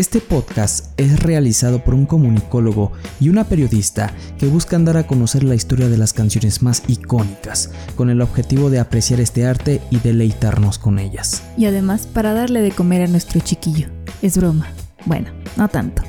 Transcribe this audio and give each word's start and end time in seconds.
Este 0.00 0.22
podcast 0.22 0.98
es 0.98 1.22
realizado 1.22 1.84
por 1.84 1.92
un 1.92 2.06
comunicólogo 2.06 2.92
y 3.20 3.28
una 3.28 3.44
periodista 3.44 4.14
que 4.38 4.46
buscan 4.46 4.86
dar 4.86 4.96
a 4.96 5.06
conocer 5.06 5.44
la 5.44 5.54
historia 5.54 5.90
de 5.90 5.98
las 5.98 6.14
canciones 6.14 6.62
más 6.62 6.82
icónicas, 6.88 7.70
con 7.96 8.08
el 8.08 8.22
objetivo 8.22 8.70
de 8.70 8.78
apreciar 8.78 9.20
este 9.20 9.44
arte 9.44 9.82
y 9.90 9.98
deleitarnos 9.98 10.78
con 10.78 10.98
ellas. 10.98 11.42
Y 11.58 11.66
además 11.66 12.06
para 12.06 12.32
darle 12.32 12.62
de 12.62 12.70
comer 12.70 13.02
a 13.02 13.08
nuestro 13.08 13.40
chiquillo. 13.40 13.88
Es 14.22 14.38
broma. 14.38 14.68
Bueno, 15.04 15.28
no 15.58 15.68
tanto. 15.68 16.02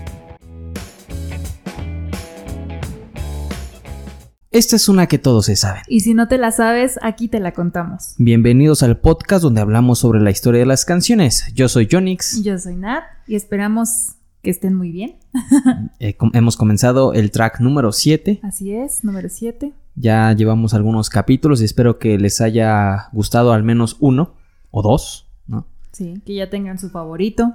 Esta 4.51 4.75
es 4.75 4.89
una 4.89 5.07
que 5.07 5.17
todos 5.17 5.45
se 5.45 5.55
saben. 5.55 5.81
Y 5.87 6.01
si 6.01 6.13
no 6.13 6.27
te 6.27 6.37
la 6.37 6.51
sabes, 6.51 6.99
aquí 7.01 7.29
te 7.29 7.39
la 7.39 7.53
contamos. 7.53 8.15
Bienvenidos 8.17 8.83
al 8.83 8.97
podcast 8.99 9.43
donde 9.43 9.61
hablamos 9.61 9.99
sobre 9.99 10.19
la 10.19 10.29
historia 10.29 10.59
de 10.59 10.65
las 10.65 10.83
canciones. 10.83 11.45
Yo 11.53 11.69
soy 11.69 11.87
Jonix. 11.89 12.43
Yo 12.43 12.57
soy 12.59 12.75
Nat 12.75 13.03
y 13.27 13.35
esperamos 13.35 14.15
que 14.41 14.49
estén 14.49 14.73
muy 14.75 14.91
bien. 14.91 15.15
Eh, 15.99 16.15
com- 16.17 16.31
hemos 16.33 16.57
comenzado 16.57 17.13
el 17.13 17.29
track 17.31 17.59
número 17.61 17.91
7. 17.93 18.39
Así 18.43 18.73
es, 18.73 19.03
número 19.05 19.29
7. 19.29 19.71
Ya 19.95 20.33
llevamos 20.33 20.73
algunos 20.73 21.09
capítulos 21.09 21.61
y 21.61 21.65
espero 21.65 21.97
que 21.99 22.17
les 22.17 22.41
haya 22.41 23.07
gustado 23.13 23.53
al 23.53 23.63
menos 23.63 23.95
uno 23.99 24.33
o 24.71 24.81
dos, 24.81 25.27
¿no? 25.47 25.67
Sí, 25.91 26.21
que 26.25 26.33
ya 26.35 26.49
tengan 26.49 26.77
su 26.79 26.89
favorito. 26.89 27.53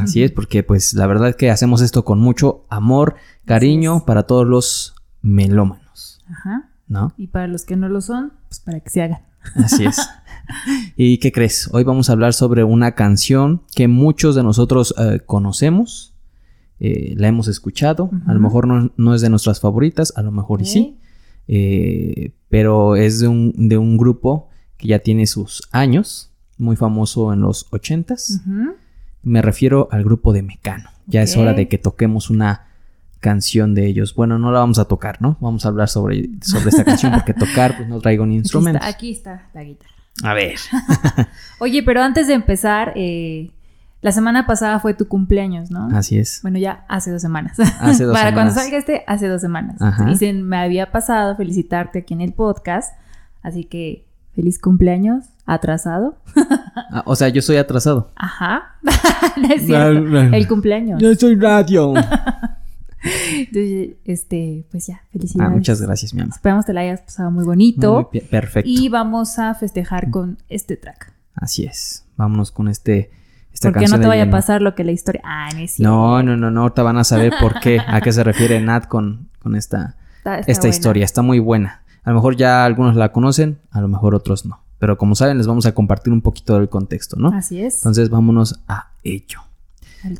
Así 0.00 0.22
es, 0.24 0.32
porque 0.34 0.62
pues 0.64 0.94
la 0.94 1.06
verdad 1.06 1.36
que 1.36 1.50
hacemos 1.50 1.82
esto 1.82 2.04
con 2.04 2.18
mucho 2.18 2.64
amor, 2.70 3.14
cariño 3.44 3.98
es. 3.98 4.02
para 4.04 4.22
todos 4.24 4.46
los 4.46 4.94
melómanos, 5.20 5.81
Ajá. 6.32 6.72
¿no? 6.88 7.12
Y 7.16 7.28
para 7.28 7.46
los 7.46 7.64
que 7.64 7.76
no 7.76 7.88
lo 7.88 8.00
son, 8.00 8.32
pues 8.48 8.60
para 8.60 8.80
que 8.80 8.90
se 8.90 9.02
hagan. 9.02 9.22
Así 9.56 9.84
es. 9.84 9.98
¿Y 10.96 11.18
qué 11.18 11.32
crees? 11.32 11.68
Hoy 11.72 11.84
vamos 11.84 12.08
a 12.08 12.12
hablar 12.12 12.32
sobre 12.34 12.64
una 12.64 12.92
canción 12.94 13.62
que 13.74 13.88
muchos 13.88 14.34
de 14.34 14.42
nosotros 14.42 14.94
eh, 14.98 15.20
conocemos, 15.24 16.14
eh, 16.80 17.14
la 17.16 17.28
hemos 17.28 17.48
escuchado, 17.48 18.10
a 18.26 18.34
lo 18.34 18.40
mejor 18.40 18.66
no, 18.66 18.92
no 18.96 19.14
es 19.14 19.20
de 19.20 19.30
nuestras 19.30 19.60
favoritas, 19.60 20.12
a 20.16 20.22
lo 20.22 20.32
mejor 20.32 20.62
y 20.62 20.66
sí, 20.66 20.98
eh, 21.48 22.32
pero 22.48 22.96
es 22.96 23.20
de 23.20 23.28
un, 23.28 23.68
de 23.68 23.78
un 23.78 23.96
grupo 23.96 24.48
que 24.76 24.88
ya 24.88 24.98
tiene 24.98 25.26
sus 25.26 25.62
años, 25.70 26.32
muy 26.58 26.76
famoso 26.76 27.32
en 27.32 27.40
los 27.40 27.66
ochentas. 27.70 28.40
Me 29.22 29.42
refiero 29.42 29.88
al 29.90 30.04
grupo 30.04 30.32
de 30.32 30.42
Mecano. 30.42 30.90
Ya 31.06 31.22
es 31.22 31.36
hora 31.36 31.54
de 31.54 31.68
que 31.68 31.78
toquemos 31.78 32.30
una 32.30 32.66
canción 33.22 33.74
de 33.74 33.86
ellos. 33.86 34.14
Bueno, 34.14 34.38
no 34.38 34.52
la 34.52 34.58
vamos 34.58 34.78
a 34.78 34.84
tocar, 34.84 35.22
¿no? 35.22 35.38
Vamos 35.40 35.64
a 35.64 35.68
hablar 35.68 35.88
sobre, 35.88 36.28
sobre 36.42 36.68
esta 36.68 36.84
canción 36.84 37.12
porque 37.14 37.32
tocar, 37.32 37.76
pues 37.76 37.88
no 37.88 38.00
traigo 38.00 38.26
ni 38.26 38.34
Aquí 38.34 38.38
instrumentos. 38.40 38.82
está, 38.82 38.96
aquí 38.96 39.12
está 39.12 39.48
la 39.54 39.64
guitarra. 39.64 39.92
A 40.24 40.34
ver. 40.34 40.56
Oye, 41.60 41.82
pero 41.82 42.02
antes 42.02 42.26
de 42.26 42.34
empezar, 42.34 42.92
eh, 42.96 43.50
la 44.02 44.10
semana 44.10 44.44
pasada 44.46 44.80
fue 44.80 44.92
tu 44.92 45.06
cumpleaños, 45.06 45.70
¿no? 45.70 45.88
Así 45.96 46.18
es. 46.18 46.40
Bueno, 46.42 46.58
ya 46.58 46.84
hace 46.88 47.12
dos 47.12 47.22
semanas. 47.22 47.58
Hace 47.80 48.04
dos 48.04 48.12
Para 48.18 48.34
cuando 48.34 48.52
salga 48.52 48.76
este, 48.76 49.04
hace 49.06 49.28
dos 49.28 49.40
semanas. 49.40 49.80
Ajá. 49.80 50.10
Y 50.10 50.16
se 50.16 50.32
me 50.32 50.58
había 50.58 50.90
pasado 50.90 51.36
felicitarte 51.36 52.00
aquí 52.00 52.12
en 52.12 52.20
el 52.20 52.32
podcast. 52.32 52.92
Así 53.40 53.64
que 53.64 54.04
feliz 54.34 54.58
cumpleaños, 54.58 55.26
atrasado. 55.46 56.16
Ah, 56.90 57.04
o 57.06 57.14
sea, 57.14 57.28
yo 57.28 57.40
soy 57.40 57.56
atrasado. 57.56 58.10
Ajá. 58.16 58.74
no 59.36 59.54
es 59.54 59.64
cierto. 59.64 60.18
El 60.18 60.48
cumpleaños. 60.48 61.00
soy 61.18 61.36
radio. 61.36 61.94
Entonces, 63.02 63.96
este, 64.04 64.64
pues 64.70 64.86
ya, 64.86 65.02
felicidades. 65.12 65.50
ah, 65.50 65.54
muchas 65.54 65.80
gracias, 65.82 66.14
mi 66.14 66.20
amor. 66.22 66.34
Esperamos 66.34 66.64
te 66.66 66.72
la 66.72 66.82
hayas 66.82 67.00
pasado 67.00 67.30
muy 67.30 67.44
bonito. 67.44 68.08
Muy 68.12 68.20
perfecto. 68.20 68.68
y 68.70 68.88
vamos 68.88 69.38
a 69.38 69.54
festejar 69.54 70.10
con 70.10 70.38
este 70.48 70.76
track. 70.76 71.12
Así 71.34 71.64
es. 71.64 72.04
Vámonos 72.16 72.50
con 72.50 72.68
este. 72.68 73.10
Esta 73.52 73.70
Porque 73.70 73.86
no 73.86 74.00
te 74.00 74.06
vaya 74.06 74.24
a 74.24 74.30
pasar 74.30 74.62
lo 74.62 74.74
que 74.74 74.84
la 74.84 74.92
historia. 74.92 75.20
Ah, 75.24 75.48
no 75.54 75.60
es. 75.60 75.78
No, 75.80 76.22
no, 76.22 76.36
no, 76.36 76.50
no. 76.50 76.62
Ahorita 76.62 76.82
van 76.82 76.96
a 76.98 77.04
saber 77.04 77.32
por 77.40 77.60
qué. 77.60 77.80
A 77.86 78.00
qué 78.00 78.12
se 78.12 78.24
refiere 78.24 78.60
Nat 78.60 78.86
con, 78.86 79.28
con 79.40 79.56
esta, 79.56 79.96
Está- 80.18 80.38
está 80.38 80.50
esta 80.52 80.62
buena. 80.62 80.74
historia. 80.76 81.04
Está 81.04 81.22
muy 81.22 81.38
buena. 81.38 81.82
A 82.04 82.10
lo 82.10 82.16
mejor 82.16 82.36
ya 82.36 82.64
algunos 82.64 82.96
la 82.96 83.12
conocen, 83.12 83.58
a 83.70 83.80
lo 83.80 83.88
mejor 83.88 84.14
otros 84.14 84.46
no. 84.46 84.60
Pero 84.78 84.98
como 84.98 85.14
saben, 85.14 85.38
les 85.38 85.46
vamos 85.46 85.66
a 85.66 85.72
compartir 85.74 86.12
un 86.12 86.20
poquito 86.22 86.54
del 86.58 86.68
contexto, 86.68 87.16
¿no? 87.16 87.28
Así 87.28 87.60
es. 87.60 87.76
Entonces 87.76 88.10
vámonos 88.10 88.60
a 88.68 88.90
ello. 89.04 89.40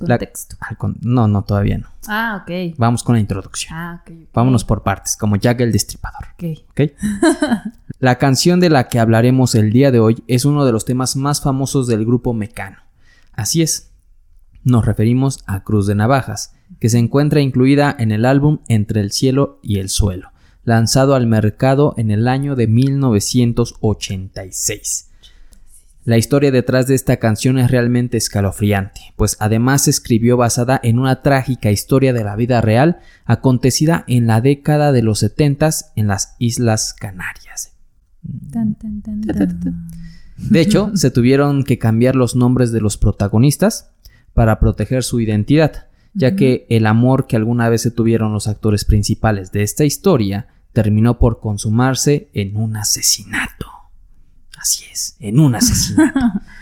La- 0.01 0.19
contexto. 0.19 0.57
Al 0.61 0.77
con- 0.77 0.97
no, 1.03 1.27
no, 1.29 1.43
todavía 1.43 1.79
no. 1.79 1.87
Ah, 2.09 2.43
ok. 2.43 2.75
Vamos 2.79 3.03
con 3.03 3.15
la 3.15 3.21
introducción. 3.21 3.73
Ah, 3.75 4.01
ok. 4.03 4.11
ok. 4.13 4.19
Vámonos 4.35 4.65
por 4.65 4.83
partes, 4.83 5.17
como 5.17 5.37
Jack 5.37 5.61
el 5.61 5.73
Destripador. 5.73 6.27
Ok. 6.35 6.45
¿ok? 6.71 6.81
la 7.99 8.19
canción 8.19 8.61
de 8.61 8.71
la 8.71 8.89
que 8.89 8.99
hablaremos 9.01 9.55
el 9.55 9.73
día 9.73 9.91
de 9.91 10.01
hoy 10.01 10.23
es 10.27 10.45
uno 10.45 10.65
de 10.65 10.73
los 10.73 10.85
temas 10.85 11.17
más 11.17 11.41
famosos 11.41 11.87
del 11.87 12.05
grupo 12.05 12.33
Mecano. 12.35 12.79
Así 13.33 13.63
es, 13.63 13.91
nos 14.65 14.85
referimos 14.85 15.43
a 15.47 15.63
Cruz 15.65 15.87
de 15.87 15.95
Navajas, 15.95 16.55
que 16.81 16.89
se 16.89 16.99
encuentra 16.99 17.41
incluida 17.41 17.95
en 17.99 18.13
el 18.13 18.25
álbum 18.25 18.59
Entre 18.69 19.01
el 19.01 19.13
cielo 19.13 19.59
y 19.63 19.79
el 19.79 19.89
suelo, 19.89 20.31
lanzado 20.65 21.15
al 21.15 21.27
mercado 21.27 21.95
en 21.97 22.11
el 22.11 22.29
año 22.29 22.57
de 22.57 22.67
1986. 22.67 25.09
La 26.05 26.19
historia 26.19 26.51
detrás 26.51 26.89
de 26.89 26.97
esta 26.97 27.19
canción 27.19 27.59
es 27.59 27.71
realmente 27.71 28.17
escalofriante, 28.17 29.01
pues 29.15 29.37
además 29.39 29.83
se 29.83 29.91
escribió 29.91 30.37
basada 30.37 30.81
en 30.83 30.99
una 30.99 31.23
trágica 31.23 31.71
historia 31.71 32.13
de 32.13 32.25
la 32.25 32.35
vida 32.35 32.61
real 32.61 32.99
acontecida 33.25 34.05
en 34.09 34.27
la 34.27 34.41
década 34.41 34.91
de 34.91 35.03
los 35.03 35.21
70 35.21 35.71
en 35.95 36.09
las 36.09 36.35
Islas 36.41 36.93
Canarias. 36.93 37.75
Tan, 38.53 38.75
tan, 38.75 39.01
tan, 39.03 39.21
tan. 39.21 39.89
De 40.39 40.61
hecho, 40.61 40.91
se 40.95 41.13
tuvieron 41.13 41.63
que 41.63 41.79
cambiar 41.79 42.17
los 42.17 42.35
nombres 42.35 42.73
de 42.73 42.81
los 42.81 42.97
protagonistas 42.97 43.93
para 44.35 44.59
proteger 44.59 45.05
su 45.05 45.21
identidad, 45.21 45.87
ya 46.15 46.35
que 46.35 46.67
el 46.69 46.87
amor 46.87 47.29
que 47.29 47.37
alguna 47.37 47.69
vez 47.69 47.83
se 47.83 47.93
tuvieron 47.93 48.33
los 48.33 48.49
actores 48.49 48.85
principales 48.85 49.53
de 49.53 49.63
esta 49.63 49.85
historia 49.85 50.49
terminó 50.73 51.19
por 51.19 51.39
consumarse 51.39 52.29
en 52.33 52.57
un 52.57 52.77
asesinato. 52.77 53.72
Así 54.63 54.85
es, 54.93 55.17
en 55.19 55.41
un 55.41 55.57
asesinato. 55.57 56.21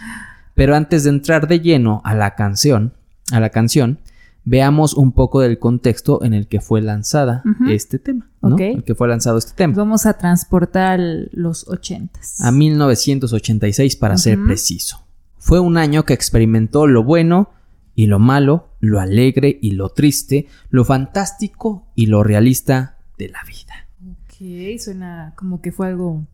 Pero 0.55 0.75
antes 0.75 1.05
de 1.05 1.11
entrar 1.11 1.47
de 1.47 1.61
lleno 1.61 2.01
a 2.03 2.15
la 2.15 2.35
canción, 2.35 2.95
a 3.31 3.41
la 3.41 3.51
canción, 3.51 3.99
veamos 4.45 4.95
un 4.95 5.13
poco 5.13 5.41
del 5.41 5.59
contexto 5.59 6.25
en 6.25 6.33
el 6.33 6.47
que 6.47 6.61
fue 6.61 6.81
lanzada 6.81 7.43
este 7.69 7.99
tema, 7.99 8.31
¿no? 8.41 8.55
Ok. 8.55 8.61
El 8.63 8.85
que 8.85 8.95
fue 8.95 9.07
lanzado 9.07 9.37
este 9.37 9.53
tema. 9.53 9.75
Vamos 9.77 10.07
a 10.07 10.15
transportar 10.15 10.99
los 11.33 11.69
ochentas. 11.69 12.41
A 12.41 12.51
1986 12.51 13.97
para 13.97 14.17
ser 14.17 14.43
preciso. 14.43 15.05
Fue 15.37 15.61
un 15.61 15.77
año 15.77 16.07
que 16.07 16.15
experimentó 16.15 16.87
lo 16.87 17.05
bueno 17.05 17.51
y 17.95 18.07
lo 18.07 18.19
malo, 18.19 18.71
lo 18.81 18.99
alegre 18.99 19.59
y 19.61 19.73
lo 19.73 19.91
triste, 19.91 20.47
lo 20.71 20.87
fantástico 20.87 21.87
y 21.95 22.07
lo 22.07 22.23
realista 22.23 22.97
de 23.19 23.29
la 23.29 23.41
vida. 23.47 23.87
Ok, 24.25 24.81
suena 24.81 25.35
como 25.37 25.61
que 25.61 25.71
fue 25.71 25.89
algo 25.89 26.25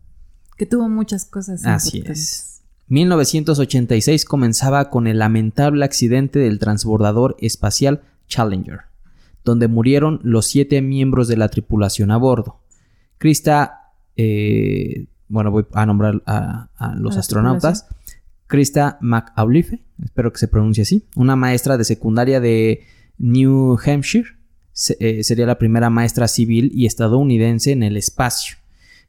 que 0.56 0.66
tuvo 0.66 0.88
muchas 0.88 1.24
cosas 1.24 1.64
Así 1.66 2.02
es. 2.06 2.62
1986 2.88 4.24
comenzaba 4.24 4.90
con 4.90 5.06
el 5.06 5.18
lamentable 5.18 5.84
accidente 5.84 6.38
del 6.38 6.58
transbordador 6.58 7.36
espacial 7.40 8.02
Challenger, 8.28 8.80
donde 9.44 9.68
murieron 9.68 10.20
los 10.22 10.46
siete 10.46 10.80
miembros 10.82 11.28
de 11.28 11.36
la 11.36 11.48
tripulación 11.48 12.10
a 12.10 12.16
bordo. 12.16 12.60
Krista, 13.18 13.92
eh, 14.16 15.06
bueno, 15.28 15.50
voy 15.50 15.66
a 15.72 15.84
nombrar 15.86 16.22
a, 16.26 16.68
a 16.76 16.94
los 16.94 17.16
astronautas. 17.20 17.86
Krista 18.46 18.98
McAuliffe, 19.00 19.82
espero 20.04 20.32
que 20.32 20.38
se 20.38 20.46
pronuncie 20.48 20.82
así, 20.82 21.04
una 21.16 21.34
maestra 21.34 21.76
de 21.76 21.84
secundaria 21.84 22.38
de 22.40 22.84
New 23.18 23.76
Hampshire, 23.84 24.28
se- 24.72 24.96
eh, 25.00 25.24
sería 25.24 25.46
la 25.46 25.58
primera 25.58 25.90
maestra 25.90 26.28
civil 26.28 26.70
y 26.72 26.86
estadounidense 26.86 27.72
en 27.72 27.82
el 27.82 27.96
espacio. 27.96 28.56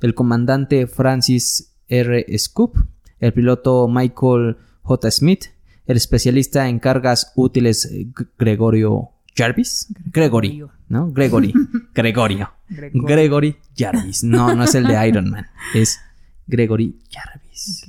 El 0.02 0.14
comandante 0.14 0.88
Francis 0.88 1.74
R. 1.88 2.26
Scoop, 2.38 2.78
el 3.20 3.34
piloto 3.34 3.88
Michael 3.88 4.58
J. 4.84 5.12
Smith, 5.12 5.46
el 5.86 5.98
especialista 5.98 6.68
en 6.68 6.80
cargas 6.80 7.32
útiles 7.36 7.86
eh, 7.86 8.08
Gregorio 8.38 9.10
Jarvis, 9.36 9.88
Gregory, 10.12 10.50
Gregorio. 10.50 10.72
¿no? 10.90 11.12
Gregory, 11.12 11.54
Gregorio, 11.94 12.52
Gregorio. 12.70 13.08
Gregory 13.08 13.56
Jarvis, 13.76 14.24
no, 14.24 14.56
no 14.56 14.64
es 14.64 14.76
el 14.76 14.86
de 14.86 15.08
Iron 15.08 15.30
Man, 15.30 15.48
es 15.74 16.00
Gregory 16.48 16.98
Jarvis 17.12 17.86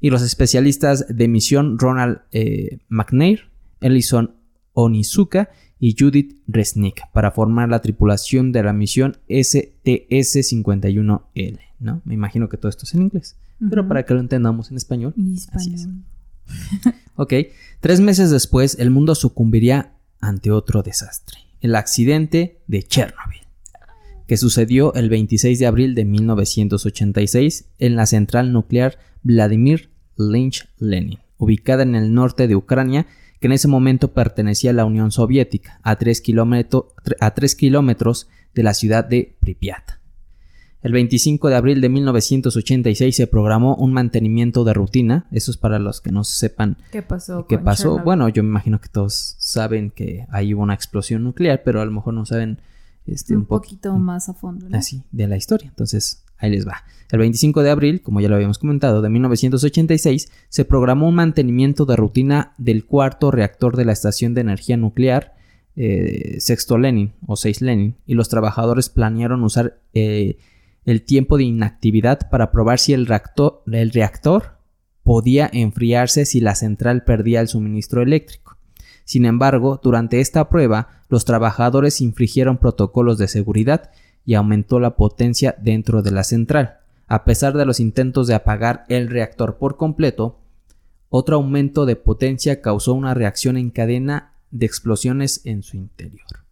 y 0.00 0.10
los 0.10 0.22
especialistas 0.22 1.06
de 1.08 1.28
misión 1.28 1.78
Ronald 1.78 2.20
eh, 2.30 2.78
McNair, 2.88 3.50
Ellison 3.80 4.34
Onizuka 4.72 5.50
y 5.80 5.94
Judith 5.98 6.40
Resnick 6.46 7.02
para 7.12 7.30
formar 7.30 7.68
la 7.68 7.80
tripulación 7.80 8.52
de 8.52 8.62
la 8.62 8.72
misión 8.72 9.18
STS-51L, 9.28 11.58
¿no? 11.80 12.00
Me 12.04 12.14
imagino 12.14 12.48
que 12.48 12.56
todo 12.56 12.70
esto 12.70 12.84
es 12.84 12.94
en 12.94 13.02
inglés, 13.02 13.36
pero 13.70 13.86
para 13.86 14.04
que 14.04 14.14
lo 14.14 14.20
entendamos 14.20 14.70
en 14.70 14.76
español. 14.76 15.14
Así 15.52 15.74
es. 15.74 15.80
español. 15.80 16.04
Ok, 17.20 17.34
tres 17.80 18.00
meses 18.00 18.30
después 18.30 18.78
el 18.78 18.90
mundo 18.90 19.16
sucumbiría 19.16 19.94
ante 20.20 20.52
otro 20.52 20.84
desastre, 20.84 21.38
el 21.60 21.74
accidente 21.74 22.60
de 22.68 22.84
Chernobyl, 22.84 23.40
que 24.28 24.36
sucedió 24.36 24.94
el 24.94 25.08
26 25.08 25.58
de 25.58 25.66
abril 25.66 25.96
de 25.96 26.04
1986 26.04 27.64
en 27.80 27.96
la 27.96 28.06
central 28.06 28.52
nuclear 28.52 28.98
Vladimir 29.24 29.90
Lynch 30.16 30.68
Lenin, 30.78 31.18
ubicada 31.38 31.82
en 31.82 31.96
el 31.96 32.14
norte 32.14 32.46
de 32.46 32.54
Ucrania, 32.54 33.08
que 33.40 33.46
en 33.46 33.52
ese 33.52 33.68
momento 33.68 34.12
pertenecía 34.12 34.70
a 34.70 34.74
la 34.74 34.84
Unión 34.84 35.10
Soviética, 35.10 35.80
a 35.82 35.96
3 35.96 36.20
kilómetros 36.20 38.28
de 38.54 38.62
la 38.62 38.74
ciudad 38.74 39.04
de 39.04 39.36
Pripyat. 39.40 39.98
El 40.80 40.92
25 40.92 41.48
de 41.48 41.56
abril 41.56 41.80
de 41.80 41.88
1986 41.88 43.16
se 43.16 43.26
programó 43.26 43.74
un 43.74 43.92
mantenimiento 43.92 44.62
de 44.62 44.74
rutina. 44.74 45.26
Eso 45.32 45.50
es 45.50 45.56
para 45.56 45.80
los 45.80 46.00
que 46.00 46.12
no 46.12 46.22
sepan 46.22 46.76
qué 46.92 47.02
pasó. 47.02 47.46
¿Qué 47.48 47.58
pasó? 47.58 47.98
Bueno, 47.98 48.28
yo 48.28 48.44
me 48.44 48.50
imagino 48.50 48.80
que 48.80 48.88
todos 48.88 49.34
saben 49.38 49.90
que 49.90 50.26
ahí 50.30 50.54
hubo 50.54 50.62
una 50.62 50.74
explosión 50.74 51.24
nuclear, 51.24 51.62
pero 51.64 51.80
a 51.80 51.84
lo 51.84 51.90
mejor 51.90 52.14
no 52.14 52.24
saben 52.26 52.60
este, 53.06 53.36
un, 53.36 53.46
poquito 53.46 53.96
más 53.96 54.28
a 54.28 54.34
fondo. 54.34 54.68
Así, 54.72 55.02
de 55.10 55.26
la 55.26 55.36
historia. 55.36 55.68
Entonces, 55.68 56.24
ahí 56.38 56.50
les 56.50 56.66
va. 56.66 56.84
El 57.10 57.20
25 57.20 57.62
de 57.62 57.70
abril, 57.70 58.02
como 58.02 58.20
ya 58.20 58.28
lo 58.28 58.34
habíamos 58.34 58.58
comentado, 58.58 59.00
de 59.00 59.08
1986, 59.08 60.30
se 60.48 60.64
programó 60.64 61.08
un 61.08 61.14
mantenimiento 61.14 61.86
de 61.86 61.96
rutina 61.96 62.54
del 62.58 62.84
cuarto 62.84 63.30
reactor 63.30 63.76
de 63.76 63.84
la 63.84 63.92
estación 63.92 64.34
de 64.34 64.42
energía 64.42 64.76
nuclear 64.76 65.34
eh, 65.76 66.36
Sexto 66.40 66.76
Lenin 66.76 67.12
o 67.26 67.36
6 67.36 67.62
Lenin, 67.62 67.96
y 68.04 68.14
los 68.14 68.28
trabajadores 68.28 68.88
planearon 68.88 69.44
usar 69.44 69.80
eh, 69.94 70.36
el 70.84 71.02
tiempo 71.02 71.38
de 71.38 71.44
inactividad 71.44 72.28
para 72.30 72.50
probar 72.50 72.78
si 72.78 72.92
el 72.94 73.06
reactor, 73.06 73.62
el 73.70 73.90
reactor 73.90 74.58
podía 75.02 75.48
enfriarse 75.52 76.26
si 76.26 76.40
la 76.40 76.54
central 76.54 77.04
perdía 77.04 77.40
el 77.40 77.48
suministro 77.48 78.02
eléctrico. 78.02 78.56
Sin 79.04 79.24
embargo, 79.24 79.80
durante 79.82 80.20
esta 80.20 80.50
prueba, 80.50 81.04
los 81.08 81.24
trabajadores 81.24 82.02
infringieron 82.02 82.58
protocolos 82.58 83.16
de 83.16 83.28
seguridad 83.28 83.90
y 84.28 84.34
aumentó 84.34 84.78
la 84.78 84.94
potencia 84.94 85.56
dentro 85.58 86.02
de 86.02 86.10
la 86.10 86.22
central. 86.22 86.80
A 87.06 87.24
pesar 87.24 87.56
de 87.56 87.64
los 87.64 87.80
intentos 87.80 88.26
de 88.26 88.34
apagar 88.34 88.84
el 88.90 89.08
reactor 89.08 89.56
por 89.56 89.78
completo, 89.78 90.38
otro 91.08 91.36
aumento 91.36 91.86
de 91.86 91.96
potencia 91.96 92.60
causó 92.60 92.92
una 92.92 93.14
reacción 93.14 93.56
en 93.56 93.70
cadena 93.70 94.34
de 94.50 94.66
explosiones 94.66 95.40
en 95.46 95.62
su 95.62 95.78
interior. 95.78 96.44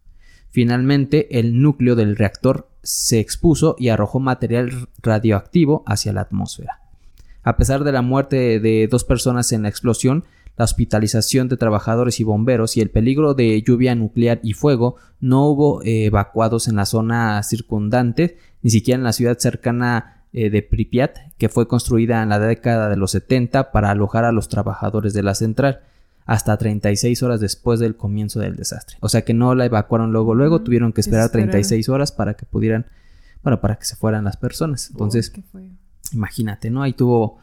Finalmente, 0.49 1.37
el 1.39 1.61
núcleo 1.61 1.95
del 1.95 2.15
reactor 2.15 2.67
se 2.81 3.19
expuso 3.19 3.75
y 3.77 3.89
arrojó 3.89 4.19
material 4.19 4.89
radioactivo 5.03 5.83
hacia 5.85 6.13
la 6.13 6.21
atmósfera. 6.21 6.81
A 7.43 7.57
pesar 7.57 7.83
de 7.83 7.91
la 7.91 8.01
muerte 8.01 8.59
de 8.59 8.87
dos 8.87 9.03
personas 9.03 9.51
en 9.51 9.61
la 9.61 9.69
explosión, 9.69 10.25
la 10.57 10.65
hospitalización 10.65 11.47
de 11.47 11.57
trabajadores 11.57 12.19
y 12.19 12.23
bomberos 12.23 12.77
y 12.77 12.81
el 12.81 12.89
peligro 12.89 13.35
de 13.35 13.61
lluvia 13.61 13.93
nuclear 13.93 14.39
y 14.41 14.53
fuego, 14.53 14.95
no 15.19 15.45
hubo 15.47 15.83
eh, 15.83 16.05
evacuados 16.05 16.67
en 16.67 16.75
la 16.75 16.85
zona 16.85 17.41
circundante, 17.43 18.37
ni 18.63 18.71
siquiera 18.71 18.97
en 18.97 19.03
la 19.03 19.13
ciudad 19.13 19.37
cercana 19.37 20.25
eh, 20.33 20.49
de 20.49 20.63
Pripyat, 20.63 21.15
que 21.37 21.47
fue 21.47 21.67
construida 21.67 22.23
en 22.23 22.29
la 22.29 22.39
década 22.39 22.89
de 22.89 22.97
los 22.97 23.11
70 23.11 23.71
para 23.71 23.91
alojar 23.91 24.25
a 24.25 24.31
los 24.31 24.49
trabajadores 24.49 25.13
de 25.13 25.23
la 25.23 25.35
central 25.35 25.81
hasta 26.25 26.57
36 26.57 27.23
horas 27.23 27.39
después 27.39 27.79
del 27.79 27.95
comienzo 27.95 28.39
del 28.39 28.55
desastre. 28.55 28.97
O 28.99 29.09
sea 29.09 29.23
que 29.23 29.33
no 29.33 29.53
la 29.55 29.65
evacuaron 29.65 30.11
luego, 30.11 30.33
luego 30.35 30.61
tuvieron 30.61 30.91
que 30.91 31.01
esperar 31.01 31.29
36 31.29 31.87
horas 31.87 32.11
para 32.11 32.33
que 32.33 32.45
pudieran, 32.45 32.87
bueno, 33.43 33.61
para 33.61 33.77
que 33.77 33.85
se 33.85 33.95
fueran 33.95 34.25
las 34.25 34.37
personas. 34.37 34.89
Entonces, 34.89 35.31
imagínate, 36.11 36.69
¿no? 36.69 36.83
Ahí 36.83 36.93
tuvo 36.93 37.39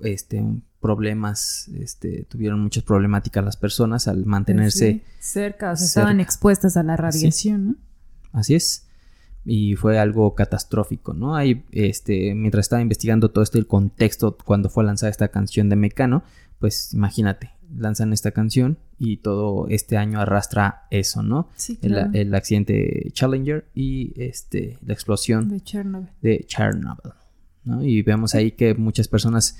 este 0.00 0.42
problemas, 0.82 1.68
este, 1.68 2.26
tuvieron 2.28 2.60
muchas 2.60 2.82
problemáticas 2.82 3.42
las 3.42 3.56
personas 3.56 4.08
al 4.08 4.26
mantenerse 4.26 5.02
cerca, 5.18 5.72
o 5.72 5.76
sea, 5.76 5.86
estaban 5.86 6.20
expuestas 6.20 6.76
a 6.76 6.82
la 6.82 6.96
radiación, 6.96 7.66
¿no? 7.66 7.76
Así 8.32 8.54
es. 8.54 8.86
Y 9.44 9.76
fue 9.76 9.98
algo 9.98 10.34
catastrófico, 10.34 11.14
¿no? 11.14 11.34
Ahí, 11.34 11.64
este, 11.72 12.34
mientras 12.34 12.66
estaba 12.66 12.82
investigando 12.82 13.30
todo 13.30 13.42
este 13.42 13.58
el 13.58 13.66
contexto 13.66 14.36
cuando 14.44 14.68
fue 14.68 14.84
lanzada 14.84 15.10
esta 15.10 15.28
canción 15.28 15.70
de 15.70 15.76
Mecano, 15.76 16.22
pues 16.58 16.92
imagínate, 16.92 17.52
lanzan 17.76 18.12
esta 18.12 18.32
canción 18.32 18.78
y 18.98 19.16
todo 19.16 19.66
este 19.68 19.96
año 19.96 20.20
arrastra 20.20 20.84
eso, 20.90 21.22
¿no? 21.22 21.48
Sí, 21.56 21.78
el, 21.82 22.34
accidente 22.34 23.10
Challenger 23.12 23.66
y 23.74 24.12
este, 24.16 24.78
la 24.84 24.92
explosión 24.92 25.48
de 25.48 25.60
Chernobyl. 25.60 26.10
De 26.20 26.44
Chernobyl 26.46 27.12
¿no? 27.64 27.82
Y 27.82 28.02
vemos 28.02 28.34
ahí 28.34 28.52
que 28.52 28.74
muchas 28.74 29.08
personas, 29.08 29.56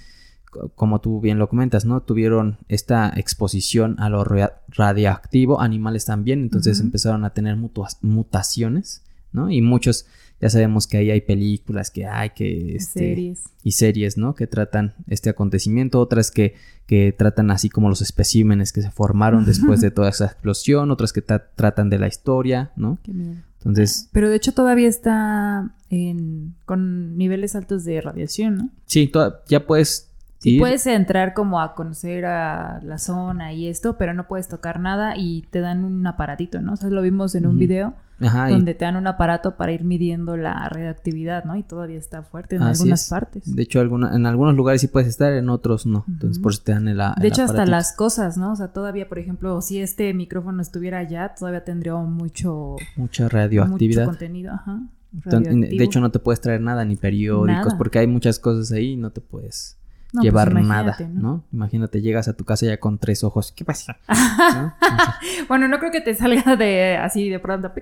como 0.74 1.00
tú 1.00 1.20
bien 1.20 1.38
lo 1.38 1.48
comentas, 1.48 1.84
¿no? 1.84 2.02
Tuvieron 2.02 2.58
esta 2.68 3.12
exposición 3.16 3.96
a 3.98 4.08
lo 4.08 4.24
radiactivo, 4.68 5.60
animales 5.60 6.04
también, 6.04 6.40
entonces 6.42 6.80
empezaron 6.80 7.24
a 7.24 7.30
tener 7.30 7.56
mutaciones, 7.56 9.02
¿no? 9.32 9.50
Y 9.50 9.62
muchos 9.62 10.06
ya 10.42 10.50
sabemos 10.50 10.88
que 10.88 10.96
ahí 10.96 11.10
hay 11.12 11.20
películas 11.20 11.92
que 11.92 12.04
hay 12.04 12.30
que... 12.30 12.74
Este, 12.74 13.14
series. 13.14 13.44
Y 13.62 13.72
series, 13.72 14.18
¿no? 14.18 14.34
Que 14.34 14.48
tratan 14.48 14.94
este 15.06 15.30
acontecimiento, 15.30 16.00
otras 16.00 16.32
que, 16.32 16.56
que 16.86 17.14
tratan 17.16 17.52
así 17.52 17.68
como 17.70 17.88
los 17.88 18.02
especímenes 18.02 18.72
que 18.72 18.82
se 18.82 18.90
formaron 18.90 19.46
después 19.46 19.80
de 19.80 19.90
toda 19.92 20.08
esa 20.08 20.26
explosión, 20.26 20.90
otras 20.90 21.12
que 21.12 21.22
tratan 21.22 21.90
de 21.90 21.98
la 22.00 22.08
historia, 22.08 22.72
¿no? 22.74 22.98
Qué 23.04 23.12
miedo. 23.12 23.40
Entonces... 23.58 24.08
Pero 24.10 24.28
de 24.28 24.34
hecho 24.34 24.52
todavía 24.52 24.88
está 24.88 25.76
en, 25.90 26.56
con 26.64 27.16
niveles 27.16 27.54
altos 27.54 27.84
de 27.84 28.00
radiación, 28.00 28.56
¿no? 28.56 28.70
Sí, 28.86 29.12
ya 29.48 29.64
puedes 29.64 30.11
Sí, 30.42 30.58
puedes 30.58 30.86
entrar 30.88 31.34
como 31.34 31.60
a 31.60 31.74
conocer 31.76 32.26
a 32.26 32.80
la 32.82 32.98
zona 32.98 33.52
y 33.52 33.68
esto, 33.68 33.96
pero 33.96 34.12
no 34.12 34.26
puedes 34.26 34.48
tocar 34.48 34.80
nada 34.80 35.16
y 35.16 35.42
te 35.50 35.60
dan 35.60 35.84
un 35.84 36.04
aparatito, 36.04 36.60
¿no? 36.60 36.72
O 36.72 36.76
sea, 36.76 36.90
lo 36.90 37.00
vimos 37.00 37.36
en 37.36 37.46
un 37.46 37.58
video 37.58 37.94
donde 38.18 38.74
te 38.74 38.84
dan 38.84 38.96
un 38.96 39.06
aparato 39.06 39.56
para 39.56 39.70
ir 39.70 39.84
midiendo 39.84 40.36
la 40.36 40.68
radioactividad, 40.68 41.44
¿no? 41.44 41.54
Y 41.56 41.62
todavía 41.62 41.98
está 41.98 42.24
fuerte 42.24 42.56
en 42.56 42.62
algunas 42.62 43.08
partes. 43.08 43.54
De 43.54 43.62
hecho, 43.62 43.80
en 43.80 44.26
algunos 44.26 44.56
lugares 44.56 44.80
sí 44.80 44.88
puedes 44.88 45.08
estar, 45.08 45.32
en 45.32 45.48
otros 45.48 45.86
no. 45.86 46.04
Entonces, 46.08 46.40
por 46.40 46.52
eso 46.52 46.62
te 46.64 46.72
dan 46.72 46.88
el, 46.88 47.00
el 47.00 47.22
De 47.22 47.28
hecho, 47.28 47.42
hasta 47.42 47.64
las 47.64 47.94
cosas, 47.94 48.36
¿no? 48.36 48.52
O 48.52 48.56
sea, 48.56 48.68
todavía, 48.68 49.08
por 49.08 49.20
ejemplo, 49.20 49.60
si 49.62 49.80
este 49.80 50.12
micrófono 50.12 50.60
estuviera 50.60 50.98
allá, 50.98 51.34
todavía 51.38 51.62
tendría 51.62 51.94
mucho... 51.94 52.76
Mucha 52.96 53.28
radioactividad. 53.28 54.06
Mucho 54.06 54.10
contenido, 54.10 54.54
ajá. 54.54 54.80
De 55.12 55.84
hecho, 55.84 56.00
no 56.00 56.10
te 56.10 56.18
puedes 56.18 56.40
traer 56.40 56.60
nada, 56.60 56.84
ni 56.84 56.96
periódicos, 56.96 57.74
porque 57.74 58.00
hay 58.00 58.08
muchas 58.08 58.40
cosas 58.40 58.72
ahí 58.72 58.92
y 58.92 58.96
no 58.96 59.10
te 59.10 59.20
puedes 59.20 59.78
pues 60.12 60.24
llevar 60.24 60.52
nada, 60.52 60.96
¿no? 61.10 61.44
Imagínate, 61.52 62.02
llegas 62.02 62.28
a 62.28 62.34
tu 62.34 62.44
casa 62.44 62.66
ya 62.66 62.78
con 62.78 62.98
tres 62.98 63.24
ojos. 63.24 63.52
¿Qué 63.52 63.64
pasa? 63.64 63.96
bueno, 65.48 65.68
no 65.68 65.78
creo 65.78 65.90
que 65.90 66.02
te 66.02 66.14
salga 66.14 66.56
de 66.56 66.96
así 66.96 67.30
de 67.30 67.38
pronto. 67.38 67.72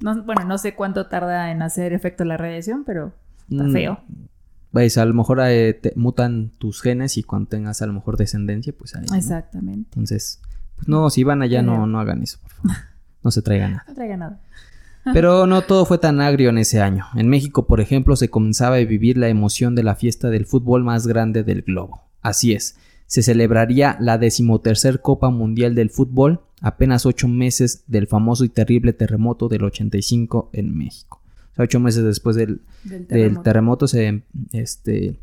bueno, 0.00 0.44
no 0.44 0.58
sé 0.58 0.74
cuánto 0.74 1.06
tarda 1.06 1.50
en 1.50 1.62
hacer 1.62 1.92
efecto 1.92 2.24
la 2.24 2.36
radiación, 2.36 2.84
pero 2.84 3.12
está 3.50 3.64
mm, 3.64 3.72
feo. 3.72 4.00
Pues 4.70 4.98
a 4.98 5.04
lo 5.04 5.14
mejor 5.14 5.40
eh, 5.42 5.74
te 5.74 5.92
mutan 5.96 6.50
tus 6.58 6.80
genes 6.80 7.16
y 7.16 7.24
cuando 7.24 7.48
tengas 7.48 7.82
a 7.82 7.86
lo 7.86 7.92
mejor 7.92 8.16
descendencia, 8.16 8.72
pues 8.76 8.94
ahí. 8.94 9.06
Exactamente. 9.16 9.88
Entonces, 9.90 10.40
pues 10.76 10.88
no, 10.88 11.10
si 11.10 11.24
van 11.24 11.42
allá, 11.42 11.62
no, 11.62 11.86
no 11.86 11.98
hagan 11.98 12.22
eso, 12.22 12.38
por 12.40 12.52
favor. 12.52 12.76
No 13.24 13.32
se 13.32 13.42
traigan 13.42 13.72
nada. 13.72 13.84
No 13.88 13.94
traigan 13.94 14.20
nada. 14.20 14.40
Pero 15.12 15.46
no 15.46 15.62
todo 15.62 15.86
fue 15.86 15.98
tan 15.98 16.20
agrio 16.20 16.50
en 16.50 16.58
ese 16.58 16.80
año. 16.80 17.06
En 17.14 17.28
México, 17.28 17.66
por 17.66 17.80
ejemplo, 17.80 18.14
se 18.16 18.28
comenzaba 18.28 18.76
a 18.76 18.84
vivir 18.84 19.16
la 19.16 19.28
emoción 19.28 19.74
de 19.74 19.82
la 19.82 19.94
fiesta 19.94 20.28
del 20.28 20.44
fútbol 20.44 20.84
más 20.84 21.06
grande 21.06 21.44
del 21.44 21.62
globo. 21.62 22.02
Así 22.20 22.52
es, 22.52 22.76
se 23.06 23.22
celebraría 23.22 23.96
la 24.00 24.18
decimotercer 24.18 25.00
Copa 25.00 25.30
Mundial 25.30 25.74
del 25.74 25.88
Fútbol, 25.88 26.40
apenas 26.60 27.06
ocho 27.06 27.26
meses 27.26 27.84
del 27.86 28.06
famoso 28.06 28.44
y 28.44 28.50
terrible 28.50 28.92
terremoto 28.92 29.48
del 29.48 29.64
85 29.64 30.50
en 30.52 30.76
México. 30.76 31.22
O 31.52 31.54
sea, 31.56 31.64
ocho 31.64 31.80
meses 31.80 32.04
después 32.04 32.36
del, 32.36 32.60
terremoto. 33.42 33.88
se, 33.88 34.24
este, 34.52 35.18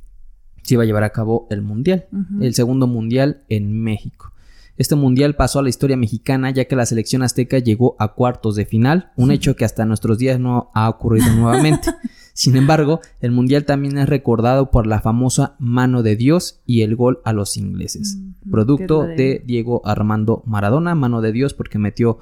se 0.63 0.73
iba 0.73 0.81
a 0.81 0.85
llevar 0.87 1.03
a 1.03 1.11
cabo 1.11 1.47
el 1.51 1.61
Mundial, 1.61 2.07
el 2.41 2.55
segundo 2.55 2.87
Mundial 2.87 3.43
en 3.49 3.83
México. 3.83 4.31
Este 4.77 4.95
mundial 4.95 5.35
pasó 5.35 5.59
a 5.59 5.63
la 5.63 5.69
historia 5.69 5.95
mexicana 5.95 6.51
ya 6.51 6.65
que 6.65 6.75
la 6.75 6.85
selección 6.85 7.23
azteca 7.23 7.59
llegó 7.59 7.95
a 7.99 8.13
cuartos 8.13 8.55
de 8.55 8.65
final, 8.65 9.11
un 9.15 9.31
hecho 9.31 9.55
que 9.55 9.65
hasta 9.65 9.85
nuestros 9.85 10.17
días 10.17 10.39
no 10.39 10.71
ha 10.73 10.89
ocurrido 10.89 11.31
nuevamente. 11.35 11.91
Sin 12.33 12.57
embargo, 12.57 12.99
el 13.21 13.31
mundial 13.31 13.63
también 13.63 13.97
es 13.97 14.09
recordado 14.09 14.69
por 14.69 14.87
la 14.87 14.99
famosa 14.99 15.55
mano 15.57 16.03
de 16.03 16.17
Dios 16.17 16.59
y 16.65 16.81
el 16.81 16.97
gol 16.97 17.21
a 17.23 17.31
los 17.31 17.55
ingleses, 17.55 18.17
producto 18.51 19.03
de 19.03 19.41
Diego 19.45 19.81
Armando 19.85 20.43
Maradona, 20.45 20.95
mano 20.95 21.21
de 21.21 21.31
Dios 21.31 21.53
porque 21.53 21.79
metió 21.79 22.19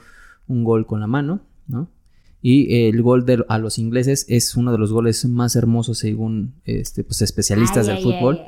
un 0.48 0.64
gol 0.64 0.86
con 0.86 1.00
la 1.00 1.08
mano, 1.08 1.42
¿no? 1.68 1.90
Y 2.44 2.88
el 2.88 3.02
gol 3.02 3.26
de, 3.26 3.44
a 3.48 3.58
los 3.58 3.80
ingleses 3.80 4.26
es 4.28 4.56
uno 4.56 4.74
de 4.74 4.78
los 4.78 4.92
goles 4.92 5.26
más 5.26 5.56
hermosos 5.56 5.98
según 5.98 6.56
este, 6.66 7.06
pues, 7.06 7.22
especialistas 7.22 7.88
del 7.88 8.00
fútbol. 8.00 8.42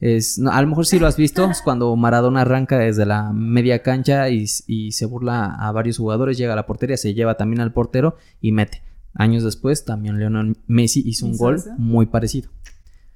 Es, 0.00 0.38
a 0.38 0.62
lo 0.62 0.68
mejor 0.68 0.86
sí 0.86 0.98
lo 0.98 1.08
has 1.08 1.16
visto, 1.16 1.50
es 1.50 1.60
cuando 1.60 1.94
Maradona 1.96 2.42
arranca 2.42 2.78
desde 2.78 3.04
la 3.04 3.32
media 3.32 3.82
cancha 3.82 4.28
y, 4.28 4.46
se 4.46 5.06
burla 5.06 5.46
a 5.46 5.72
varios 5.72 5.98
jugadores, 5.98 6.38
llega 6.38 6.52
a 6.52 6.56
la 6.56 6.66
portería, 6.66 6.96
se 6.96 7.14
lleva 7.14 7.36
también 7.36 7.60
al 7.60 7.72
portero 7.72 8.16
y 8.40 8.52
mete. 8.52 8.82
Años 9.14 9.42
después 9.42 9.84
también 9.84 10.18
Leonel 10.18 10.56
Messi 10.68 11.02
hizo 11.04 11.26
un 11.26 11.36
gol 11.36 11.60
muy 11.78 12.06
parecido. 12.06 12.50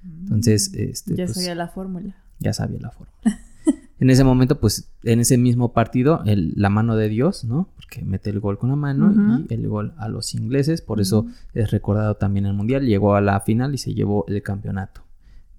Entonces, 0.05 0.73
este, 0.75 1.15
ya 1.15 1.27
pues, 1.27 1.37
sabía 1.37 1.55
la 1.55 1.69
fórmula. 1.69 2.17
Ya 2.41 2.53
sabía 2.53 2.81
la 2.81 2.91
fórmula. 2.91 3.41
en 4.01 4.11
ese 4.11 4.25
momento, 4.25 4.59
pues, 4.59 4.91
en 5.05 5.21
ese 5.21 5.39
mismo 5.39 5.73
partido, 5.73 6.23
la 6.25 6.71
mano 6.71 6.97
de 6.97 7.09
Dios, 7.09 7.45
¿no? 7.45 7.69
Porque 7.77 8.03
mete 8.03 8.31
el 8.31 8.41
gol 8.41 8.59
con 8.59 8.71
la 8.71 8.77
mano 8.77 9.45
y 9.49 9.55
el 9.55 9.69
gol 9.69 9.95
a 9.99 10.09
los 10.09 10.35
ingleses, 10.35 10.83
por 10.83 11.01
eso 11.01 11.27
es 11.55 11.71
recordado 11.71 12.17
también 12.17 12.47
el 12.47 12.55
Mundial, 12.55 12.85
llegó 12.85 13.15
a 13.15 13.21
la 13.21 13.39
final 13.41 13.75
y 13.75 13.79
se 13.79 13.95
llevó 13.95 14.25
el 14.27 14.43
campeonato 14.43 15.03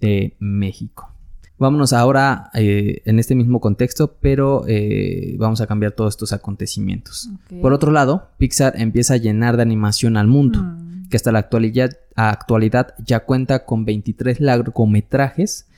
de 0.00 0.36
México. 0.38 1.13
Vámonos 1.56 1.92
ahora 1.92 2.50
eh, 2.54 3.02
en 3.04 3.20
este 3.20 3.36
mismo 3.36 3.60
contexto, 3.60 4.16
pero 4.20 4.64
eh, 4.66 5.36
vamos 5.38 5.60
a 5.60 5.66
cambiar 5.68 5.92
todos 5.92 6.14
estos 6.14 6.32
acontecimientos. 6.32 7.30
Por 7.62 7.72
otro 7.72 7.92
lado, 7.92 8.28
Pixar 8.38 8.74
empieza 8.76 9.14
a 9.14 9.18
llenar 9.18 9.56
de 9.56 9.62
animación 9.62 10.16
al 10.16 10.26
mundo, 10.26 10.60
mm. 10.60 11.08
que 11.08 11.16
hasta 11.16 11.30
la 11.30 11.38
actualidad, 11.38 11.90
actualidad, 12.16 12.94
ya 13.04 13.20
cuenta 13.20 13.64
con 13.64 13.84
23 13.84 14.40
largometrajes, 14.40 15.68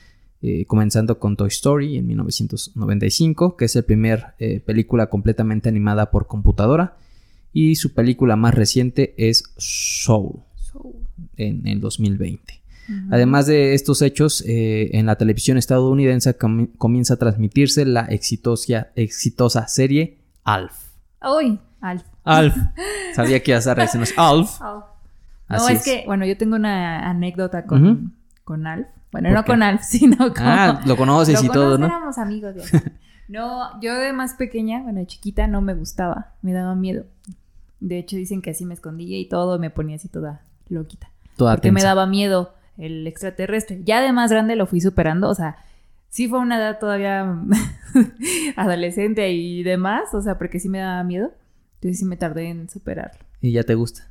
eh, 0.40 0.64
comenzando 0.64 1.18
con 1.18 1.36
Toy 1.36 1.48
Story 1.48 1.98
en 1.98 2.06
1995, 2.06 3.56
que 3.56 3.66
es 3.66 3.74
la 3.74 3.82
primera 3.82 4.34
película 4.64 5.08
completamente 5.08 5.68
animada 5.68 6.10
por 6.10 6.26
computadora, 6.26 6.96
y 7.52 7.76
su 7.76 7.92
película 7.92 8.36
más 8.36 8.54
reciente 8.54 9.14
es 9.18 9.44
Soul, 9.58 10.40
Soul. 10.56 10.94
en 11.36 11.66
el 11.66 11.80
2020. 11.80 12.65
Además 13.10 13.46
de 13.46 13.74
estos 13.74 14.02
hechos, 14.02 14.44
eh, 14.46 14.90
en 14.96 15.06
la 15.06 15.16
televisión 15.16 15.58
estadounidense 15.58 16.36
comienza 16.36 17.14
a 17.14 17.16
transmitirse 17.16 17.84
la 17.84 18.02
exitosa, 18.02 18.88
exitosa 18.94 19.66
serie 19.68 20.18
Alf. 20.44 20.74
¡Uy! 21.22 21.58
Alf. 21.80 22.04
Alf. 22.24 22.56
Sabía 23.14 23.42
que 23.42 23.50
ibas 23.50 23.66
a 23.66 23.74
reaccionar. 23.74 24.08
Alf. 24.16 24.62
Alf. 24.62 24.84
no, 25.48 25.68
es, 25.68 25.84
que, 25.84 26.04
bueno, 26.06 26.24
yo 26.24 26.36
tengo 26.36 26.56
una 26.56 27.08
anécdota 27.08 27.66
con, 27.66 28.14
con 28.44 28.66
Alf. 28.66 28.86
Bueno, 29.10 29.30
no 29.30 29.44
con 29.44 29.62
Alf, 29.62 29.82
sino 29.88 30.16
con... 30.16 30.42
Ah, 30.42 30.82
lo 30.86 30.96
conoces 30.96 31.42
y 31.42 31.48
todo, 31.48 31.78
¿no? 31.78 31.86
Éramos 31.86 32.18
amigos 32.18 32.54
de 32.54 32.62
No, 33.28 33.80
yo 33.80 33.94
de 33.96 34.12
más 34.12 34.34
pequeña, 34.34 34.82
bueno, 34.82 35.00
de 35.00 35.06
chiquita, 35.06 35.48
no 35.48 35.60
me 35.60 35.74
gustaba. 35.74 36.34
Me 36.42 36.52
daba 36.52 36.76
miedo. 36.76 37.06
De 37.80 37.98
hecho, 37.98 38.16
dicen 38.16 38.40
que 38.40 38.50
así 38.50 38.64
me 38.64 38.74
escondía 38.74 39.18
y 39.18 39.28
todo, 39.28 39.58
me 39.58 39.70
ponía 39.70 39.96
así 39.96 40.08
toda 40.08 40.42
loquita. 40.68 41.10
Toda 41.36 41.56
Porque 41.56 41.72
me 41.72 41.82
daba 41.82 42.06
miedo 42.06 42.54
el 42.78 43.06
extraterrestre. 43.06 43.80
Ya 43.84 44.00
de 44.00 44.12
más 44.12 44.30
grande 44.30 44.56
lo 44.56 44.66
fui 44.66 44.80
superando, 44.80 45.28
o 45.28 45.34
sea, 45.34 45.56
sí 46.08 46.28
fue 46.28 46.38
una 46.38 46.58
edad 46.58 46.78
todavía 46.78 47.40
adolescente 48.56 49.30
y 49.32 49.62
demás, 49.62 50.14
o 50.14 50.22
sea, 50.22 50.38
porque 50.38 50.60
sí 50.60 50.68
me 50.68 50.78
daba 50.78 51.02
miedo. 51.04 51.32
Entonces 51.74 51.98
sí 51.98 52.04
me 52.04 52.16
tardé 52.16 52.48
en 52.48 52.70
superarlo. 52.70 53.20
¿Y 53.40 53.52
ya 53.52 53.62
te 53.62 53.74
gusta? 53.74 54.08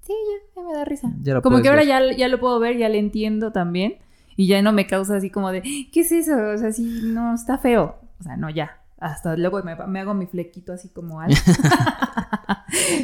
Sí, 0.00 0.12
ya, 0.12 0.60
ya 0.62 0.66
me 0.66 0.74
da 0.74 0.84
risa. 0.84 1.12
como 1.42 1.60
que 1.62 1.68
ahora 1.68 1.84
ya, 1.84 2.00
ya 2.16 2.28
lo 2.28 2.40
puedo 2.40 2.58
ver, 2.58 2.78
ya 2.78 2.88
le 2.88 2.98
entiendo 2.98 3.52
también. 3.52 3.96
Y 4.34 4.46
ya 4.46 4.62
no 4.62 4.72
me 4.72 4.86
causa 4.86 5.16
así 5.16 5.30
como 5.30 5.52
de, 5.52 5.62
¿qué 5.92 6.00
es 6.00 6.10
eso? 6.10 6.34
O 6.34 6.58
sea, 6.58 6.72
sí, 6.72 7.00
no, 7.04 7.34
está 7.34 7.58
feo. 7.58 7.98
O 8.18 8.22
sea, 8.22 8.36
no, 8.36 8.48
ya. 8.48 8.78
Hasta 8.98 9.36
luego 9.36 9.62
me, 9.62 10.00
hago 10.00 10.14
mi 10.14 10.26
flequito 10.26 10.72
así 10.72 10.88
como 10.88 11.20
algo. 11.20 11.36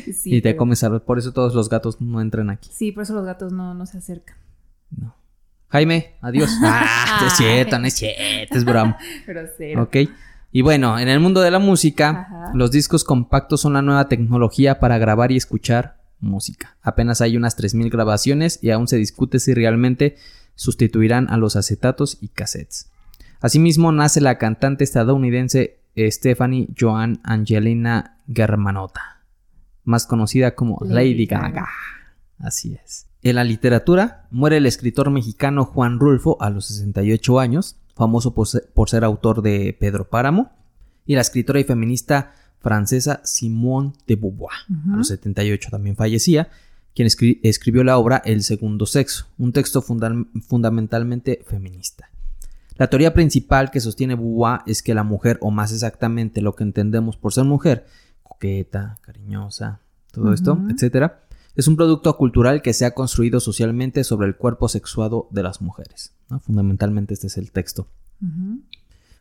y 0.24 0.40
te 0.40 0.56
comes 0.56 0.82
a... 0.84 0.98
Por 1.00 1.18
eso 1.18 1.32
todos 1.32 1.54
los 1.54 1.68
gatos 1.68 2.00
no 2.00 2.20
entran 2.20 2.50
aquí. 2.50 2.70
Sí, 2.72 2.92
por 2.92 3.02
eso 3.02 3.14
los 3.14 3.26
gatos 3.26 3.52
no, 3.52 3.74
no 3.74 3.84
se 3.84 3.98
acercan. 3.98 4.36
No. 4.90 5.14
Jaime, 5.68 6.16
adiós. 6.20 6.50
Ah, 6.62 7.24
es 7.26 7.36
cierto, 7.36 7.78
no 7.78 7.86
es 7.86 7.94
cierto, 7.94 8.56
es 8.56 8.64
broma. 8.64 8.96
Grosero. 9.26 9.82
Ok. 9.82 9.96
Y 10.50 10.62
bueno, 10.62 10.98
en 10.98 11.08
el 11.08 11.20
mundo 11.20 11.40
de 11.40 11.50
la 11.50 11.58
música, 11.58 12.50
los 12.54 12.70
discos 12.70 13.04
compactos 13.04 13.60
son 13.60 13.74
la 13.74 13.82
nueva 13.82 14.08
tecnología 14.08 14.80
para 14.80 14.96
grabar 14.96 15.30
y 15.30 15.36
escuchar 15.36 15.98
música. 16.20 16.76
Apenas 16.82 17.20
hay 17.20 17.36
unas 17.36 17.56
3.000 17.58 17.90
grabaciones 17.90 18.58
y 18.62 18.70
aún 18.70 18.88
se 18.88 18.96
discute 18.96 19.40
si 19.40 19.52
realmente 19.52 20.16
sustituirán 20.54 21.28
a 21.28 21.36
los 21.36 21.54
acetatos 21.54 22.18
y 22.20 22.28
cassettes. 22.28 22.90
Asimismo, 23.40 23.92
nace 23.92 24.20
la 24.20 24.38
cantante 24.38 24.84
estadounidense 24.84 25.78
Stephanie 25.96 26.68
Joan 26.78 27.20
Angelina 27.24 28.18
Germanotta, 28.32 29.22
más 29.84 30.06
conocida 30.06 30.54
como 30.54 30.78
Lady, 30.84 31.26
Gaga. 31.26 31.68
Así 32.38 32.78
es. 32.82 33.06
En 33.22 33.34
la 33.34 33.44
literatura, 33.44 34.26
muere 34.30 34.58
el 34.58 34.66
escritor 34.66 35.10
mexicano 35.10 35.64
Juan 35.64 35.98
Rulfo 35.98 36.36
a 36.40 36.50
los 36.50 36.66
68 36.66 37.40
años, 37.40 37.76
famoso 37.96 38.32
por 38.32 38.46
ser, 38.88 39.04
autor 39.04 39.42
de 39.42 39.76
Pedro 39.78 40.08
Páramo, 40.08 40.52
y 41.04 41.16
la 41.16 41.22
escritora 41.22 41.58
y 41.58 41.64
feminista 41.64 42.32
francesa 42.60 43.20
Simone 43.24 43.92
de 44.06 44.16
Beauvoir, 44.16 44.56
a 44.92 44.96
los 44.96 45.08
78 45.08 45.70
también 45.70 45.96
fallecía, 45.96 46.48
quien 46.94 47.08
escribió 47.42 47.82
la 47.82 47.98
obra 47.98 48.22
El 48.24 48.42
segundo 48.42 48.86
sexo, 48.86 49.26
un 49.36 49.52
texto 49.52 49.82
fundamentalmente 49.82 51.44
feminista. 51.46 52.10
La 52.76 52.88
teoría 52.88 53.14
principal 53.14 53.72
que 53.72 53.80
sostiene 53.80 54.14
Beauvoir 54.14 54.60
es 54.66 54.82
que 54.82 54.94
la 54.94 55.02
mujer, 55.02 55.38
o 55.40 55.50
más 55.50 55.72
exactamente 55.72 56.40
lo 56.40 56.54
que 56.54 56.62
entendemos 56.62 57.16
por 57.16 57.32
ser 57.32 57.44
mujer, 57.44 57.86
coqueta, 58.22 58.98
cariñosa, 59.00 59.80
todo 60.12 60.32
esto, 60.32 60.60
etcétera, 60.70 61.22
es 61.58 61.66
un 61.66 61.74
producto 61.74 62.16
cultural 62.16 62.62
que 62.62 62.72
se 62.72 62.84
ha 62.84 62.94
construido 62.94 63.40
socialmente 63.40 64.04
sobre 64.04 64.28
el 64.28 64.36
cuerpo 64.36 64.68
sexuado 64.68 65.26
de 65.32 65.42
las 65.42 65.60
mujeres. 65.60 66.14
Fundamentalmente 66.42 67.14
este 67.14 67.26
es 67.26 67.36
el 67.36 67.50
texto. 67.50 67.88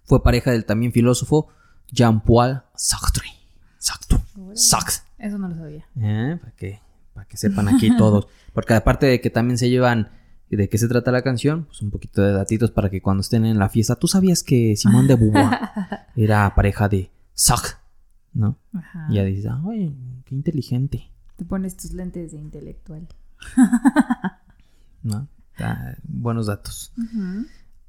Fue 0.04 0.22
pareja 0.22 0.52
del 0.52 0.64
también 0.64 0.92
filósofo 0.92 1.48
Jean-Paul 1.92 2.62
Sartre. 2.76 3.26
Sartre. 3.80 4.20
Sartre. 4.54 4.98
Eso 5.18 5.40
no 5.40 5.48
lo 5.48 5.56
sabía. 5.56 5.88
¿Eh? 6.00 6.38
Para 6.40 6.52
que, 6.52 6.80
para 7.16 7.28
que 7.28 7.38
sepan 7.38 7.70
aquí 7.70 7.98
todos. 7.98 8.28
Porque 8.54 8.76
aparte 8.76 9.08
de 9.08 9.20
que 9.20 9.32
también 9.32 9.58
se 9.58 9.72
llevan 9.72 10.12
de 10.52 10.70
qué 10.70 10.78
se 10.78 10.88
trata 10.88 11.12
la 11.12 11.24
canción, 11.24 11.66
pues 11.66 11.82
un 11.82 11.90
poquito 11.90 12.22
de 12.22 12.34
datitos 12.34 12.70
para 12.70 12.92
que 12.92 13.02
cuando 13.02 13.22
estén 13.22 13.48
en 13.48 13.58
la 13.58 13.70
fiesta, 13.70 13.96
tú 13.96 14.08
sabías 14.08 14.44
que 14.44 14.76
Simón 14.76 15.08
de 15.08 15.16
Beauvoir 15.16 15.58
era 16.16 16.54
pareja 16.54 16.88
de 16.88 17.10
Sartre, 17.34 17.78
¿no? 18.34 18.60
Y 19.10 19.16
ya 19.16 19.24
dices, 19.24 19.52
ay, 19.68 20.22
qué 20.24 20.36
inteligente. 20.36 21.17
Te 21.38 21.46
pones 21.46 21.78
tus 21.78 21.94
lentes 21.94 22.32
de 22.32 22.38
intelectual. 22.38 23.08
¿No? 25.04 25.28
buenos 26.04 26.48
datos. 26.48 26.94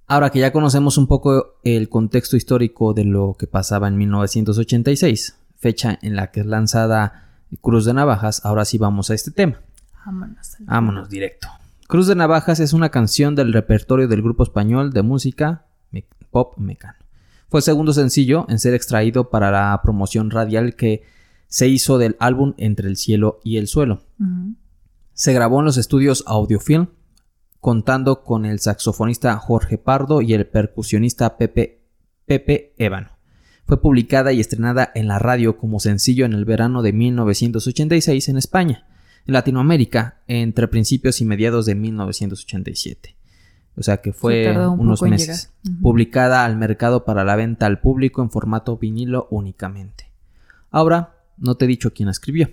Ahora 0.06 0.30
que 0.30 0.38
ya 0.38 0.52
conocemos 0.52 0.96
un 0.96 1.06
poco 1.06 1.58
el 1.64 1.88
contexto 1.88 2.36
histórico 2.36 2.94
de 2.94 3.04
lo 3.04 3.36
que 3.38 3.46
pasaba 3.46 3.88
en 3.88 3.98
1986, 3.98 5.36
fecha 5.56 5.98
en 6.00 6.16
la 6.16 6.30
que 6.30 6.40
es 6.40 6.46
lanzada 6.46 7.28
Cruz 7.60 7.84
de 7.84 7.94
Navajas, 7.94 8.42
ahora 8.44 8.64
sí 8.64 8.78
vamos 8.78 9.10
a 9.10 9.14
este 9.14 9.30
tema. 9.30 9.60
Vámonos. 10.06 10.56
Vámonos 10.60 11.08
directo. 11.10 11.48
Cruz 11.88 12.06
de 12.06 12.14
Navajas 12.14 12.60
es 12.60 12.72
una 12.72 12.90
canción 12.90 13.34
del 13.34 13.52
repertorio 13.52 14.08
del 14.08 14.22
grupo 14.22 14.44
español 14.44 14.92
de 14.92 15.02
música 15.02 15.64
pop 16.30 16.56
mecano. 16.58 16.98
Fue 17.48 17.60
el 17.60 17.64
segundo 17.64 17.92
sencillo 17.92 18.44
en 18.48 18.58
ser 18.58 18.74
extraído 18.74 19.30
para 19.30 19.50
la 19.50 19.80
promoción 19.82 20.30
radial 20.30 20.76
que 20.76 21.02
se 21.48 21.66
hizo 21.66 21.98
del 21.98 22.16
álbum 22.20 22.54
Entre 22.58 22.88
el 22.88 22.96
cielo 22.96 23.40
y 23.42 23.56
el 23.56 23.66
suelo. 23.66 24.02
Se 25.14 25.32
grabó 25.32 25.58
en 25.58 25.64
los 25.64 25.78
estudios 25.78 26.22
Audiofilm, 26.26 26.88
contando 27.60 28.22
con 28.22 28.44
el 28.44 28.60
saxofonista 28.60 29.36
Jorge 29.38 29.78
Pardo 29.78 30.22
y 30.22 30.34
el 30.34 30.46
percusionista 30.46 31.36
Pepe, 31.36 31.82
Pepe 32.24 32.74
Ébano. 32.78 33.18
Fue 33.66 33.80
publicada 33.82 34.32
y 34.32 34.40
estrenada 34.40 34.90
en 34.94 35.08
la 35.08 35.18
radio 35.18 35.56
como 35.56 35.80
sencillo 35.80 36.24
en 36.24 36.32
el 36.32 36.44
verano 36.44 36.82
de 36.82 36.92
1986 36.92 38.28
en 38.28 38.36
España, 38.38 38.86
en 39.26 39.34
Latinoamérica 39.34 40.22
entre 40.26 40.68
principios 40.68 41.20
y 41.20 41.24
mediados 41.24 41.66
de 41.66 41.74
1987. 41.74 43.16
O 43.76 43.82
sea 43.82 43.98
que 43.98 44.12
fue 44.12 44.56
unos 44.56 45.02
meses. 45.02 45.52
Publicada 45.82 46.44
al 46.44 46.56
mercado 46.56 47.04
para 47.04 47.24
la 47.24 47.36
venta 47.36 47.66
al 47.66 47.80
público 47.80 48.22
en 48.22 48.30
formato 48.30 48.76
vinilo 48.76 49.28
únicamente. 49.30 50.10
Ahora 50.70 51.17
no 51.40 51.56
te 51.56 51.64
he 51.64 51.68
dicho 51.68 51.92
quién 51.92 52.08
escribió, 52.08 52.50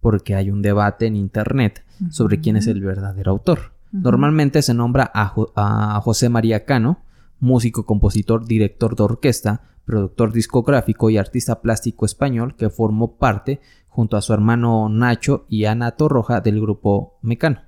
porque 0.00 0.34
hay 0.34 0.50
un 0.50 0.62
debate 0.62 1.06
en 1.06 1.16
Internet 1.16 1.84
sobre 2.10 2.40
quién 2.40 2.56
es 2.56 2.66
el 2.66 2.80
verdadero 2.80 3.30
autor. 3.30 3.72
Normalmente 3.92 4.60
se 4.62 4.74
nombra 4.74 5.10
a, 5.14 6.00
José 6.00 6.28
María 6.28 6.64
Cano, 6.64 6.98
músico, 7.38 7.86
compositor, 7.86 8.44
director 8.44 8.96
de 8.96 9.04
orquesta, 9.04 9.62
productor 9.84 10.32
discográfico 10.32 11.10
y 11.10 11.18
artista 11.18 11.60
plástico 11.60 12.04
español 12.04 12.56
que 12.56 12.70
formó 12.70 13.16
parte, 13.16 13.60
junto 13.88 14.16
a 14.16 14.22
su 14.22 14.32
hermano 14.32 14.88
Nacho 14.88 15.46
y 15.48 15.66
Ana 15.66 15.92
Torroja, 15.92 16.40
del 16.40 16.60
grupo 16.60 17.18
Mecano. 17.22 17.60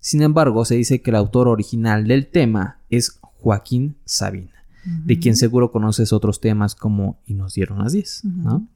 Sin 0.00 0.22
embargo, 0.22 0.64
se 0.64 0.76
dice 0.76 1.02
que 1.02 1.10
el 1.10 1.16
autor 1.16 1.48
original 1.48 2.06
del 2.06 2.28
tema 2.28 2.78
es 2.88 3.20
Joaquín 3.20 3.96
Sabina, 4.06 4.64
de 4.84 5.18
quien 5.18 5.36
seguro 5.36 5.70
conoces 5.70 6.12
otros 6.12 6.40
temas 6.40 6.74
como 6.74 7.18
Y 7.26 7.34
nos 7.34 7.54
dieron 7.54 7.80
las 7.80 7.92
10, 7.92 8.24
¿no? 8.24 8.66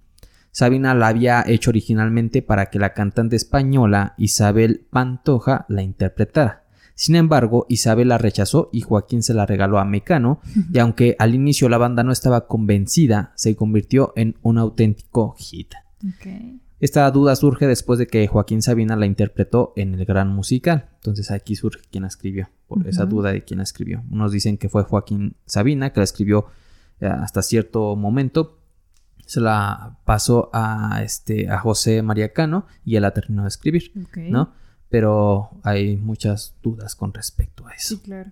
Sabina 0.51 0.95
la 0.95 1.09
había 1.09 1.45
hecho 1.47 1.71
originalmente 1.71 2.43
para 2.43 2.67
que 2.67 2.79
la 2.79 2.95
cantante 2.95 3.37
española 3.37 4.15
Isabel 4.19 4.87
Pantoja 4.91 5.67
la 5.69 5.83
interpretara. 5.83 6.65
Sin 6.95 7.15
embargo, 7.15 7.65
Isabel 7.69 8.09
la 8.09 8.19
rechazó 8.19 8.71
y 8.73 8.81
Joaquín 8.81 9.23
se 9.23 9.33
la 9.33 9.47
regaló 9.47 9.79
a 9.79 9.85
Mecano, 9.85 10.41
y 10.73 10.81
aunque 10.81 11.15
al 11.21 11.33
inicio 11.33 11.69
la 11.69 11.79
banda 11.79 12.03
no 12.03 12.11
estaba 12.11 12.49
convencida, 12.49 13.33
se 13.37 13.55
convirtió 13.55 14.13
en 14.17 14.37
un 14.43 14.59
auténtico 14.59 15.37
hit. 15.39 15.75
Esta 16.81 17.09
duda 17.13 17.37
surge 17.37 17.69
después 17.69 18.01
de 18.01 18.09
que 18.09 18.27
Joaquín 18.27 18.63
Sabina 18.63 18.97
la 18.97 19.07
interpretó 19.07 19.73
en 19.77 19.95
el 19.95 20.05
gran 20.07 20.29
musical. 20.35 20.89
Entonces 20.97 21.31
aquí 21.31 21.55
surge 21.55 21.83
quién 21.89 22.03
la 22.03 22.09
escribió, 22.09 22.51
por 22.67 22.87
esa 22.89 23.07
duda 23.07 23.31
de 23.31 23.45
quién 23.45 23.59
la 23.59 23.65
escribió. 23.65 24.03
Unos 24.11 24.33
dicen 24.33 24.59
que 24.59 24.69
fue 24.69 24.83
Joaquín 24.83 25.37
Sabina, 25.47 25.93
que 25.93 26.01
la 26.01 26.05
escribió 26.05 26.47
eh, 27.01 27.07
hasta 27.07 27.43
cierto 27.43 27.95
momento, 27.95 28.58
se 29.29 29.43
la 29.43 29.99
pasó 30.07 30.49
a, 30.55 31.03
este, 31.05 31.51
a 31.51 31.59
José 31.59 32.01
María 32.01 32.33
Cano 32.33 32.67
y 32.83 32.97
él 32.97 33.03
la 33.03 33.13
terminó 33.13 33.43
de 33.43 33.49
escribir, 33.49 33.93
¿no? 34.17 34.55
Pero 34.89 35.51
hay 35.65 35.99
muchas 35.99 36.55
dudas 36.63 36.95
con 36.97 37.13
respecto 37.13 37.67
a 37.67 37.75
eso. 37.75 37.97
Sí, 37.97 37.99
claro. 37.99 38.31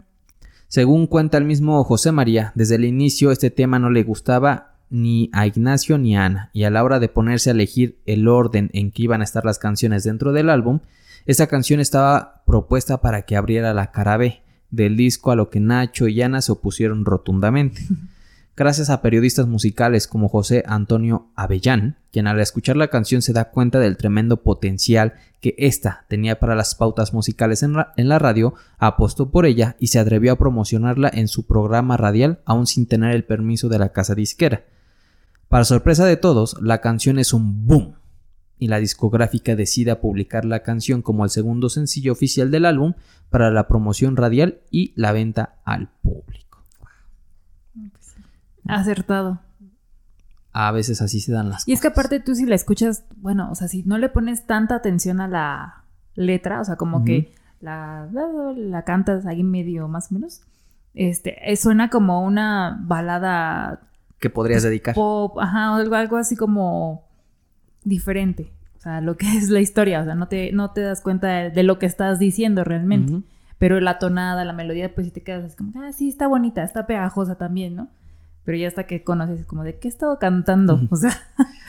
Según 0.69 1.07
cuenta 1.07 1.37
el 1.37 1.45
mismo 1.45 1.85
José 1.85 2.13
María, 2.13 2.53
desde 2.55 2.77
el 2.77 2.87
inicio 2.87 3.31
este 3.31 3.51
tema 3.51 3.79
no 3.79 3.91
le 3.91 4.05
gustaba 4.05 4.79
ni 4.89 5.29
a 5.35 5.47
Ignacio 5.47 5.99
ni 5.99 6.17
a 6.17 6.25
Ana, 6.25 6.51
y 6.55 6.65
a 6.65 6.71
la 6.71 6.83
hora 6.83 6.99
de 6.99 7.11
ponerse 7.11 7.51
a 7.51 7.53
elegir 7.53 8.01
el 8.07 8.27
orden 8.27 8.71
en 8.73 8.91
que 8.91 9.03
iban 9.03 9.21
a 9.21 9.25
estar 9.25 9.45
las 9.45 9.59
canciones 9.59 10.03
dentro 10.03 10.33
del 10.33 10.49
álbum, 10.49 10.81
esta 11.27 11.47
canción 11.47 11.79
estaba 11.79 12.43
propuesta 12.47 13.03
para 13.03 13.27
que 13.27 13.37
abriera 13.37 13.75
la 13.75 13.91
cara 13.91 14.17
B 14.17 14.41
del 14.71 14.97
disco, 14.97 15.31
a 15.31 15.37
lo 15.37 15.51
que 15.51 15.61
Nacho 15.61 16.09
y 16.09 16.23
Ana 16.23 16.41
se 16.41 16.53
opusieron 16.53 17.05
rotundamente. 17.05 17.83
Gracias 18.59 18.89
a 18.89 19.03
periodistas 19.03 19.47
musicales 19.47 20.07
como 20.07 20.31
José 20.31 20.65
Antonio 20.67 21.29
Avellán, 21.37 21.99
quien 22.11 22.27
al 22.27 22.41
escuchar 22.41 22.79
la 22.79 22.89
canción 22.89 23.21
se 23.21 23.35
da 23.35 23.51
cuenta 23.51 23.79
del 23.79 23.99
tremendo 23.99 24.43
potencial 24.43 25.13
que 25.43 25.55
ésta 25.59 26.07
tenía 26.09 26.41
para 26.41 26.55
las 26.55 26.75
pautas 26.75 27.13
musicales 27.13 27.63
en 27.63 27.75
la, 27.75 28.19
radio, 28.19 28.55
apostó 28.79 29.31
por 29.31 29.45
ella 29.45 29.77
y 29.79 29.89
se 29.89 29.99
atrevió 29.99 30.33
a 30.33 30.39
promocionarla 30.39 31.11
en 31.13 31.29
su 31.29 31.47
programa 31.47 31.99
radial 31.99 32.41
aún 32.47 32.67
sin 32.67 32.87
tener 32.87 33.15
el 33.15 33.25
permiso 33.25 33.69
de 33.69 33.79
la 33.79 33.91
casa 33.91 34.15
disquera. 34.15 34.65
Para 35.49 35.65
sorpresa 35.65 36.07
de 36.07 36.17
todos, 36.17 36.57
la 36.63 36.81
canción 36.81 37.19
es 37.19 37.35
un 37.35 37.67
boom 37.67 37.97
y 38.59 38.69
la 38.69 38.79
discográfica 38.79 39.55
decide 39.55 39.95
publicar 39.97 40.47
la 40.47 40.63
canción 40.63 41.03
como 41.03 41.25
el 41.25 41.31
segundo 41.31 41.69
sencillo 41.69 42.13
oficial 42.13 42.51
del 42.51 42.65
álbum 42.65 42.95
para 43.29 43.51
la 43.51 43.69
promoción 43.69 44.17
radial 44.17 44.61
y 44.71 44.95
la 44.97 45.13
venta 45.13 45.57
al 45.67 45.91
público. 46.01 46.46
Acertado. 48.69 49.41
A 50.53 50.71
veces 50.73 51.03
así 51.03 51.21
se 51.21 51.33
dan 51.33 51.51
las 51.51 51.57
cosas. 51.57 51.69
Y 51.69 51.73
es 51.73 51.81
que 51.81 51.89
aparte 51.89 52.21
tú 52.21 52.35
si 52.35 52.47
la 52.47 52.55
escuchas, 52.55 53.05
bueno, 53.17 53.51
o 53.51 53.55
sea, 53.55 53.69
si 53.69 53.83
no 53.83 53.99
le 53.99 54.09
pones 54.09 54.47
tanta 54.47 54.75
atención 54.75 55.21
a 55.21 55.29
la 55.29 55.85
letra, 56.15 56.61
o 56.61 56.65
sea, 56.65 56.77
como 56.77 57.05
que 57.05 57.35
la, 57.61 58.09
la, 58.11 58.83
cantas 58.83 59.27
ahí 59.27 59.43
medio 59.43 59.87
más 59.87 60.11
o 60.11 60.15
menos, 60.15 60.43
este, 60.95 61.53
eh, 61.53 61.57
suena 61.57 61.91
como 61.91 62.23
una 62.23 62.79
balada 62.83 63.81
que 64.19 64.31
podrías 64.31 64.63
dedicar. 64.63 64.95
Pop, 64.95 65.39
ajá, 65.39 65.77
algo, 65.77 65.95
algo 65.95 66.17
así 66.17 66.37
como 66.37 67.05
diferente. 67.85 68.51
O 68.79 68.81
sea, 68.81 69.01
lo 69.01 69.17
que 69.17 69.27
es 69.37 69.51
la 69.51 69.61
historia. 69.61 70.01
O 70.01 70.05
sea, 70.05 70.15
no 70.15 70.29
te, 70.29 70.53
no 70.53 70.71
te 70.71 70.81
das 70.81 71.01
cuenta 71.01 71.51
de, 71.51 71.63
lo 71.63 71.79
que 71.79 71.87
estás 71.87 72.19
diciendo 72.19 72.65
realmente. 72.65 73.23
Pero 73.59 73.81
la 73.81 73.99
tonada, 73.99 74.45
la 74.45 74.53
melodía, 74.53 74.95
pues 74.95 75.07
si 75.07 75.11
te 75.11 75.23
quedas 75.23 75.45
así 75.45 75.57
como, 75.57 75.73
ah, 75.83 75.93
sí, 75.93 76.09
está 76.09 76.27
bonita, 76.27 76.63
está 76.63 76.87
pegajosa 76.87 77.37
también, 77.37 77.75
¿no? 77.75 77.89
Pero 78.47 78.57
ya 78.57 78.69
hasta 78.69 78.87
que 78.87 79.05
conoces 79.05 79.45
como 79.45 79.63
de 79.63 79.79
qué 79.79 79.89
he 79.89 79.91
estado 79.91 80.19
cantando. 80.19 80.81
O 80.91 80.97
sea. 80.97 81.29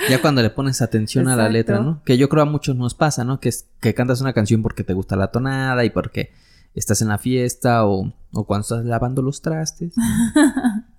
Ya 0.10 0.22
cuando 0.22 0.42
le 0.42 0.50
pones 0.50 0.82
atención 0.82 1.28
a 1.28 1.36
la 1.36 1.50
letra, 1.50 1.82
¿no? 1.82 2.02
Que 2.06 2.18
yo 2.18 2.30
creo 2.30 2.44
a 2.44 2.46
muchos 2.46 2.78
nos 2.78 2.94
pasa, 2.94 3.26
¿no? 3.26 3.42
Que, 3.42 3.50
es, 3.50 3.68
que 3.82 3.94
cantas 3.94 4.22
una 4.22 4.32
canción 4.32 4.62
porque 4.62 4.86
te 4.86 4.94
gusta 4.94 5.18
la 5.18 5.32
tonada 5.32 5.84
y 5.84 5.90
porque 5.90 6.32
estás 6.74 7.02
en 7.02 7.10
la 7.10 7.18
fiesta 7.18 7.86
o, 7.86 8.14
o 8.32 8.44
cuando 8.46 8.62
estás 8.62 8.86
lavando 8.86 9.22
los 9.22 9.42
trastes. 9.42 9.94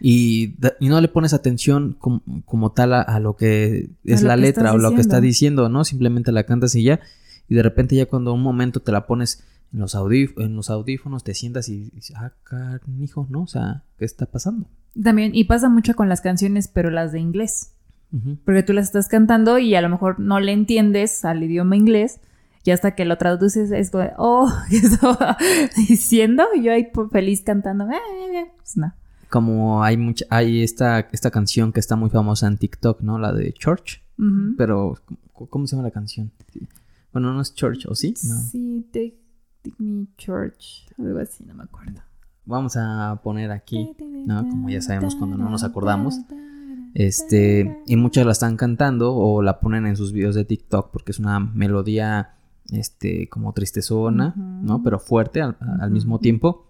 Y, 0.00 0.54
no 0.80 1.00
le 1.00 1.08
pones 1.08 1.32
atención 1.32 1.96
como, 1.98 2.72
tal 2.72 2.92
a, 2.92 3.18
lo 3.20 3.36
que 3.36 3.90
es 4.04 4.22
la 4.22 4.36
letra 4.36 4.72
o 4.72 4.78
lo 4.78 4.94
que 4.94 5.00
está 5.00 5.20
diciendo, 5.20 5.68
¿no? 5.68 5.84
Simplemente 5.84 6.32
la 6.32 6.44
cantas 6.44 6.74
y 6.74 6.82
ya. 6.82 7.00
Y 7.48 7.54
de 7.54 7.62
repente 7.62 7.96
ya 7.96 8.06
cuando 8.06 8.32
un 8.34 8.42
momento 8.42 8.80
te 8.80 8.92
la 8.92 9.06
pones 9.06 9.44
en 9.74 9.80
los, 9.80 9.94
en 9.94 10.56
los 10.56 10.70
audífonos, 10.70 11.24
te 11.24 11.34
sientas 11.34 11.68
y 11.68 11.90
dices, 11.90 12.16
ah, 12.16 12.32
carnijo, 12.44 13.26
¿no? 13.28 13.42
O 13.42 13.46
sea, 13.46 13.82
¿qué 13.98 14.04
está 14.04 14.26
pasando? 14.26 14.66
También, 15.00 15.34
y 15.34 15.44
pasa 15.44 15.68
mucho 15.68 15.94
con 15.94 16.08
las 16.08 16.20
canciones, 16.20 16.68
pero 16.68 16.90
las 16.90 17.12
de 17.12 17.20
inglés. 17.20 17.72
Porque 18.44 18.62
tú 18.62 18.72
las 18.72 18.84
estás 18.86 19.08
cantando 19.08 19.58
y 19.58 19.74
a 19.74 19.80
lo 19.80 19.88
mejor 19.88 20.20
no 20.20 20.38
le 20.38 20.52
entiendes 20.52 21.24
al 21.24 21.42
idioma 21.42 21.74
inglés. 21.74 22.20
Y 22.62 22.70
hasta 22.70 22.94
que 22.94 23.04
lo 23.04 23.18
traduces 23.18 23.72
es 23.72 23.90
como, 23.90 24.04
oh, 24.18 24.52
¿qué 24.70 24.76
estaba 24.76 25.36
diciendo? 25.88 26.44
Y 26.54 26.62
yo 26.62 26.72
ahí 26.72 26.92
feliz 27.10 27.42
cantando. 27.42 27.90
Eh". 27.90 28.52
Pues 28.56 28.76
no 28.76 28.94
como 29.34 29.82
hay 29.82 29.96
mucha, 29.96 30.24
hay 30.30 30.62
esta, 30.62 31.08
esta 31.10 31.32
canción 31.32 31.72
que 31.72 31.80
está 31.80 31.96
muy 31.96 32.08
famosa 32.08 32.46
en 32.46 32.56
TikTok, 32.56 33.00
¿no? 33.00 33.18
La 33.18 33.32
de 33.32 33.52
Church. 33.52 34.00
Pero, 34.56 34.96
¿cómo 35.32 35.66
se 35.66 35.74
llama 35.74 35.88
la 35.88 35.92
canción? 35.92 36.30
Bueno, 37.12 37.34
no 37.34 37.40
es 37.40 37.52
Church, 37.52 37.86
¿o 37.86 37.96
sí? 37.96 38.14
Sí, 38.14 38.86
take, 39.64 39.82
Me 39.82 40.06
Church. 40.16 40.86
Algo 40.98 41.18
así, 41.18 41.44
no 41.44 41.54
me 41.54 41.64
acuerdo. 41.64 42.00
Vamos 42.46 42.76
a 42.76 43.20
poner 43.22 43.50
aquí, 43.50 43.96
¿no? 44.26 44.48
Como 44.48 44.68
ya 44.68 44.82
sabemos 44.82 45.16
cuando 45.16 45.36
no 45.36 45.48
nos 45.48 45.64
acordamos. 45.64 46.20
Este, 46.94 47.82
y 47.86 47.96
muchas 47.96 48.26
la 48.26 48.32
están 48.32 48.56
cantando 48.56 49.16
o 49.16 49.42
la 49.42 49.58
ponen 49.58 49.86
en 49.86 49.96
sus 49.96 50.12
videos 50.12 50.34
de 50.34 50.44
TikTok 50.44 50.92
porque 50.92 51.12
es 51.12 51.18
una 51.18 51.40
melodía, 51.40 52.34
este, 52.70 53.28
como 53.28 53.52
tristezona, 53.52 54.34
¿no? 54.36 54.82
Pero 54.82 54.98
fuerte 54.98 55.42
al, 55.42 55.56
al 55.80 55.90
mismo 55.90 56.20
tiempo. 56.20 56.66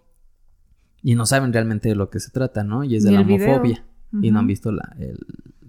Y 1.02 1.16
no 1.16 1.26
saben 1.26 1.52
realmente 1.52 1.90
de 1.90 1.96
lo 1.96 2.08
que 2.08 2.20
se 2.20 2.30
trata, 2.30 2.64
¿no? 2.64 2.84
Y 2.84 2.96
es 2.96 3.02
de 3.02 3.10
la 3.10 3.20
homofobia. 3.20 3.84
Y 4.22 4.30
no 4.30 4.38
han 4.38 4.46
visto 4.46 4.70
la, 4.70 4.94
el, 4.98 5.18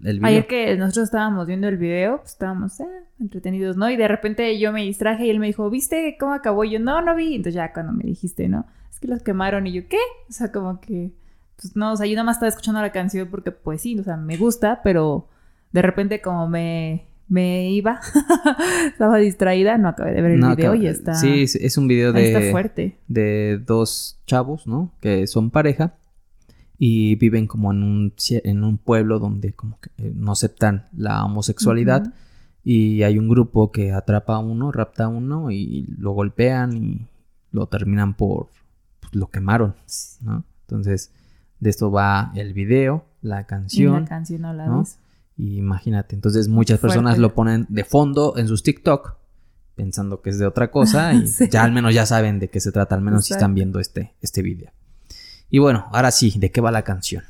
el 0.06 0.20
video. 0.20 0.30
Ayer 0.30 0.48
que 0.48 0.78
nosotros 0.78 1.06
estábamos 1.06 1.48
viendo 1.48 1.68
el 1.68 1.78
video, 1.78 2.20
pues 2.20 2.32
estábamos 2.32 2.80
eh, 2.80 2.86
entretenidos, 3.20 3.78
¿no? 3.78 3.90
Y 3.90 3.96
de 3.96 4.08
repente 4.08 4.58
yo 4.60 4.72
me 4.72 4.84
distraje 4.84 5.26
y 5.26 5.30
él 5.30 5.40
me 5.40 5.48
dijo, 5.48 5.70
¿viste 5.70 6.18
cómo 6.20 6.34
acabó? 6.34 6.64
Y 6.64 6.72
yo, 6.72 6.80
no, 6.80 7.02
no 7.02 7.16
vi. 7.16 7.36
Entonces 7.36 7.56
ya 7.56 7.74
cuando 7.74 7.94
me 7.94 8.04
dijiste, 8.04 8.48
¿no? 8.48 8.66
Es 8.92 9.00
que 9.00 9.08
los 9.08 9.22
quemaron 9.22 9.68
y 9.68 9.74
yo, 9.74 9.88
¿qué? 9.88 10.00
O 10.30 10.34
sea, 10.34 10.52
como 10.52 10.80
que, 10.80 11.12
pues 11.56 11.76
no, 11.76 11.94
o 11.94 11.96
sea, 11.96 12.06
yo 12.06 12.14
nada 12.14 12.26
más 12.26 12.38
estaba 12.38 12.50
escuchando 12.50 12.82
la 12.82 12.92
canción 12.92 13.28
porque 13.30 13.52
pues 13.52 13.82
sí, 13.82 13.98
o 14.00 14.04
sea, 14.04 14.18
me 14.18 14.38
gusta, 14.38 14.82
pero 14.84 15.28
de 15.72 15.82
repente 15.82 16.22
como 16.22 16.48
me 16.48 17.08
me 17.28 17.72
iba, 17.72 18.00
estaba 18.88 19.18
distraída, 19.18 19.78
no 19.78 19.90
acabé 19.90 20.14
de 20.14 20.22
ver 20.22 20.32
el 20.32 20.56
video 20.56 20.76
y 20.76 20.88
está... 20.88 21.16
Sí, 21.16 21.44
es 21.44 21.78
un 21.78 21.88
video 21.88 22.14
de... 22.14 22.52
fuerte. 22.52 23.00
De 23.08 23.60
dos 23.66 24.20
chavos, 24.28 24.68
¿no? 24.68 24.92
Que 25.00 25.26
son 25.26 25.50
pareja 25.50 25.96
y 26.78 27.16
viven 27.16 27.48
como 27.48 27.72
en 27.72 27.84
un, 27.84 28.14
en 28.30 28.64
un 28.64 28.78
pueblo 28.78 29.20
donde 29.20 29.54
como 29.54 29.80
que 29.80 29.90
eh, 29.98 30.14
no 30.16 30.34
aceptan 30.34 30.86
la 30.96 31.24
homosexualidad 31.24 32.14
y 32.64 33.04
hay 33.04 33.18
un 33.18 33.30
grupo 33.30 33.72
que 33.72 33.92
atrapa 33.92 34.36
a 34.36 34.40
uno, 34.40 34.72
rapta 34.72 35.06
a 35.06 35.08
uno 35.08 35.52
y 35.52 35.86
lo 35.98 36.12
golpean 36.12 36.76
y 36.76 37.08
lo 37.52 37.68
terminan 37.68 38.16
por... 38.16 38.50
Pues, 39.00 39.16
lo 39.16 39.28
quemaron, 39.28 39.76
¿no? 40.22 40.44
Entonces, 40.62 41.12
de 41.60 41.70
esto 41.70 41.92
va 41.92 42.32
el 42.36 42.54
video, 42.54 43.06
la 43.22 43.46
canción. 43.46 44.02
la 44.02 44.08
canción 44.08 44.42
no 44.42 44.54
la 44.54 44.70
ves 44.70 44.98
imagínate, 45.38 46.16
entonces 46.16 46.48
muchas 46.48 46.80
personas 46.80 47.18
lo 47.18 47.34
ponen 47.34 47.66
de 47.70 47.84
fondo 47.84 48.38
en 48.38 48.48
sus 48.48 48.64
TikTok 48.64 49.18
pensando 49.76 50.22
que 50.22 50.30
es 50.30 50.40
de 50.40 50.46
otra 50.46 50.72
cosa 50.72 51.14
y 51.14 51.26
ya 51.52 51.64
al 51.64 51.74
menos 51.74 51.94
ya 51.94 52.06
saben 52.06 52.40
de 52.40 52.50
qué 52.50 52.60
se 52.60 52.72
trata, 52.72 52.96
al 52.96 53.02
menos 53.02 53.26
si 53.26 53.34
están 53.34 53.54
viendo 53.54 53.80
este, 53.80 54.14
este 54.22 54.42
video. 54.42 54.72
Y 55.50 55.60
bueno, 55.60 55.88
ahora 55.92 56.12
sí, 56.12 56.34
¿de 56.38 56.52
qué 56.52 56.62
va 56.62 56.72
la 56.72 56.84
canción? 56.84 57.24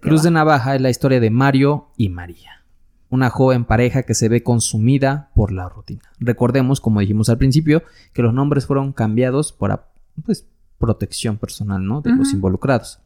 Cruz 0.00 0.22
de 0.22 0.30
Navaja 0.30 0.74
es 0.74 0.80
la 0.80 0.90
historia 0.90 1.20
de 1.20 1.30
Mario 1.30 1.88
y 1.96 2.08
María, 2.08 2.62
una 3.10 3.30
joven 3.30 3.64
pareja 3.64 4.02
que 4.02 4.14
se 4.14 4.28
ve 4.28 4.42
consumida 4.42 5.30
por 5.34 5.52
la 5.52 5.68
rutina. 5.68 6.02
Recordemos, 6.18 6.80
como 6.80 7.00
dijimos 7.00 7.28
al 7.28 7.38
principio, 7.38 7.82
que 8.12 8.22
los 8.22 8.32
nombres 8.32 8.66
fueron 8.66 8.92
cambiados 8.92 9.52
por 9.52 9.84
pues, 10.24 10.46
protección 10.78 11.36
personal 11.36 11.84
¿no? 11.84 12.00
de 12.00 12.14
los 12.14 12.32
involucrados. 12.32 13.00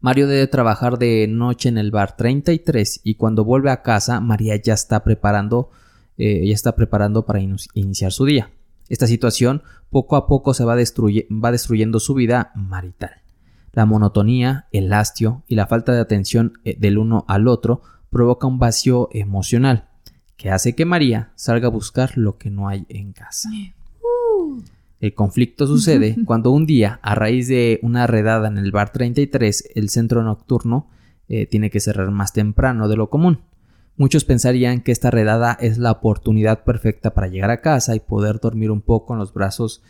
Mario 0.00 0.26
debe 0.26 0.46
trabajar 0.46 0.98
de 0.98 1.26
noche 1.28 1.68
en 1.68 1.78
el 1.78 1.90
bar 1.90 2.16
33 2.16 3.00
y 3.02 3.14
cuando 3.14 3.44
vuelve 3.44 3.70
a 3.70 3.82
casa 3.82 4.20
María 4.20 4.56
ya 4.56 4.74
está 4.74 5.02
preparando, 5.02 5.70
eh, 6.18 6.46
ya 6.46 6.54
está 6.54 6.76
preparando 6.76 7.24
para 7.24 7.40
iniciar 7.40 8.12
su 8.12 8.24
día. 8.24 8.50
Esta 8.88 9.06
situación 9.06 9.62
poco 9.90 10.16
a 10.16 10.26
poco 10.26 10.54
se 10.54 10.64
va, 10.64 10.74
va 10.74 11.52
destruyendo 11.52 12.00
su 12.00 12.14
vida 12.14 12.52
marital. 12.54 13.22
La 13.72 13.86
monotonía, 13.86 14.66
el 14.72 14.92
hastio 14.92 15.42
y 15.46 15.54
la 15.54 15.66
falta 15.66 15.92
de 15.92 16.00
atención 16.00 16.54
eh, 16.64 16.76
del 16.78 16.98
uno 16.98 17.24
al 17.28 17.46
otro 17.48 17.82
provoca 18.10 18.46
un 18.46 18.58
vacío 18.58 19.08
emocional 19.12 19.88
que 20.36 20.50
hace 20.50 20.74
que 20.74 20.84
María 20.84 21.32
salga 21.34 21.68
a 21.68 21.70
buscar 21.70 22.16
lo 22.16 22.38
que 22.38 22.50
no 22.50 22.68
hay 22.68 22.86
en 22.88 23.12
casa. 23.12 23.50
El 25.00 25.14
conflicto 25.14 25.66
sucede 25.66 26.16
cuando 26.24 26.50
un 26.50 26.66
día, 26.66 27.00
a 27.02 27.14
raíz 27.14 27.48
de 27.48 27.78
una 27.82 28.06
redada 28.06 28.48
en 28.48 28.58
el 28.58 28.72
bar 28.72 28.92
33, 28.92 29.72
el 29.74 29.88
centro 29.88 30.22
nocturno 30.22 30.88
eh, 31.28 31.46
tiene 31.46 31.70
que 31.70 31.80
cerrar 31.80 32.10
más 32.10 32.32
temprano 32.32 32.88
de 32.88 32.96
lo 32.96 33.10
común. 33.10 33.40
Muchos 33.96 34.24
pensarían 34.24 34.82
que 34.82 34.92
esta 34.92 35.10
redada 35.10 35.56
es 35.60 35.78
la 35.78 35.92
oportunidad 35.92 36.64
perfecta 36.64 37.14
para 37.14 37.28
llegar 37.28 37.50
a 37.50 37.60
casa 37.60 37.94
y 37.94 38.00
poder 38.00 38.40
dormir 38.40 38.70
un 38.70 38.82
poco 38.82 39.14
en 39.14 39.18
los 39.18 39.32
brazos 39.32 39.82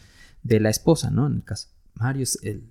de 0.42 0.60
la 0.60 0.70
esposa, 0.70 1.10
¿no? 1.10 1.26
En 1.26 1.34
el 1.34 1.44
caso 1.44 1.68
Mario, 1.94 2.26
el, 2.42 2.70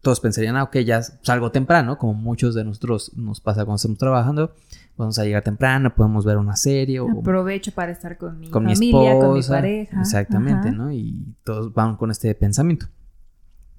todos 0.00 0.20
pensarían, 0.20 0.56
ah, 0.56 0.64
ok, 0.64 0.78
ya 0.78 1.02
salgo 1.02 1.50
temprano, 1.50 1.98
como 1.98 2.14
muchos 2.14 2.54
de 2.54 2.64
nosotros 2.64 3.12
nos 3.16 3.40
pasa 3.40 3.64
cuando 3.64 3.76
estamos 3.76 3.98
trabajando, 3.98 4.54
vamos 4.96 5.18
a 5.18 5.24
llegar 5.24 5.42
temprano, 5.42 5.94
podemos 5.94 6.24
ver 6.24 6.38
una 6.38 6.56
serie. 6.56 7.00
O, 7.00 7.20
Aprovecho 7.20 7.72
para 7.72 7.92
estar 7.92 8.16
con 8.16 8.38
mi 8.40 8.48
familia, 8.48 9.18
con 9.18 9.34
mi 9.34 9.42
pareja. 9.42 10.00
Exactamente, 10.00 10.70
¿no? 10.70 10.92
Y 10.92 11.34
todos 11.44 11.72
van 11.74 11.96
con 11.96 12.10
este 12.10 12.34
pensamiento. 12.34 12.86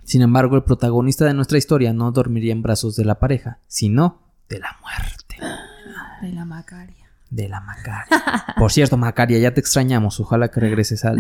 Sin 0.04 0.22
embargo, 0.22 0.56
el 0.56 0.64
protagonista 0.64 1.26
de 1.26 1.34
nuestra 1.34 1.58
historia 1.58 1.94
no 1.94 2.12
dormiría 2.12 2.52
en 2.52 2.62
brazos 2.62 2.96
de 2.96 3.06
la 3.06 3.20
pareja, 3.20 3.60
sino 3.68 4.22
de 4.50 4.60
la 4.60 4.78
muerte. 4.82 5.38
De 6.24 6.32
la 6.32 6.46
Macaria. 6.46 7.12
De 7.30 7.50
la 7.50 7.60
Macaria. 7.60 8.08
Por 8.58 8.72
cierto, 8.72 8.96
Macaria, 8.96 9.40
ya 9.40 9.54
te 9.54 9.60
extrañamos. 9.60 10.22
Ojalá 10.22 10.48
que 10.48 10.62
regreses 10.62 11.04
al, 11.04 11.20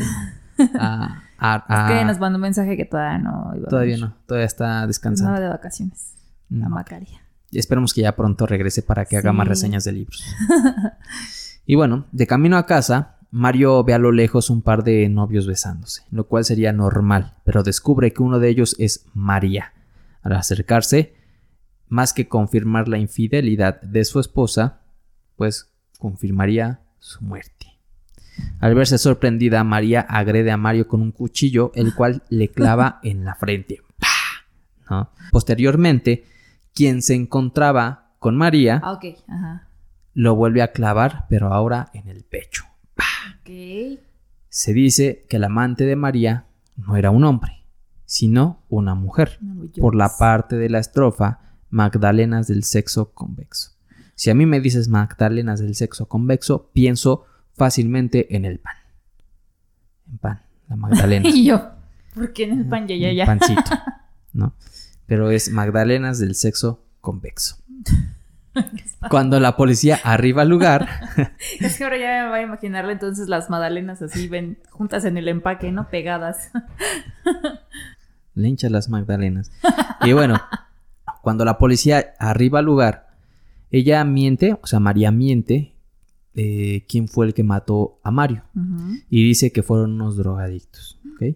a, 0.79 1.23
Es 1.89 1.97
que 1.97 2.05
nos 2.05 2.19
mandó 2.19 2.37
un 2.37 2.43
mensaje 2.43 2.77
que 2.77 2.85
todavía 2.85 3.17
no 3.17 3.51
iba 3.53 3.67
Todavía 3.67 3.97
no, 3.97 4.15
todavía 4.25 4.45
está 4.45 4.87
descansando. 4.87 5.33
Estaba 5.33 5.45
de 5.45 5.53
vacaciones. 5.53 6.13
La 6.49 6.69
Macaria. 6.69 7.21
Y 7.51 7.59
esperemos 7.59 7.93
que 7.93 7.99
ya 7.99 8.15
pronto 8.15 8.45
regrese 8.45 8.81
para 8.81 9.03
que 9.03 9.17
haga 9.17 9.33
más 9.33 9.45
reseñas 9.45 9.83
de 9.83 9.91
libros. 9.91 10.23
y 11.65 11.75
bueno, 11.75 12.05
de 12.13 12.25
camino 12.25 12.55
a 12.55 12.65
casa, 12.65 13.17
Mario 13.29 13.83
ve 13.83 13.93
a 13.93 13.99
lo 13.99 14.13
lejos 14.13 14.49
un 14.49 14.61
par 14.61 14.85
de 14.85 15.09
novios 15.09 15.47
besándose, 15.47 16.03
lo 16.11 16.29
cual 16.29 16.45
sería 16.45 16.71
normal, 16.71 17.33
pero 17.43 17.61
descubre 17.61 18.13
que 18.13 18.23
uno 18.23 18.39
de 18.39 18.47
ellos 18.47 18.77
es 18.79 19.05
María. 19.13 19.73
Al 20.21 20.31
acercarse, 20.31 21.13
más 21.89 22.13
que 22.13 22.29
confirmar 22.29 22.87
la 22.87 22.99
infidelidad 22.99 23.81
de 23.81 24.05
su 24.05 24.21
esposa, 24.21 24.82
pues 25.35 25.71
confirmaría 25.99 26.81
su 26.99 27.23
muerte. 27.23 27.67
Al 28.59 28.75
verse 28.75 28.97
sorprendida, 28.97 29.63
María 29.63 30.01
agrede 30.01 30.51
a 30.51 30.57
Mario 30.57 30.87
con 30.87 31.01
un 31.01 31.11
cuchillo, 31.11 31.71
el 31.75 31.93
cual 31.93 32.23
le 32.29 32.49
clava 32.49 32.99
en 33.03 33.25
la 33.25 33.35
frente. 33.35 33.81
Posteriormente, 35.31 36.25
quien 36.73 37.01
se 37.01 37.15
encontraba 37.15 38.11
con 38.19 38.35
María 38.35 38.81
ah, 38.83 39.67
lo 40.13 40.35
vuelve 40.35 40.61
a 40.61 40.71
clavar, 40.71 41.25
pero 41.29 41.53
ahora 41.53 41.89
en 41.93 42.07
el 42.07 42.23
pecho. 42.23 42.65
Se 44.49 44.73
dice 44.73 45.25
que 45.29 45.37
el 45.37 45.43
amante 45.43 45.85
de 45.85 45.95
María 45.95 46.45
no 46.75 46.95
era 46.95 47.11
un 47.11 47.23
hombre, 47.23 47.65
sino 48.05 48.63
una 48.69 48.95
mujer, 48.95 49.39
por 49.79 49.95
la 49.95 50.15
parte 50.17 50.55
de 50.55 50.69
la 50.69 50.79
estrofa 50.79 51.39
Magdalenas 51.69 52.47
del 52.47 52.63
sexo 52.63 53.13
convexo. 53.13 53.72
Si 54.15 54.29
a 54.29 54.35
mí 54.35 54.45
me 54.45 54.59
dices 54.59 54.87
Magdalenas 54.87 55.59
del 55.59 55.75
sexo 55.75 56.07
convexo, 56.07 56.69
pienso 56.73 57.25
fácilmente 57.55 58.35
en 58.35 58.45
el 58.45 58.59
pan. 58.59 58.75
En 60.09 60.17
pan, 60.17 60.41
la 60.69 60.75
Magdalena. 60.75 61.29
y 61.33 61.45
yo, 61.45 61.71
¿por 62.13 62.33
qué 62.33 62.43
en 62.43 62.59
el 62.59 62.65
pan 62.67 62.87
ya, 62.87 62.95
ya, 62.95 63.11
ya? 63.11 63.25
Pancito, 63.25 63.71
¿no? 64.33 64.53
Pero 65.05 65.31
es 65.31 65.51
Magdalenas 65.51 66.19
del 66.19 66.35
sexo 66.35 66.83
convexo. 67.01 67.57
Cuando 69.09 69.39
la 69.39 69.57
policía 69.57 69.99
arriba 70.03 70.43
al 70.43 70.49
lugar. 70.49 70.87
es 71.59 71.77
que 71.77 71.83
ahora 71.83 71.97
ya 71.97 72.23
me 72.23 72.29
voy 72.29 72.39
a 72.39 72.43
imaginarle 72.43 72.93
entonces 72.93 73.27
las 73.27 73.49
magdalenas 73.49 74.01
así, 74.01 74.27
ven 74.27 74.59
juntas 74.69 75.05
en 75.05 75.17
el 75.17 75.27
empaque, 75.27 75.71
¿no? 75.71 75.89
Pegadas. 75.89 76.51
Le 78.35 78.55
las 78.69 78.89
magdalenas. 78.89 79.51
Y 80.01 80.13
bueno, 80.13 80.39
cuando 81.21 81.45
la 81.45 81.57
policía 81.57 82.13
arriba 82.19 82.59
al 82.59 82.65
lugar, 82.65 83.12
ella 83.73 84.03
miente, 84.05 84.57
o 84.61 84.65
sea, 84.65 84.79
María 84.79 85.11
miente, 85.11 85.75
eh, 86.33 86.85
quién 86.87 87.07
fue 87.07 87.25
el 87.25 87.33
que 87.33 87.43
mató 87.43 87.99
a 88.03 88.11
Mario. 88.11 88.43
Y 89.09 89.23
dice 89.23 89.51
que 89.51 89.63
fueron 89.63 89.93
unos 89.93 90.15
drogadictos. 90.15 90.99
¿ok? 91.13 91.35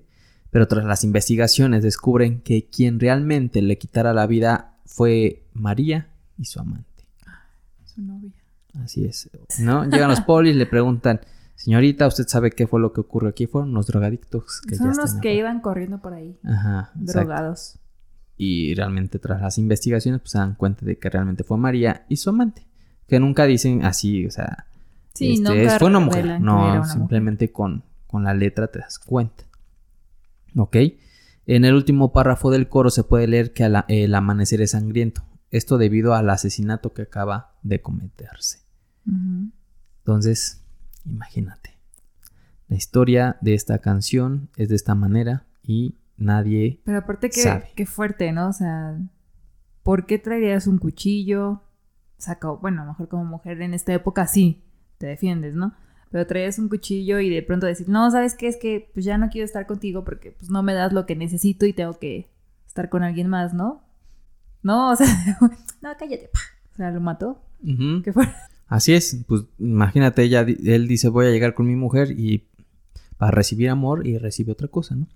Pero 0.50 0.68
tras 0.68 0.86
las 0.86 1.04
investigaciones 1.04 1.84
descubren 1.84 2.40
que 2.42 2.70
quien 2.70 3.00
realmente 3.00 3.62
le 3.62 3.78
quitara 3.78 4.14
la 4.14 4.26
vida 4.26 4.78
fue 4.86 5.44
María 5.54 6.08
y 6.38 6.46
su 6.46 6.60
amante 6.60 6.88
novia. 8.02 8.32
Así 8.84 9.06
es. 9.06 9.30
¿No? 9.60 9.86
Llegan 9.86 10.10
los 10.10 10.22
polis, 10.22 10.56
le 10.56 10.66
preguntan, 10.66 11.20
señorita, 11.56 12.08
¿usted 12.08 12.28
sabe 12.28 12.52
qué 12.52 12.68
fue 12.68 12.80
lo 12.80 12.94
que 12.94 13.02
ocurrió 13.02 13.30
aquí? 13.30 13.48
Fueron 13.48 13.74
los 13.74 13.88
drogadictos 13.88 14.62
que 14.62 14.76
Son 14.76 14.96
los 14.96 15.16
que 15.16 15.34
iban 15.34 15.62
corriendo 15.62 16.00
por 16.00 16.14
ahí. 16.14 16.38
Ajá. 16.44 16.92
Drogados. 16.96 17.80
Y 18.38 18.76
realmente 18.76 19.20
tras 19.20 19.42
las 19.42 19.58
investigaciones, 19.58 20.22
pues 20.22 20.32
se 20.32 20.38
dan 20.38 20.56
cuenta 20.56 20.86
de 20.86 20.98
que 20.98 21.10
realmente 21.10 21.44
fue 21.44 21.58
María 21.58 22.06
y 22.08 22.18
su 22.18 22.30
amante. 22.30 22.68
Que 23.08 23.20
nunca 23.20 23.46
dicen 23.46 23.84
así, 23.84 24.26
o 24.26 24.32
sea. 24.32 24.68
Sí, 25.14 25.34
este, 25.34 25.80
fue 25.80 25.88
una 25.88 26.00
mujer. 26.00 26.40
No, 26.40 26.84
simplemente 26.86 27.52
Con, 27.52 27.84
con 28.06 28.24
la 28.24 28.34
letra 28.34 28.68
te 28.68 28.80
das 28.80 29.00
cuenta. 29.00 29.44
¿Ok? 30.56 30.76
En 31.48 31.66
el 31.66 31.74
último 31.74 32.12
párrafo 32.12 32.52
del 32.52 32.68
coro 32.68 32.90
se 32.90 33.04
puede 33.04 33.26
leer 33.26 33.54
que 33.54 33.64
el 33.88 34.16
amanecer 34.16 34.62
es 34.62 34.72
sangriento. 34.72 35.24
Esto 35.50 35.78
debido 35.78 36.14
al 36.14 36.30
asesinato 36.30 36.94
que 36.94 37.04
acaba 37.04 37.54
de 37.64 37.82
cometerse. 37.82 38.60
Entonces, 40.00 40.62
imagínate. 41.06 41.78
La 42.68 42.76
historia 42.76 43.38
de 43.40 43.54
esta 43.54 43.80
canción 43.80 44.50
es 44.58 44.68
de 44.68 44.76
esta 44.76 44.94
manera 44.94 45.46
y 45.64 45.96
nadie. 46.18 46.82
Pero 46.84 47.00
aparte 47.00 47.30
que, 47.30 47.42
sabe. 47.42 47.72
qué 47.76 47.86
fuerte, 47.86 48.32
¿no? 48.32 48.50
O 48.50 48.54
sea, 48.54 48.98
¿por 49.84 50.06
qué 50.06 50.20
traerías 50.20 50.68
un 50.68 50.78
cuchillo? 50.78 51.62
Saca, 52.18 52.50
bueno, 52.50 52.82
a 52.82 52.86
lo 52.86 52.92
mejor 52.92 53.08
como 53.08 53.26
mujer 53.26 53.62
en 53.62 53.74
esta 53.74 53.94
época 53.94 54.28
sí, 54.28 54.64
te 54.98 55.08
defiendes, 55.08 55.56
¿no? 55.56 55.76
Pero 56.10 56.26
traías 56.26 56.58
un 56.58 56.70
cuchillo 56.70 57.20
y 57.20 57.30
de 57.30 57.44
pronto 57.44 57.66
decir, 57.66 57.90
no, 57.90 58.10
¿sabes 58.12 58.36
qué? 58.36 58.48
Es 58.48 58.58
que 58.58 58.90
pues 58.94 59.06
ya 59.06 59.18
no 59.18 59.30
quiero 59.30 59.46
estar 59.46 59.68
contigo 59.68 60.04
porque 60.04 60.32
pues 60.32 60.50
no 60.50 60.64
me 60.64 60.74
das 60.74 60.94
lo 60.94 61.06
que 61.06 61.16
necesito 61.16 61.66
y 61.66 61.74
tengo 61.74 62.00
que 62.00 62.30
estar 62.66 62.90
con 62.90 63.04
alguien 63.04 63.28
más, 63.28 63.54
¿no? 63.54 63.84
No, 64.64 64.92
o 64.92 64.96
sea, 64.96 65.08
no, 65.82 65.90
cállate. 65.98 66.30
O 66.74 66.76
sea, 66.78 66.92
lo 66.92 67.02
mató. 67.02 67.42
¿Qué 68.04 68.14
fue? 68.14 68.28
Así 68.68 68.94
es, 68.94 69.24
pues 69.28 69.44
imagínate, 69.60 70.24
ella, 70.24 70.42
él 70.42 70.88
dice 70.88 71.10
voy 71.10 71.28
a 71.28 71.32
llegar 71.32 71.54
con 71.54 71.68
mi 71.68 71.76
mujer 71.76 72.12
y 72.12 72.48
para 73.18 73.32
recibir 73.32 73.70
amor 73.70 74.06
y 74.06 74.18
recibe 74.18 74.52
otra 74.52 74.68
cosa, 74.68 74.96
¿no? 74.96 75.08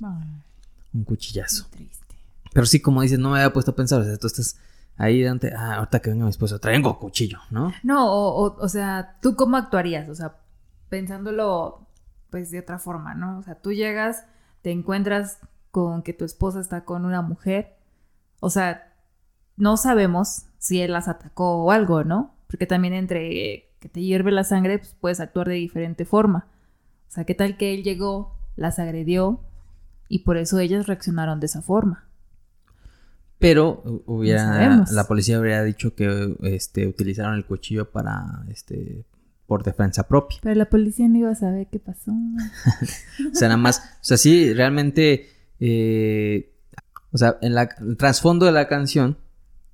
Un 0.93 1.03
cuchillazo. 1.03 1.67
triste. 1.69 2.15
Pero 2.53 2.65
sí, 2.65 2.81
como 2.81 3.01
dices, 3.01 3.19
no 3.19 3.29
me 3.29 3.37
había 3.37 3.53
puesto 3.53 3.71
a 3.71 3.75
pensar, 3.75 4.01
o 4.01 4.03
sea, 4.03 4.17
tú 4.17 4.27
estás 4.27 4.57
ahí 4.97 5.21
delante, 5.21 5.53
ah, 5.55 5.75
ahorita 5.75 5.99
que 5.99 6.09
venga 6.09 6.25
mi 6.25 6.29
esposo, 6.29 6.59
traigo 6.59 6.99
cuchillo, 6.99 7.39
¿no? 7.49 7.71
No, 7.83 8.11
o, 8.11 8.55
o, 8.57 8.69
sea, 8.69 9.17
¿tú 9.21 9.35
cómo 9.35 9.57
actuarías? 9.57 10.09
O 10.09 10.15
sea, 10.15 10.35
pensándolo, 10.89 11.87
pues, 12.29 12.51
de 12.51 12.59
otra 12.59 12.77
forma, 12.77 13.15
¿no? 13.15 13.39
O 13.39 13.43
sea, 13.43 13.55
tú 13.55 13.71
llegas, 13.71 14.25
te 14.61 14.71
encuentras 14.71 15.39
con 15.71 16.03
que 16.03 16.13
tu 16.13 16.25
esposa 16.25 16.59
está 16.59 16.83
con 16.83 17.05
una 17.05 17.21
mujer, 17.21 17.77
o 18.41 18.49
sea, 18.49 18.91
no 19.55 19.77
sabemos 19.77 20.45
si 20.57 20.81
él 20.81 20.91
las 20.91 21.07
atacó 21.07 21.63
o 21.63 21.71
algo, 21.71 22.03
¿no? 22.03 22.35
Porque 22.47 22.65
también 22.65 22.93
entre 22.93 23.69
que 23.79 23.89
te 23.89 24.01
hierve 24.01 24.31
la 24.31 24.43
sangre, 24.43 24.79
pues 24.79 24.95
puedes 24.99 25.19
actuar 25.19 25.47
de 25.47 25.55
diferente 25.55 26.05
forma. 26.05 26.47
O 27.07 27.11
sea, 27.11 27.23
¿qué 27.23 27.33
tal 27.33 27.57
que 27.57 27.73
él 27.73 27.83
llegó, 27.83 28.35
las 28.55 28.77
agredió 28.79 29.41
y 30.11 30.19
por 30.19 30.37
eso 30.37 30.59
ellas 30.59 30.87
reaccionaron 30.87 31.39
de 31.39 31.45
esa 31.45 31.61
forma? 31.61 32.07
Pero 33.39 34.03
hubiera, 34.05 34.85
la 34.91 35.07
policía 35.07 35.37
habría 35.37 35.63
dicho 35.63 35.95
que 35.95 36.35
este, 36.43 36.85
utilizaron 36.85 37.33
el 37.35 37.45
cuchillo 37.45 37.89
para, 37.89 38.45
este, 38.49 39.03
por 39.47 39.63
defensa 39.63 40.07
propia. 40.07 40.37
Pero 40.43 40.55
la 40.55 40.69
policía 40.69 41.07
no 41.07 41.17
iba 41.17 41.31
a 41.31 41.35
saber 41.35 41.67
qué 41.71 41.79
pasó. 41.79 42.11
o 43.31 43.35
sea, 43.35 43.47
nada 43.47 43.57
más, 43.57 43.79
o 43.79 44.03
sea, 44.03 44.17
sí, 44.17 44.53
realmente, 44.53 45.29
eh, 45.59 46.53
o 47.11 47.17
sea, 47.17 47.37
en 47.41 47.55
la, 47.55 47.69
el 47.79 47.97
trasfondo 47.97 48.45
de 48.45 48.51
la 48.51 48.67
canción 48.67 49.17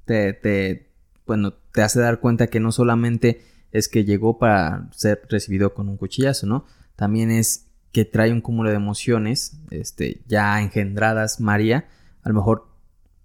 te, 0.06 0.89
bueno, 1.26 1.54
te 1.73 1.82
hace 1.82 2.00
dar 2.00 2.19
cuenta 2.19 2.47
que 2.47 2.62
no 2.62 2.71
solamente 2.71 3.41
es 3.71 3.89
que 3.89 4.06
llegó 4.06 4.38
para 4.38 4.88
ser 4.91 5.23
recibido 5.30 5.73
con 5.73 5.89
un 5.89 5.97
cuchillazo, 5.97 6.47
¿no? 6.47 6.65
También 6.95 7.32
es 7.32 7.66
que 7.91 8.06
trae 8.06 8.32
un 8.32 8.41
cúmulo 8.41 8.69
de 8.69 8.76
emociones, 8.76 9.60
este, 9.71 10.21
ya 10.28 10.62
engendradas 10.62 11.39
María. 11.39 11.88
A 12.23 12.30
lo 12.30 12.36
mejor 12.36 12.67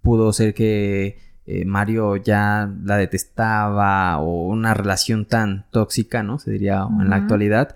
pudo 0.01 0.31
ser 0.33 0.53
que 0.53 1.17
eh, 1.45 1.65
Mario 1.65 2.15
ya 2.15 2.71
la 2.83 2.97
detestaba 2.97 4.17
o 4.19 4.47
una 4.47 4.73
relación 4.73 5.25
tan 5.25 5.65
tóxica, 5.71 6.23
¿no? 6.23 6.39
Se 6.39 6.51
diría 6.51 6.87
en 6.99 7.09
la 7.09 7.17
actualidad. 7.17 7.75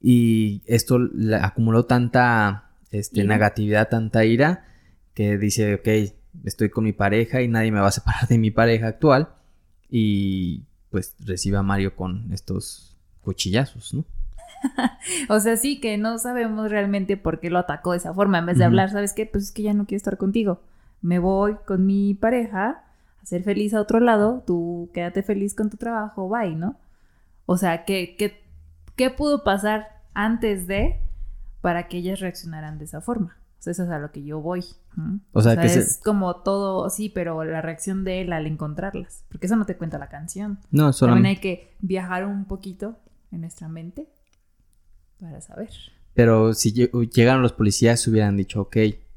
Y 0.00 0.62
esto 0.66 0.98
le 0.98 1.36
acumuló 1.36 1.84
tanta 1.86 2.70
este, 2.90 3.24
negatividad, 3.24 3.88
tanta 3.88 4.24
ira, 4.24 4.64
que 5.14 5.38
dice, 5.38 5.74
ok, 5.74 6.12
estoy 6.44 6.70
con 6.70 6.84
mi 6.84 6.92
pareja 6.92 7.42
y 7.42 7.48
nadie 7.48 7.72
me 7.72 7.80
va 7.80 7.88
a 7.88 7.92
separar 7.92 8.28
de 8.28 8.38
mi 8.38 8.50
pareja 8.50 8.88
actual. 8.88 9.30
Y 9.88 10.64
pues 10.90 11.16
recibe 11.20 11.56
a 11.56 11.62
Mario 11.62 11.96
con 11.96 12.32
estos 12.32 12.96
cuchillazos, 13.22 13.92
¿no? 13.94 14.04
o 15.28 15.40
sea, 15.40 15.56
sí 15.56 15.80
que 15.80 15.98
no 15.98 16.18
sabemos 16.18 16.70
realmente 16.70 17.16
por 17.16 17.40
qué 17.40 17.50
lo 17.50 17.58
atacó 17.58 17.92
de 17.92 17.98
esa 17.98 18.14
forma. 18.14 18.38
En 18.38 18.46
vez 18.46 18.58
de 18.58 18.64
hablar, 18.64 18.90
¿sabes 18.90 19.12
qué? 19.12 19.26
Pues 19.26 19.44
es 19.44 19.52
que 19.52 19.62
ya 19.62 19.74
no 19.74 19.86
quiero 19.86 19.98
estar 19.98 20.16
contigo. 20.16 20.60
Me 21.02 21.18
voy 21.18 21.56
con 21.66 21.86
mi 21.86 22.14
pareja 22.14 22.84
a 23.22 23.26
ser 23.26 23.42
feliz 23.42 23.74
a 23.74 23.80
otro 23.80 24.00
lado. 24.00 24.42
Tú 24.46 24.90
quédate 24.92 25.22
feliz 25.22 25.54
con 25.54 25.70
tu 25.70 25.76
trabajo, 25.76 26.28
bye, 26.28 26.54
¿no? 26.54 26.76
O 27.46 27.56
sea, 27.56 27.84
¿qué, 27.84 28.16
qué, 28.18 28.42
qué 28.96 29.10
pudo 29.10 29.44
pasar 29.44 30.02
antes 30.14 30.66
de 30.66 31.00
para 31.60 31.88
que 31.88 31.98
ellas 31.98 32.20
reaccionaran 32.20 32.78
de 32.78 32.84
esa 32.84 33.00
forma? 33.00 33.40
eso 33.68 33.82
es 33.82 33.90
a 33.90 33.98
lo 33.98 34.10
que 34.10 34.22
yo 34.22 34.40
voy. 34.40 34.64
O 35.32 35.42
sea, 35.42 35.56
que 35.60 35.66
es 35.66 36.00
como 36.02 36.36
todo, 36.36 36.88
sí, 36.88 37.10
pero 37.10 37.44
la 37.44 37.60
reacción 37.60 38.04
de 38.04 38.22
él 38.22 38.32
al 38.32 38.46
encontrarlas. 38.46 39.24
Porque 39.28 39.46
eso 39.46 39.56
no 39.56 39.66
te 39.66 39.76
cuenta 39.76 39.98
la 39.98 40.08
canción. 40.08 40.58
No, 40.70 40.92
solamente. 40.92 41.16
También 41.16 41.36
hay 41.36 41.40
que 41.42 41.76
viajar 41.80 42.26
un 42.26 42.46
poquito 42.46 42.98
en 43.30 43.42
nuestra 43.42 43.68
mente 43.68 44.08
para 45.20 45.40
saber. 45.40 45.70
Pero 46.14 46.54
si 46.54 46.72
llegaron 46.72 47.42
los 47.42 47.52
policías, 47.52 48.06
hubieran 48.08 48.36
dicho, 48.36 48.62
ok, 48.62 48.76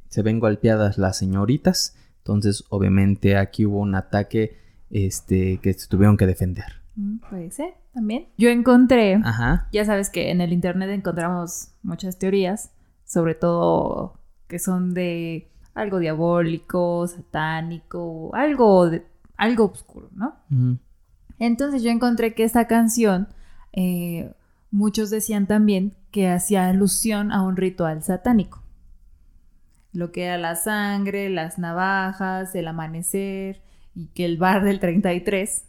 se 0.09 0.21
ven 0.21 0.39
golpeadas 0.39 0.97
las 0.97 1.17
señoritas. 1.17 1.95
Entonces, 2.19 2.63
obviamente, 2.69 3.37
aquí 3.37 3.65
hubo 3.65 3.79
un 3.79 3.95
ataque 3.95 4.57
este, 4.89 5.57
que 5.57 5.73
se 5.73 5.87
tuvieron 5.87 6.17
que 6.17 6.27
defender. 6.27 6.81
Mm, 6.95 7.17
puede 7.29 7.51
ser, 7.51 7.73
también. 7.93 8.27
Yo 8.37 8.49
encontré, 8.49 9.15
Ajá. 9.15 9.67
ya 9.71 9.83
sabes 9.85 10.09
que 10.09 10.29
en 10.29 10.41
el 10.41 10.53
internet 10.53 10.89
encontramos 10.91 11.69
muchas 11.81 12.19
teorías 12.19 12.71
sobre 13.05 13.35
todo 13.35 14.19
que 14.47 14.59
son 14.59 14.93
de 14.93 15.51
algo 15.73 15.99
diabólico, 15.99 17.07
satánico, 17.07 18.31
algo 18.33 18.89
de, 18.89 19.05
algo 19.37 19.65
oscuro, 19.65 20.09
¿no? 20.13 20.35
Entonces 21.39 21.83
yo 21.83 21.89
encontré 21.89 22.33
que 22.33 22.43
esta 22.43 22.67
canción, 22.67 23.27
eh, 23.71 24.31
muchos 24.73 25.11
decían 25.11 25.45
también 25.45 25.95
que 26.11 26.27
hacía 26.29 26.67
alusión 26.67 27.31
a 27.31 27.43
un 27.43 27.55
ritual 27.55 28.01
satánico. 28.03 28.63
Lo 29.93 30.11
que 30.11 30.23
era 30.23 30.39
la 30.39 30.55
sangre, 30.55 31.29
las 31.29 31.59
navajas, 31.59 32.55
el 32.55 32.67
amanecer 32.67 33.61
y 33.93 34.07
que 34.07 34.25
el 34.25 34.37
bar 34.37 34.63
del 34.63 34.79
33 34.79 35.65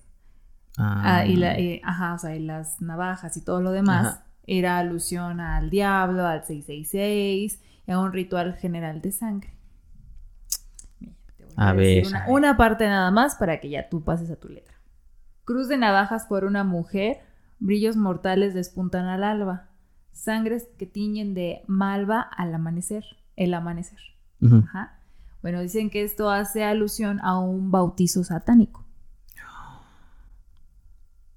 ah. 0.79 1.27
y, 1.27 1.43
eh, 1.43 1.83
ajá, 1.85 2.15
o 2.15 2.19
sea, 2.19 2.35
y 2.35 2.41
las 2.41 2.81
navajas 2.81 3.37
y 3.37 3.45
todo 3.45 3.61
lo 3.61 3.73
demás 3.73 4.21
era 4.47 4.79
alusión 4.79 5.39
al 5.39 5.69
diablo, 5.69 6.27
al 6.27 6.45
666 6.47 7.63
y 7.87 7.91
a 7.91 7.99
un 7.99 8.11
ritual 8.11 8.55
general 8.55 9.03
de 9.03 9.13
sangre. 9.13 9.55
a, 11.57 11.75
ver. 11.75 12.07
una 12.29 12.57
parte 12.57 12.87
nada 12.87 13.11
más 13.11 13.37
para 13.37 13.61
que 13.61 13.69
ya 13.69 13.91
tú 13.91 14.03
pases 14.03 14.31
a 14.31 14.37
tu 14.37 14.49
letra. 14.49 14.75
Cruz 15.45 15.69
de 15.69 15.77
navajas 15.77 16.25
por 16.25 16.47
una 16.47 16.65
mujer, 16.65 17.21
brillos 17.59 17.97
mortales 17.97 18.55
despuntan 18.55 19.07
al 19.07 19.25
alba, 19.25 19.69
sangres 20.13 20.69
que 20.79 20.87
tiñen 20.87 21.35
de 21.35 21.63
malva 21.67 22.21
al 22.21 22.55
amanecer, 22.55 23.05
el 23.37 23.55
amanecer. 23.55 23.99
Bueno, 25.43 25.61
dicen 25.61 25.91
que 25.91 26.03
esto 26.03 26.31
hace 26.31 26.65
alusión 26.65 27.21
a 27.23 27.39
un 27.39 27.71
bautizo 27.71 28.25
satánico. 28.25 28.85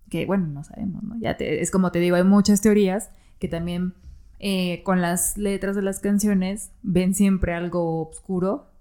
Que 0.10 0.26
bueno, 0.26 0.48
no 0.48 0.64
sabemos, 0.64 1.04
¿no? 1.04 1.18
Ya 1.20 1.32
es 1.32 1.72
como 1.72 1.92
te 1.92 2.00
digo, 2.00 2.16
hay 2.16 2.24
muchas 2.24 2.62
teorías 2.62 3.12
que 3.40 3.50
también 3.50 3.94
eh, 4.40 4.84
con 4.84 5.02
las 5.02 5.38
letras 5.38 5.76
de 5.76 5.82
las 5.82 6.00
canciones 6.00 6.72
ven 6.84 7.16
siempre 7.16 7.54
algo 7.54 8.08
oscuro, 8.08 8.72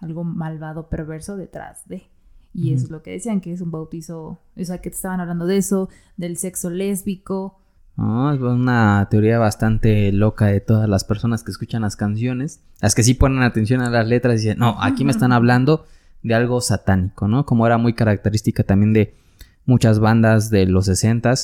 algo 0.00 0.24
malvado, 0.24 0.88
perverso 0.88 1.36
detrás 1.36 1.86
de. 1.88 2.10
Y 2.54 2.74
eso 2.74 2.84
es 2.84 2.90
lo 2.90 3.02
que 3.02 3.12
decían, 3.12 3.40
que 3.40 3.52
es 3.52 3.60
un 3.60 3.70
bautizo, 3.70 4.38
o 4.56 4.64
sea, 4.64 4.78
que 4.78 4.90
te 4.90 4.96
estaban 4.96 5.20
hablando 5.20 5.46
de 5.46 5.56
eso, 5.56 5.88
del 6.16 6.36
sexo 6.36 6.68
lésbico. 6.68 7.58
es 7.96 8.40
una 8.40 9.08
teoría 9.10 9.38
bastante 9.38 10.12
loca 10.12 10.46
de 10.46 10.60
todas 10.60 10.88
las 10.88 11.04
personas 11.04 11.42
que 11.42 11.50
escuchan 11.50 11.82
las 11.82 11.96
canciones, 11.96 12.60
las 12.80 12.94
que 12.94 13.02
sí 13.02 13.14
ponen 13.14 13.42
atención 13.42 13.80
a 13.80 13.88
las 13.88 14.06
letras 14.06 14.34
y 14.34 14.44
dicen, 14.44 14.58
no, 14.58 14.76
aquí 14.82 15.04
me 15.04 15.12
están 15.12 15.32
hablando 15.32 15.86
de 16.22 16.34
algo 16.34 16.60
satánico, 16.60 17.26
¿no? 17.26 17.46
Como 17.46 17.66
era 17.66 17.78
muy 17.78 17.94
característica 17.94 18.64
también 18.64 18.92
de 18.92 19.14
muchas 19.64 19.98
bandas 19.98 20.50
de 20.50 20.66
los 20.66 20.86
60 20.86 21.34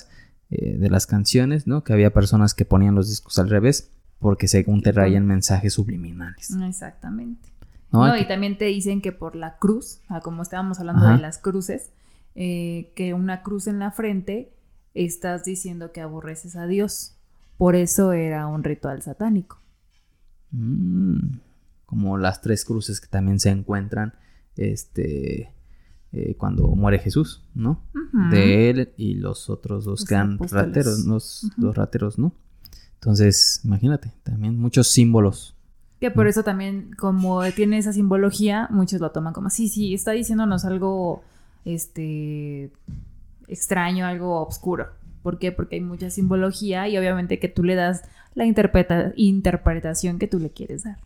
eh, 0.51 0.77
de 0.79 0.91
las 0.91 1.07
canciones, 1.07 1.67
¿no? 1.67 1.85
Que 1.85 1.95
había 1.95 2.13
personas 2.13 2.55
que 2.55 2.65
ponían 2.65 2.95
los 2.95 3.09
discos 3.09 3.39
al 3.39 3.49
revés 3.49 3.91
porque 4.19 4.49
según 4.49 4.83
te 4.83 4.93
traían 4.93 5.27
mensajes 5.27 5.75
subliminales. 5.75 6.51
Exactamente. 6.67 7.49
No, 7.91 8.17
y 8.17 8.27
también 8.27 8.59
te 8.59 8.67
dicen 8.67 9.01
que 9.01 9.13
por 9.13 9.35
la 9.35 9.59
cruz, 9.59 10.01
como 10.23 10.43
estábamos 10.43 10.79
hablando 10.79 11.09
de 11.09 11.19
las 11.19 11.39
cruces, 11.39 11.91
eh, 12.35 12.93
que 12.95 13.15
una 13.15 13.43
cruz 13.43 13.67
en 13.67 13.79
la 13.79 13.91
frente, 13.91 14.53
estás 14.95 15.45
diciendo 15.45 15.93
que 15.93 16.01
aborreces 16.01 16.57
a 16.57 16.67
Dios. 16.67 17.17
Por 17.57 17.75
eso 17.75 18.13
era 18.13 18.47
un 18.47 18.63
ritual 18.63 19.03
satánico. 19.03 19.61
Mm, 20.51 21.39
como 21.87 22.19
las 22.19 22.41
tres 22.43 22.65
cruces 22.65 23.01
que 23.01 23.09
también 23.09 23.41
se 23.41 23.51
encuentran 23.51 24.15
este, 24.57 25.53
eh, 26.13 26.37
cuando 26.37 26.69
muere 26.69 26.99
Jesús, 26.99 27.45
¿no? 27.55 27.83
De 28.31 28.71
él 28.71 28.93
y 28.97 29.15
los 29.15 29.51
otros 29.51 29.85
dos 29.85 30.05
que 30.05 30.15
quedan 30.15 30.39
rateros, 30.39 31.05
los, 31.05 31.51
los 31.57 31.77
rateros, 31.77 32.19
¿no? 32.19 32.33
Entonces, 32.95 33.61
imagínate, 33.65 34.13
también 34.23 34.59
muchos 34.59 34.89
símbolos 34.89 35.58
que 36.01 36.11
por 36.11 36.29
eso 36.29 36.43
también, 36.43 36.91
como 36.97 37.43
tiene 37.53 37.79
esa 37.79 37.93
simbología, 37.93 38.69
muchos 38.71 39.01
lo 39.01 39.11
toman 39.11 39.33
como, 39.33 39.51
sí, 39.51 39.69
sí, 39.69 39.95
está 39.95 40.13
diciéndonos 40.13 40.65
algo, 40.65 41.23
este, 41.65 42.71
extraño, 43.49 44.07
algo 44.07 44.47
oscuro. 44.47 44.89
¿Por 45.23 45.39
qué? 45.39 45.51
Porque 45.51 45.77
hay 45.77 45.81
mucha 45.81 46.11
simbología 46.11 46.89
y 46.89 46.97
obviamente 46.97 47.39
que 47.39 47.49
tú 47.49 47.65
le 47.65 47.75
das 47.75 48.03
la 48.35 48.45
interpretación 48.45 50.19
que 50.19 50.29
tú 50.29 50.39
le 50.39 50.51
quieres 50.51 50.85
dar. 50.85 50.99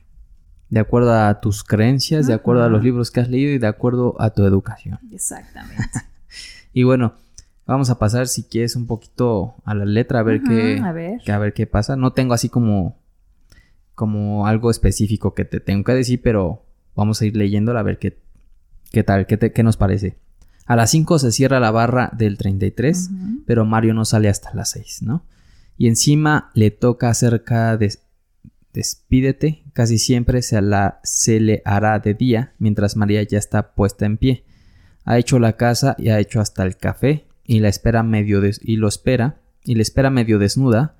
De 0.68 0.80
acuerdo 0.80 1.12
a 1.12 1.40
tus 1.40 1.64
creencias, 1.64 2.26
de 2.26 2.34
acuerdo 2.34 2.64
a 2.64 2.68
los 2.68 2.82
libros 2.82 3.10
que 3.10 3.20
has 3.20 3.28
leído 3.28 3.52
y 3.52 3.58
de 3.58 3.66
acuerdo 3.66 4.14
a 4.18 4.30
tu 4.30 4.44
educación. 4.44 4.98
Exactamente. 5.10 5.82
y 6.72 6.82
bueno, 6.82 7.14
vamos 7.66 7.90
a 7.90 7.98
pasar 7.98 8.26
si 8.26 8.44
quieres 8.44 8.76
un 8.76 8.86
poquito 8.86 9.54
a 9.64 9.74
la 9.74 9.84
letra 9.84 10.20
a 10.20 10.22
ver 10.22 10.42
qué 10.42 10.80
a 10.82 10.92
ver. 10.92 11.30
a 11.30 11.38
ver 11.38 11.52
qué 11.52 11.66
pasa. 11.66 11.96
No 11.96 12.12
tengo 12.12 12.34
así 12.34 12.48
como 12.48 12.96
como 13.94 14.46
algo 14.46 14.70
específico 14.70 15.34
que 15.34 15.44
te 15.44 15.60
tengo 15.60 15.84
que 15.84 15.94
decir, 15.94 16.20
pero 16.22 16.64
vamos 16.94 17.20
a 17.20 17.26
ir 17.26 17.36
leyéndola 17.36 17.80
a 17.80 17.84
ver 17.84 17.98
qué, 17.98 18.18
qué 18.90 19.02
tal, 19.02 19.26
qué, 19.26 19.38
qué 19.38 19.62
nos 19.62 19.76
parece. 19.76 20.18
A 20.66 20.76
las 20.76 20.90
5 20.90 21.18
se 21.18 21.32
cierra 21.32 21.60
la 21.60 21.70
barra 21.70 22.10
del 22.16 22.38
33, 22.38 23.10
pero 23.46 23.64
Mario 23.64 23.94
no 23.94 24.04
sale 24.04 24.28
hasta 24.28 24.54
las 24.54 24.70
6, 24.70 25.02
¿no? 25.02 25.24
Y 25.76 25.88
encima 25.88 26.50
le 26.54 26.70
toca 26.70 27.12
cerca 27.14 27.76
de 27.76 27.92
despídete, 28.72 29.64
casi 29.72 29.98
siempre 29.98 30.42
se, 30.42 30.60
la, 30.62 31.00
se 31.02 31.40
le 31.40 31.62
hará 31.64 31.98
de 31.98 32.14
día, 32.14 32.54
mientras 32.58 32.96
María 32.96 33.22
ya 33.22 33.38
está 33.38 33.74
puesta 33.74 34.06
en 34.06 34.16
pie. 34.16 34.44
Ha 35.04 35.18
hecho 35.18 35.38
la 35.38 35.56
casa 35.56 35.94
y 35.98 36.08
ha 36.08 36.18
hecho 36.20 36.40
hasta 36.40 36.62
el 36.62 36.76
café, 36.76 37.26
y 37.44 37.60
la 37.60 37.68
espera 37.68 38.02
medio 38.02 38.40
y 38.62 38.76
lo 38.76 38.88
espera, 38.88 39.40
y 39.64 39.74
le 39.74 39.82
espera 39.82 40.10
medio 40.10 40.38
desnuda, 40.38 40.96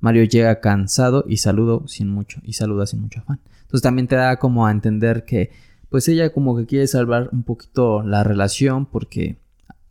Mario 0.00 0.24
llega 0.24 0.60
cansado 0.60 1.24
y 1.26 1.38
saludo 1.38 1.86
sin 1.88 2.08
mucho 2.08 2.40
y 2.44 2.54
saluda 2.54 2.86
sin 2.86 3.00
mucho 3.00 3.20
afán. 3.20 3.40
Entonces 3.62 3.82
también 3.82 4.08
te 4.08 4.16
da 4.16 4.38
como 4.38 4.66
a 4.66 4.70
entender 4.70 5.24
que 5.24 5.50
pues 5.88 6.08
ella 6.08 6.32
como 6.32 6.56
que 6.56 6.66
quiere 6.66 6.86
salvar 6.86 7.30
un 7.32 7.42
poquito 7.42 8.02
la 8.02 8.22
relación 8.24 8.86
porque 8.86 9.38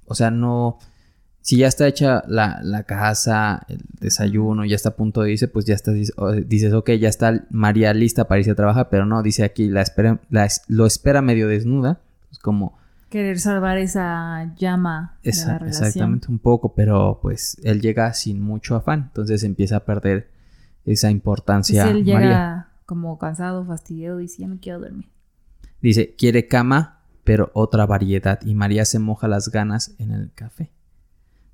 o 0.06 0.16
sea, 0.16 0.32
no 0.32 0.80
si 1.48 1.56
ya 1.56 1.68
está 1.68 1.88
hecha 1.88 2.26
la, 2.28 2.60
la 2.62 2.84
casa, 2.84 3.66
el 3.70 3.80
desayuno, 4.02 4.66
ya 4.66 4.76
está 4.76 4.90
a 4.90 4.96
punto 4.98 5.22
de 5.22 5.32
irse, 5.32 5.48
pues 5.48 5.64
ya 5.64 5.76
está, 5.76 5.94
dices, 5.94 6.74
ok, 6.74 6.92
ya 7.00 7.08
está 7.08 7.46
María 7.52 7.94
lista 7.94 8.28
para 8.28 8.40
irse 8.40 8.52
a 8.52 8.56
trabajar, 8.56 8.90
pero 8.92 9.06
no, 9.06 9.24
dice 9.24 9.46
aquí, 9.46 9.70
la 9.70 9.82
espera, 9.82 10.20
lo 10.68 10.86
espera 10.86 11.22
medio 11.22 11.48
desnuda, 11.48 12.02
es 12.34 12.40
como, 12.40 12.78
Querer 13.10 13.40
salvar 13.40 13.78
esa 13.78 14.54
llama 14.56 15.18
de 15.24 15.32
la 15.32 15.60
relación. 15.60 15.88
Exactamente, 15.88 16.28
un 16.30 16.40
poco, 16.40 16.74
pero 16.74 17.20
pues 17.22 17.58
él 17.64 17.82
llega 17.82 18.14
sin 18.14 18.42
mucho 18.42 18.76
afán, 18.76 19.06
entonces 19.08 19.44
empieza 19.44 19.78
a 19.78 19.86
perder 19.86 20.30
esa 20.86 21.10
importancia. 21.10 21.84
Pues 21.84 21.96
él 21.96 22.04
llega 22.04 22.70
como 22.86 23.18
cansado, 23.18 23.66
fastidiado, 23.66 24.20
y 24.20 24.24
dice, 24.24 24.42
ya 24.42 24.48
me 24.48 24.60
quiero 24.60 24.80
dormir. 24.80 25.10
Dice, 25.82 26.16
quiere 26.18 26.48
cama, 26.48 27.00
pero 27.24 27.52
otra 27.54 27.86
variedad, 27.86 28.40
y 28.46 28.56
María 28.56 28.84
se 28.86 29.00
moja 29.00 29.28
las 29.28 29.50
ganas 29.50 29.96
en 30.00 30.12
el 30.12 30.32
café, 30.34 30.72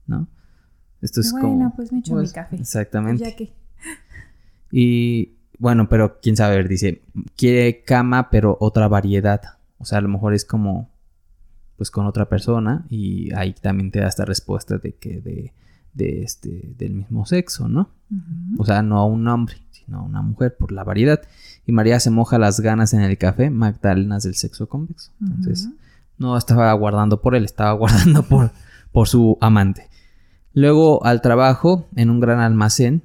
¿no? 0.08 0.28
Esto 1.02 1.22
es 1.22 1.32
como... 1.32 1.56
Bueno, 1.56 1.74
pues 1.76 1.92
me 1.92 2.00
echo 2.00 2.14
mi 2.14 2.22
pues, 2.22 2.34
café. 2.34 2.56
Exactamente. 2.56 3.24
Ya 3.24 3.36
que... 3.36 3.54
Y 4.72 5.36
bueno, 5.60 5.90
pero 5.90 6.20
quién 6.22 6.36
sabe, 6.36 6.64
dice, 6.64 7.04
quiere 7.36 7.84
cama, 7.84 8.30
pero 8.30 8.58
otra 8.60 8.88
variedad. 8.88 9.42
O 9.78 9.86
sea, 9.86 9.98
a 9.98 10.02
lo 10.02 10.08
mejor 10.08 10.34
es 10.34 10.46
como 10.46 10.93
pues 11.78 11.92
con 11.92 12.06
otra 12.06 12.30
persona 12.30 12.86
y 12.90 13.34
ahí 13.34 13.54
también 13.54 13.92
te 13.92 14.00
da 14.00 14.08
esta 14.08 14.26
respuesta 14.26 14.78
de 14.78 14.94
que 14.96 15.22
de, 15.22 15.54
de 15.94 16.24
este 16.24 16.74
del 16.78 16.94
mismo 16.94 17.26
sexo, 17.26 17.68
¿no? 17.68 17.90
O 18.58 18.66
sea, 18.66 18.84
no 18.84 19.00
a 19.00 19.06
un 19.06 19.28
hombre, 19.28 19.56
sino 19.72 20.00
a 20.00 20.04
una 20.04 20.22
mujer 20.22 20.56
por 20.58 20.72
la 20.72 20.84
variedad. 20.84 21.22
Y 21.66 21.72
María 21.72 22.00
se 22.00 22.10
moja 22.10 22.38
las 22.38 22.60
ganas 22.60 22.94
en 22.94 23.02
el 23.02 23.18
café, 23.18 23.50
Magdalenas 23.50 24.24
del 24.24 24.36
sexo 24.36 24.68
convexo. 24.70 25.12
Entonces, 25.20 25.70
no 26.18 26.38
estaba 26.38 26.72
guardando 26.74 27.22
por 27.22 27.36
él, 27.36 27.44
estaba 27.44 27.74
guardando 27.74 28.24
por, 28.28 28.52
por 28.92 29.08
su 29.08 29.38
amante. 29.42 29.90
Luego 30.54 31.04
al 31.04 31.22
trabajo 31.22 31.88
en 31.96 32.10
un 32.10 32.20
gran 32.20 32.40
almacén. 32.40 33.04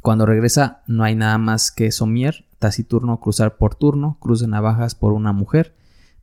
Cuando 0.00 0.26
regresa 0.26 0.82
no 0.86 1.04
hay 1.04 1.14
nada 1.14 1.38
más 1.38 1.70
que 1.70 1.92
somier, 1.92 2.46
taciturno, 2.58 3.20
cruzar 3.20 3.56
por 3.56 3.74
turno, 3.74 4.16
cruz 4.20 4.40
de 4.40 4.48
navajas 4.48 4.94
por 4.94 5.12
una 5.12 5.32
mujer, 5.32 5.74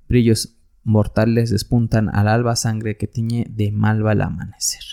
brillos 0.08 0.59
mortales 0.90 1.52
despuntan 1.52 2.10
al 2.14 2.28
alba 2.28 2.56
sangre 2.56 2.98
que 2.98 3.08
tiñe 3.08 3.46
de 3.50 3.72
malva 3.72 4.14
el 4.14 4.22
amanecer. 4.22 4.84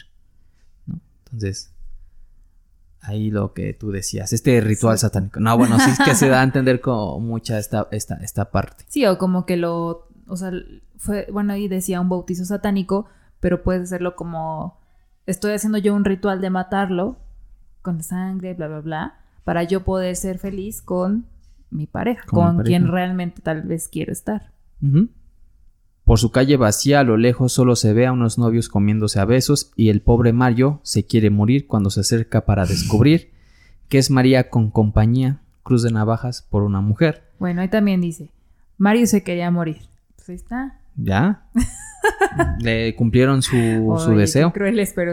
Entonces, 1.24 1.74
ahí 3.00 3.30
lo 3.30 3.54
que 3.54 3.72
tú 3.72 3.90
decías, 3.90 4.32
este 4.32 4.60
ritual 4.60 4.98
satánico. 4.98 5.40
No, 5.40 5.56
bueno, 5.56 5.78
sí 5.80 5.90
es 5.90 5.98
que 5.98 6.14
se 6.14 6.28
da 6.28 6.40
a 6.40 6.44
entender 6.44 6.80
como 6.80 7.18
mucha 7.18 7.58
esta, 7.58 7.88
esta, 7.90 8.16
esta 8.16 8.50
parte. 8.50 8.84
Sí, 8.88 9.06
o 9.06 9.16
como 9.16 9.46
que 9.46 9.56
lo, 9.56 10.08
o 10.26 10.36
sea, 10.36 10.52
fue, 10.98 11.26
bueno, 11.32 11.54
ahí 11.54 11.66
decía 11.66 12.00
un 12.00 12.10
bautizo 12.10 12.44
satánico, 12.44 13.06
pero 13.40 13.62
puedes 13.62 13.84
hacerlo 13.84 14.16
como, 14.16 14.78
estoy 15.24 15.52
haciendo 15.52 15.78
yo 15.78 15.94
un 15.94 16.04
ritual 16.04 16.42
de 16.42 16.50
matarlo 16.50 17.16
con 17.80 18.02
sangre, 18.02 18.52
bla, 18.52 18.68
bla, 18.68 18.80
bla, 18.80 19.18
para 19.44 19.62
yo 19.62 19.82
poder 19.82 20.14
ser 20.14 20.38
feliz 20.38 20.82
con 20.82 21.26
mi 21.70 21.86
pareja, 21.86 22.24
con, 22.26 22.62
quien 22.64 22.88
realmente 22.88 23.40
tal 23.40 23.62
vez 23.62 23.88
quiero 23.88 24.12
estar. 24.12 24.52
Por 26.06 26.20
su 26.20 26.30
calle 26.30 26.56
vacía 26.56 27.00
a 27.00 27.02
lo 27.02 27.16
lejos 27.16 27.52
solo 27.52 27.74
se 27.74 27.92
ve 27.92 28.06
a 28.06 28.12
unos 28.12 28.38
novios 28.38 28.68
comiéndose 28.68 29.18
a 29.18 29.24
besos 29.24 29.72
y 29.74 29.88
el 29.88 30.02
pobre 30.02 30.32
Mario 30.32 30.78
se 30.84 31.04
quiere 31.04 31.30
morir 31.30 31.66
cuando 31.66 31.90
se 31.90 31.98
acerca 31.98 32.44
para 32.44 32.64
descubrir 32.66 33.32
que 33.88 33.98
es 33.98 34.08
María 34.08 34.48
con 34.48 34.70
compañía, 34.70 35.40
Cruz 35.64 35.82
de 35.82 35.90
Navajas 35.90 36.42
por 36.42 36.62
una 36.62 36.80
mujer. 36.80 37.24
Bueno, 37.40 37.60
ahí 37.60 37.66
también 37.66 38.00
dice, 38.00 38.30
Mario 38.78 39.08
se 39.08 39.24
quería 39.24 39.50
morir. 39.50 39.78
Pues 40.14 40.28
ahí 40.28 40.36
está. 40.36 40.78
Ya. 40.94 41.42
Le 42.60 42.94
cumplieron 42.94 43.42
su, 43.42 43.56
su 43.98 44.12
deseo. 44.12 44.52
crueles, 44.52 44.92
pero... 44.94 45.12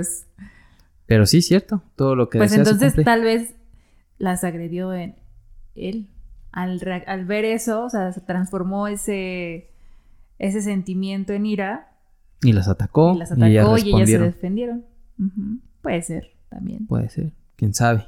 Pero 1.08 1.26
sí, 1.26 1.42
cierto. 1.42 1.82
Todo 1.96 2.16
lo 2.16 2.30
que 2.30 2.38
Pues 2.38 2.54
entonces 2.54 2.94
tal 3.04 3.24
vez 3.24 3.56
las 4.20 4.44
agredió 4.44 4.94
en 4.94 5.16
él. 5.74 6.08
Al, 6.52 6.80
al 7.08 7.26
ver 7.26 7.46
eso, 7.46 7.86
o 7.86 7.90
sea, 7.90 8.12
se 8.12 8.22
transformó 8.22 8.88
ese, 8.88 9.73
ese 10.44 10.62
sentimiento 10.62 11.34
en 11.34 11.46
ira. 11.46 11.96
Y 12.42 12.52
las 12.52 12.68
atacó. 12.68 13.14
Y 13.16 13.20
las 13.20 13.32
atacó 13.32 13.78
y 13.78 13.96
ellas, 13.96 14.10
se 14.10 14.20
defendieron. 14.20 14.86
Puede 15.82 16.02
ser 16.02 16.32
también. 16.50 16.86
Puede 16.86 17.10
ser, 17.10 17.32
quién 17.56 17.74
sabe. 17.74 18.06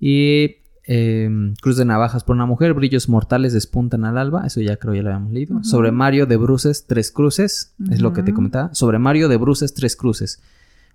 Y 0.00 0.56
em, 0.84 1.54
Cruz 1.60 1.76
de 1.76 1.84
Navajas 1.84 2.24
por 2.24 2.36
una 2.36 2.46
mujer, 2.46 2.72
Brillos 2.72 3.10
Mortales 3.10 3.52
despuntan 3.52 4.06
al 4.06 4.16
alba, 4.16 4.46
eso 4.46 4.62
ya 4.62 4.76
creo 4.76 4.94
ya 4.94 5.02
lo 5.02 5.10
habíamos 5.10 5.32
leído. 5.32 5.62
Sobre 5.62 5.92
Mario 5.92 6.24
de 6.24 6.38
Bruces, 6.38 6.86
tres 6.86 7.12
cruces, 7.12 7.74
es 7.90 8.00
lo 8.00 8.14
que 8.14 8.22
te 8.22 8.32
comentaba. 8.32 8.74
Sobre 8.74 8.98
Mario 8.98 9.28
de 9.28 9.36
Bruces, 9.36 9.74
tres 9.74 9.94
cruces. 9.94 10.42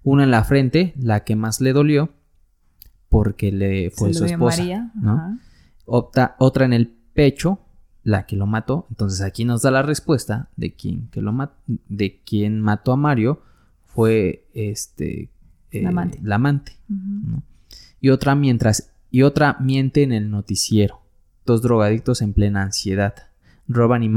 Una 0.01 0.23
en 0.23 0.31
la 0.31 0.43
frente, 0.43 0.93
la 0.97 1.23
que 1.23 1.35
más 1.35 1.61
le 1.61 1.71
dolió, 1.71 2.09
porque 3.09 3.51
le 3.51 3.91
fue 3.91 4.13
su 4.13 4.25
esposa. 4.25 4.91
¿no? 4.95 5.39
otra 5.85 6.65
en 6.65 6.73
el 6.73 6.87
pecho, 7.13 7.59
la 8.03 8.25
que 8.25 8.35
lo 8.35 8.45
mató. 8.45 8.85
Entonces 8.89 9.21
aquí 9.21 9.45
nos 9.45 9.61
da 9.61 9.71
la 9.71 9.81
respuesta 9.81 10.49
de 10.55 10.73
quién, 10.73 11.07
que 11.09 11.21
lo 11.21 11.33
de 11.67 12.21
quién 12.25 12.61
mató 12.61 12.91
a 12.91 12.97
Mario 12.97 13.41
fue 13.85 14.47
este 14.53 15.29
la 15.71 15.89
amante. 15.89 16.19
La 16.21 16.35
amante 16.35 16.77
Y 17.99 18.09
otra 18.09 18.35
mientras 18.35 18.91
y 19.09 19.23
otra 19.23 19.57
miente 19.59 20.03
en 20.03 20.11
el 20.11 20.29
noticiero. 20.29 21.01
Dos 21.45 21.61
drogadictos 21.61 22.21
en 22.21 22.33
plena 22.33 22.63
ansiedad 22.63 23.15
roban 23.67 24.03
y, 24.03 24.11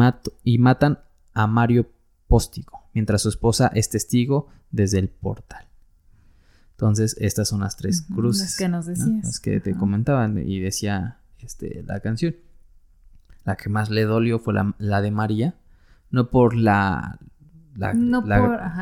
y 0.44 0.58
matan 0.58 1.00
a 1.34 1.46
Mario 1.46 1.90
Póstico, 2.28 2.88
mientras 2.94 3.22
su 3.22 3.28
esposa 3.28 3.70
es 3.74 3.90
testigo 3.90 4.48
desde 4.70 4.98
el 4.98 5.08
portal. 5.08 5.66
Entonces, 6.72 7.16
estas 7.20 7.48
son 7.48 7.60
las 7.60 7.76
tres 7.76 8.02
cruces. 8.02 8.42
Las 8.42 8.56
que 8.56 8.68
nos 8.68 8.86
decías. 8.86 9.24
Las 9.24 9.40
que 9.40 9.60
te 9.60 9.74
comentaban 9.74 10.36
y 10.38 10.60
decía 10.60 11.18
este, 11.38 11.82
la 11.86 12.00
canción. 12.00 12.36
La 13.46 13.56
que 13.56 13.70
más 13.70 13.88
le 13.88 14.02
dolió 14.04 14.38
fue 14.38 14.52
la, 14.52 15.00
de 15.00 15.10
María, 15.10 15.54
no 16.10 16.30
por 16.30 16.54
la, 16.54 17.18
no 17.94 18.22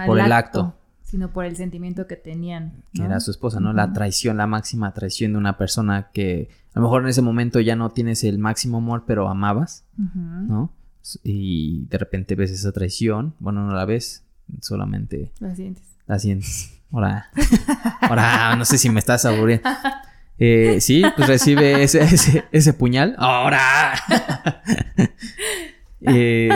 por, 0.06 0.18
el, 0.18 0.32
acto, 0.32 0.74
sino 1.02 1.30
por 1.30 1.44
el 1.44 1.54
sentimiento 1.54 2.06
que 2.06 2.16
tenían. 2.16 2.82
Que 2.94 3.04
era 3.04 3.20
su 3.20 3.30
esposa, 3.30 3.60
¿no? 3.60 3.74
La 3.74 3.92
traición, 3.92 4.38
la 4.38 4.46
máxima 4.46 4.92
traición 4.94 5.32
de 5.32 5.38
una 5.38 5.58
persona 5.58 6.08
que 6.14 6.48
a 6.74 6.80
lo 6.80 6.86
mejor 6.86 7.02
en 7.02 7.08
ese 7.08 7.20
momento 7.20 7.60
ya 7.60 7.76
no 7.76 7.90
tienes 7.90 8.24
el 8.24 8.38
máximo 8.38 8.78
amor, 8.78 9.04
pero 9.06 9.28
amabas, 9.28 9.84
¿no? 9.96 10.72
Y 11.22 11.84
de 11.86 11.98
repente 11.98 12.34
ves 12.34 12.50
esa 12.50 12.72
traición, 12.72 13.34
bueno, 13.38 13.66
no 13.66 13.74
la 13.74 13.84
ves, 13.84 14.24
solamente... 14.60 15.30
La 15.40 15.54
sientes. 15.54 15.84
La 16.06 16.18
sientes. 16.18 16.80
Ahora, 16.90 17.28
ahora, 18.00 18.56
no 18.56 18.64
sé 18.64 18.78
si 18.78 18.88
me 18.88 18.98
estás 18.98 19.26
aburriendo. 19.26 19.68
Eh, 20.38 20.80
sí, 20.80 21.02
pues 21.16 21.28
recibe 21.28 21.82
ese, 21.82 22.44
ese, 22.50 22.74
puñal. 22.74 23.14
¡Ahora! 23.18 23.94
Eh, 26.06 26.50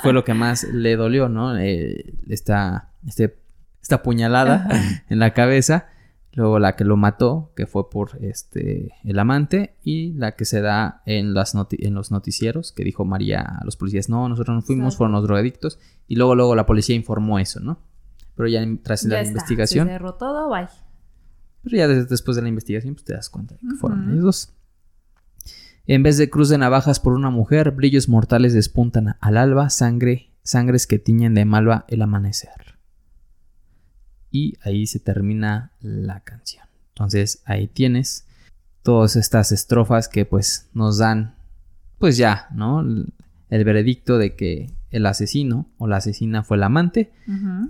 fue 0.00 0.14
lo 0.14 0.24
que 0.24 0.32
más 0.32 0.64
le 0.64 0.96
dolió, 0.96 1.28
¿no? 1.28 1.58
Eh, 1.58 2.14
esta, 2.26 2.88
este, 3.06 3.36
esta 3.82 4.02
puñalada 4.02 4.66
en 5.10 5.18
la 5.18 5.34
cabeza. 5.34 5.88
Luego 6.32 6.58
la 6.58 6.74
que 6.74 6.84
lo 6.84 6.96
mató, 6.96 7.52
que 7.54 7.66
fue 7.66 7.90
por 7.90 8.16
este 8.22 8.94
el 9.04 9.18
amante, 9.18 9.76
y 9.82 10.14
la 10.14 10.32
que 10.32 10.46
se 10.46 10.62
da 10.62 11.02
en, 11.04 11.34
las 11.34 11.54
en 11.54 11.94
los 11.94 12.12
noticieros, 12.12 12.72
que 12.72 12.82
dijo 12.82 13.04
María 13.04 13.42
a 13.42 13.64
los 13.66 13.76
policías, 13.76 14.08
no, 14.08 14.26
nosotros 14.26 14.54
no 14.54 14.62
fuimos, 14.62 14.96
fueron 14.96 15.12
los 15.12 15.24
drogadictos, 15.24 15.78
y 16.08 16.16
luego, 16.16 16.34
luego 16.34 16.56
la 16.56 16.64
policía 16.64 16.96
informó 16.96 17.38
eso, 17.38 17.60
¿no? 17.60 17.78
Pero 18.36 18.48
ya 18.48 18.66
tras 18.82 19.04
la 19.04 19.22
investigación. 19.22 19.86
Se 19.86 19.92
cerró 19.92 20.14
todo, 20.14 20.48
bye. 20.48 20.66
Pero 21.64 21.76
ya 21.76 21.88
después 21.88 22.36
de 22.36 22.42
la 22.42 22.48
investigación, 22.48 22.94
pues 22.94 23.04
te 23.04 23.14
das 23.14 23.30
cuenta 23.30 23.54
de 23.54 23.60
que 23.60 23.74
fueron 23.76 24.10
ellos 24.10 24.22
dos. 24.22 24.52
En 25.86 26.02
vez 26.02 26.16
de 26.16 26.30
cruz 26.30 26.48
de 26.48 26.58
navajas 26.58 27.00
por 27.00 27.14
una 27.14 27.30
mujer, 27.30 27.70
brillos 27.70 28.08
mortales 28.08 28.54
despuntan 28.54 29.16
al 29.20 29.36
alba, 29.36 29.70
sangre, 29.70 30.30
sangres 30.42 30.86
que 30.86 30.98
tiñen 30.98 31.34
de 31.34 31.44
malva 31.44 31.84
el 31.88 32.02
amanecer. 32.02 32.78
Y 34.30 34.54
ahí 34.62 34.86
se 34.86 35.00
termina 35.00 35.72
la 35.80 36.20
canción. 36.20 36.66
Entonces 36.88 37.42
ahí 37.44 37.66
tienes 37.66 38.26
todas 38.82 39.16
estas 39.16 39.52
estrofas 39.52 40.08
que 40.08 40.24
pues 40.26 40.68
nos 40.74 40.98
dan, 40.98 41.34
pues 41.98 42.16
ya, 42.16 42.48
¿no? 42.52 42.80
El 42.80 43.64
veredicto 43.64 44.18
de 44.18 44.36
que 44.36 44.74
el 44.90 45.06
asesino 45.06 45.66
o 45.78 45.86
la 45.86 45.96
asesina 45.96 46.44
fue 46.44 46.56
el 46.56 46.62
amante, 46.62 47.12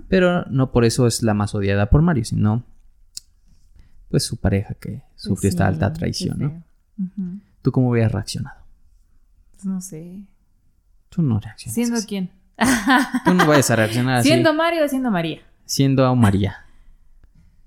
pero 0.09 0.45
no 0.45 0.71
por 0.71 0.85
eso 0.85 1.07
es 1.07 1.23
la 1.23 1.33
más 1.33 1.55
odiada 1.55 1.89
por 1.89 2.01
Mario, 2.01 2.25
sino 2.25 2.63
pues 4.15 4.23
su 4.23 4.37
pareja 4.37 4.75
que 4.75 5.01
sufrió 5.17 5.49
esta 5.49 5.67
alta 5.67 5.91
traición, 5.91 6.39
¿no? 6.39 6.63
¿Tú 7.61 7.73
cómo 7.73 7.89
hubieras 7.89 8.13
reaccionado? 8.13 8.61
Pues 9.51 9.65
no 9.65 9.81
sé. 9.81 10.23
Tú 11.09 11.21
no 11.21 11.37
reaccionas. 11.37 11.75
¿Siendo 11.75 11.99
quién? 12.07 12.31
Tú 13.25 13.33
no 13.33 13.45
vayas 13.45 13.69
a 13.71 13.75
reaccionar 13.75 14.19
así. 14.19 14.29
¿Siendo 14.29 14.53
Mario 14.53 14.85
o 14.85 14.87
siendo 14.87 15.11
María? 15.11 15.41
Siendo 15.65 16.05
a 16.05 16.15
María. 16.15 16.55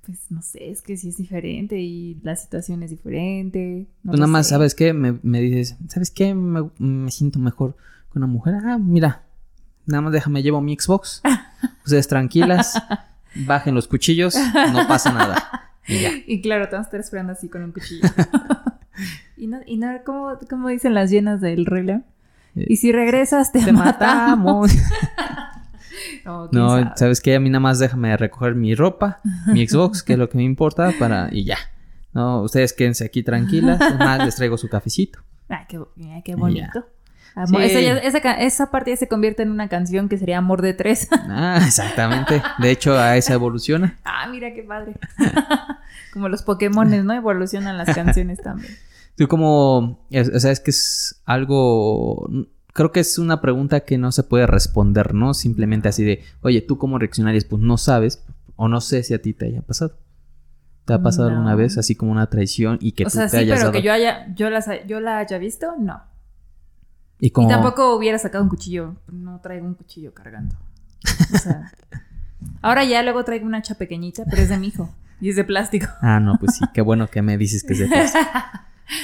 Pues 0.07 0.21
no 0.31 0.41
sé, 0.41 0.71
es 0.71 0.81
que 0.81 0.97
sí 0.97 1.11
es 1.11 1.19
diferente 1.19 1.79
y 1.79 2.19
la 2.23 2.35
situación 2.35 2.83
es 2.83 2.93
diferente. 2.93 3.87
No 4.03 4.13
pues 4.13 4.21
nada 4.21 4.33
más, 4.33 4.49
¿sabes 4.49 4.75
qué? 4.75 4.95
Me, 4.95 5.41
dices, 5.43 5.77
¿sabes 5.89 6.11
qué? 6.11 6.35
Me, 6.35 7.11
siento 7.11 7.39
mejor 7.41 7.77
con 8.09 8.23
una 8.23 8.33
mujer. 8.33 8.55
Ah, 8.55 8.79
mira, 8.79 9.21
nada 9.85 10.01
más 10.01 10.15
déjame, 10.15 10.43
llevo 10.43 10.63
mi 10.63 10.75
Xbox. 10.79 11.21
Ustedes 11.85 12.09
tranquilas, 12.09 12.83
bajen 13.35 13.75
los 13.75 13.87
cuchillos, 13.87 14.35
no 14.73 14.89
pasa 14.89 15.13
nada. 15.13 15.68
Y, 15.88 16.40
claro, 16.42 16.68
te 16.68 16.77
vas 16.77 16.85
a 16.85 16.88
estar 16.88 17.01
esperando 17.01 17.33
así 17.33 17.48
con 17.48 17.62
un 17.62 17.72
cuchillo. 17.72 18.09
y 19.37 19.46
no, 19.46 19.61
y 19.66 19.79
no 19.79 19.88
como, 20.05 20.68
dicen 20.68 20.94
las 20.94 21.11
llenas 21.11 21.40
del 21.40 21.66
Rey 21.66 21.88
eh, 21.88 22.03
Y 22.55 22.77
si 22.77 22.92
regresas, 22.92 23.53
te, 23.53 23.72
matamos. 23.72 24.70
no, 26.53 26.92
¿sabes 26.96 27.20
qué? 27.20 27.37
A 27.37 27.40
mí 27.40 27.48
nada 27.48 27.61
más 27.61 27.79
déjame 27.79 28.16
recoger 28.16 28.55
mi 28.55 28.74
ropa, 28.74 29.20
mi 29.46 29.66
Xbox, 29.66 30.03
que 30.03 30.12
es 30.14 30.18
lo 30.18 30.29
que 30.29 30.37
me 30.37 30.44
importa, 30.44 30.92
para... 30.98 31.29
y 31.33 31.44
ya. 31.44 31.59
No, 32.12 32.42
ustedes 32.42 32.72
quédense 32.72 33.05
aquí 33.05 33.22
tranquilas. 33.22 33.81
Además, 33.81 34.24
les 34.24 34.37
traigo 34.37 34.57
su 34.57 34.68
cafecito. 34.68 35.20
Ah, 35.48 35.66
qué, 35.68 35.81
qué 36.24 36.35
bonito. 36.35 36.87
Esa, 37.61 38.33
esa, 38.33 38.71
parte 38.71 38.91
ya 38.91 38.97
se 38.97 39.07
convierte 39.07 39.43
en 39.43 39.51
una 39.51 39.69
canción 39.69 40.09
que 40.09 40.19
sería 40.19 40.39
Amor 40.39 40.61
de 40.61 40.75
Tres. 40.75 41.09
ah, 41.13 41.61
exactamente. 41.65 42.43
De 42.59 42.71
hecho, 42.71 42.99
a 42.99 43.17
esa 43.17 43.35
evoluciona. 43.35 43.99
ah, 44.05 44.27
mira 44.29 44.53
qué 44.55 44.63
padre. 44.63 44.95
como 46.13 46.29
los 46.29 46.43
Pokémones, 46.43 47.05
¿no? 47.05 47.15
Evolucionan 47.15 47.79
las 47.79 47.95
canciones 47.95 48.43
también. 48.43 48.73
Tú 49.17 49.29
como, 49.29 49.79
o 50.11 50.41
sea, 50.41 50.53
es 50.53 50.61
que 50.61 50.71
es 50.71 51.23
algo, 51.25 52.29
creo 52.73 52.93
que 52.93 53.01
es 53.01 53.19
una 53.19 53.41
pregunta 53.41 53.81
que 53.81 53.99
no 53.99 54.13
se 54.13 54.23
puede 54.23 54.47
responder, 54.47 55.15
¿no? 55.15 55.35
Simplemente 55.35 55.89
así 55.89 56.05
de, 56.05 56.23
oye, 56.41 56.61
¿tú 56.61 56.79
cómo 56.79 56.99
reaccionarías? 56.99 57.45
Pues 57.45 57.63
no 57.63 57.79
sabes, 57.79 58.25
o 58.57 58.69
no 58.69 58.81
sé 58.81 59.03
si 59.03 59.15
a 59.15 59.23
ti 59.23 59.33
te 59.33 59.47
haya 59.47 59.63
pasado. 59.63 59.97
¿Te 60.85 60.95
ha 60.95 61.03
pasado 61.03 61.29
alguna 61.29 61.55
vez 61.55 61.77
así 61.77 61.95
como 61.95 62.13
una 62.13 62.31
traición 62.31 62.79
y 62.81 62.93
que 62.93 63.05
tú 63.05 63.11
te 63.11 63.29
sí, 63.29 63.47
pero 63.47 63.73
que 63.73 63.83
yo 63.83 63.93
haya, 63.93 64.33
yo, 64.35 64.49
yo 64.87 65.01
la 65.01 65.19
haya 65.19 65.37
visto, 65.37 65.75
no. 65.79 66.01
Y, 67.21 67.31
tampoco 67.31 67.97
hubiera 67.97 68.19
sacado 68.19 68.45
un 68.45 68.51
cuchillo. 68.51 68.97
No 69.11 69.41
traigo 69.41 69.67
un 69.67 69.75
cuchillo 69.75 70.15
cargando. 70.15 70.57
O 71.35 71.39
sea, 71.39 71.73
ahora 72.63 72.85
ya 72.85 73.03
luego 73.03 73.25
traigo 73.25 73.47
una 73.47 73.59
hacha 73.59 73.75
pequeñita, 73.75 74.25
pero 74.29 74.43
es 74.43 74.49
de 74.49 74.59
mi 74.59 74.69
hijo. 74.69 74.95
Y 75.21 75.31
es 75.31 75.37
de 75.37 75.45
plástico. 75.45 75.87
Ah, 76.01 76.21
no, 76.21 76.37
pues 76.39 76.57
sí. 76.57 76.65
Qué 76.73 76.81
bueno 76.81 77.09
que 77.09 77.23
me 77.23 77.37
dices 77.37 77.65
que 77.65 77.73
es 77.73 77.81
de 77.81 77.87
plástico. 77.89 78.25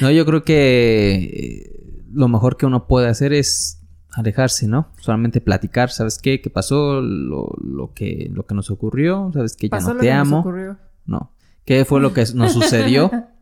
No, 0.00 0.10
yo 0.10 0.24
creo 0.24 0.44
que 0.44 1.14
eh, 1.14 2.04
lo 2.12 2.28
mejor 2.28 2.56
que 2.56 2.66
uno 2.66 2.86
puede 2.86 3.08
hacer 3.08 3.32
es 3.32 3.80
alejarse, 4.12 4.68
¿no? 4.68 4.88
Solamente 5.00 5.40
platicar, 5.40 5.90
¿sabes 5.90 6.18
qué? 6.18 6.40
¿Qué 6.40 6.50
pasó? 6.50 7.00
Lo, 7.00 7.52
lo 7.60 7.92
que, 7.94 8.30
lo 8.32 8.46
que 8.46 8.54
nos 8.54 8.70
ocurrió, 8.70 9.30
¿sabes 9.34 9.56
qué? 9.56 9.68
Ya 9.68 9.80
no 9.80 9.96
te 9.96 10.12
amo. 10.12 10.38
ocurrió? 10.40 10.76
No. 11.04 11.32
¿Qué 11.64 11.84
fue 11.84 12.00
lo 12.00 12.12
que 12.12 12.24
nos 12.34 12.52
sucedió? 12.52 13.10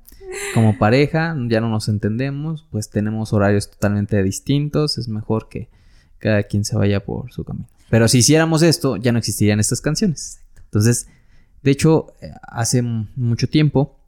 como 0.55 0.78
pareja, 0.78 1.37
ya 1.49 1.61
no 1.61 1.68
nos 1.68 1.89
entendemos, 1.89 2.66
pues 2.70 2.91
tenemos 2.91 3.33
horarios 3.33 3.70
totalmente 3.70 4.22
distintos, 4.22 4.99
es 4.99 5.09
mejor 5.09 5.49
que 5.49 5.68
cada 6.18 6.43
quien 6.45 6.64
se 6.64 6.76
vaya 6.76 7.05
por 7.05 7.33
su 7.33 7.45
camino. 7.45 7.68
Pero 7.91 8.09
si 8.09 8.18
hiciéramos 8.18 8.62
esto, 8.62 8.97
ya 8.97 9.12
no 9.12 9.18
existirían 9.18 9.61
estas 9.61 9.80
canciones. 9.80 10.41
Entonces, 10.64 11.09
de 11.62 11.70
hecho, 11.70 12.14
eh, 12.20 12.33
hace 12.43 12.83
mucho 12.83 13.49
tiempo, 13.49 13.99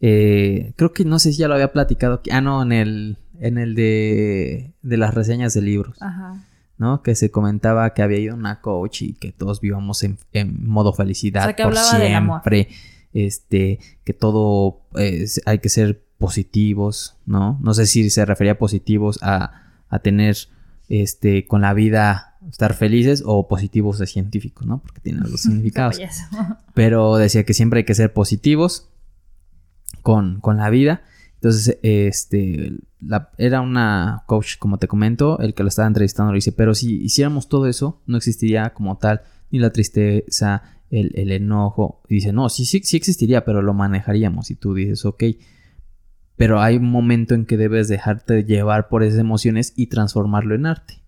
eh, 0.00 0.72
creo 0.76 0.92
que 0.92 1.04
no 1.04 1.18
sé 1.18 1.32
si 1.32 1.38
ya 1.38 1.48
lo 1.48 1.54
había 1.54 1.72
platicado, 1.72 2.20
ah, 2.30 2.40
no, 2.40 2.62
en 2.62 2.72
el, 2.72 3.18
en 3.40 3.58
el 3.58 3.74
de, 3.74 4.74
de 4.82 4.96
las 4.96 5.14
reseñas 5.14 5.54
de 5.54 5.62
libros. 5.62 6.00
Ajá. 6.00 6.44
¿no? 6.78 7.02
Que 7.02 7.14
se 7.14 7.30
comentaba 7.30 7.94
que 7.94 8.02
había 8.02 8.18
ido 8.18 8.34
una 8.34 8.60
coach 8.60 9.02
y 9.02 9.14
que 9.14 9.32
todos 9.32 9.60
vivamos 9.60 10.02
en, 10.02 10.18
modo 10.66 10.92
felicidad 10.92 11.56
por 11.56 11.76
siempre 11.76 12.68
este, 13.16 13.78
que 14.04 14.12
todo 14.12 14.82
eh, 14.98 15.26
hay 15.46 15.58
que 15.58 15.70
ser 15.70 16.04
positivos, 16.18 17.16
¿no? 17.24 17.58
No 17.62 17.72
sé 17.72 17.86
si 17.86 18.10
se 18.10 18.24
refería 18.26 18.52
a 18.52 18.58
positivos 18.58 19.18
a, 19.22 19.62
a 19.88 19.98
tener 20.00 20.36
este 20.88 21.46
con 21.46 21.62
la 21.62 21.74
vida 21.74 22.36
estar 22.48 22.74
felices 22.74 23.22
o 23.26 23.48
positivos 23.48 23.98
de 23.98 24.06
científicos, 24.06 24.66
¿no? 24.66 24.82
Porque 24.82 25.00
tienen 25.00 25.22
los 25.30 25.40
significados. 25.42 25.98
Pero 26.74 27.16
decía 27.16 27.44
que 27.44 27.54
siempre 27.54 27.78
hay 27.78 27.84
que 27.84 27.94
ser 27.94 28.12
positivos 28.12 28.90
con, 30.02 30.40
con 30.40 30.58
la 30.58 30.68
vida. 30.68 31.02
Entonces, 31.36 31.78
este, 31.82 32.72
era 33.38 33.60
una 33.62 34.24
coach, 34.26 34.58
como 34.58 34.78
te 34.78 34.88
comento, 34.88 35.38
el 35.40 35.54
que 35.54 35.62
lo 35.62 35.68
estaba 35.68 35.88
entrevistando 35.88 36.32
le 36.32 36.38
dice, 36.38 36.52
pero 36.52 36.74
si 36.74 36.96
hiciéramos 36.96 37.48
todo 37.48 37.66
eso, 37.66 38.00
no 38.06 38.16
existiría 38.16 38.72
como 38.72 38.96
tal 38.96 39.22
ni 39.50 39.58
la 39.58 39.70
tristeza, 39.70 40.62
el, 40.90 41.32
enojo. 41.32 42.02
dice, 42.08 42.32
no, 42.32 42.48
sí, 42.48 42.64
sí, 42.64 42.80
sí 42.84 42.96
existiría, 42.96 43.44
pero 43.44 43.62
lo 43.62 43.74
manejaríamos. 43.74 44.50
Y 44.50 44.56
tú 44.56 44.74
dices, 44.74 45.04
ok, 45.04 45.24
pero 46.36 46.60
hay 46.60 46.76
un 46.76 46.90
momento 46.90 47.34
en 47.34 47.46
que 47.46 47.56
debes 47.56 47.88
dejarte 47.88 48.44
llevar 48.44 48.88
por 48.88 49.02
esas 49.02 49.18
emociones 49.18 49.72
y 49.76 49.86
transformarlo 49.86 50.54
en 50.54 50.66
arte. 50.66 51.02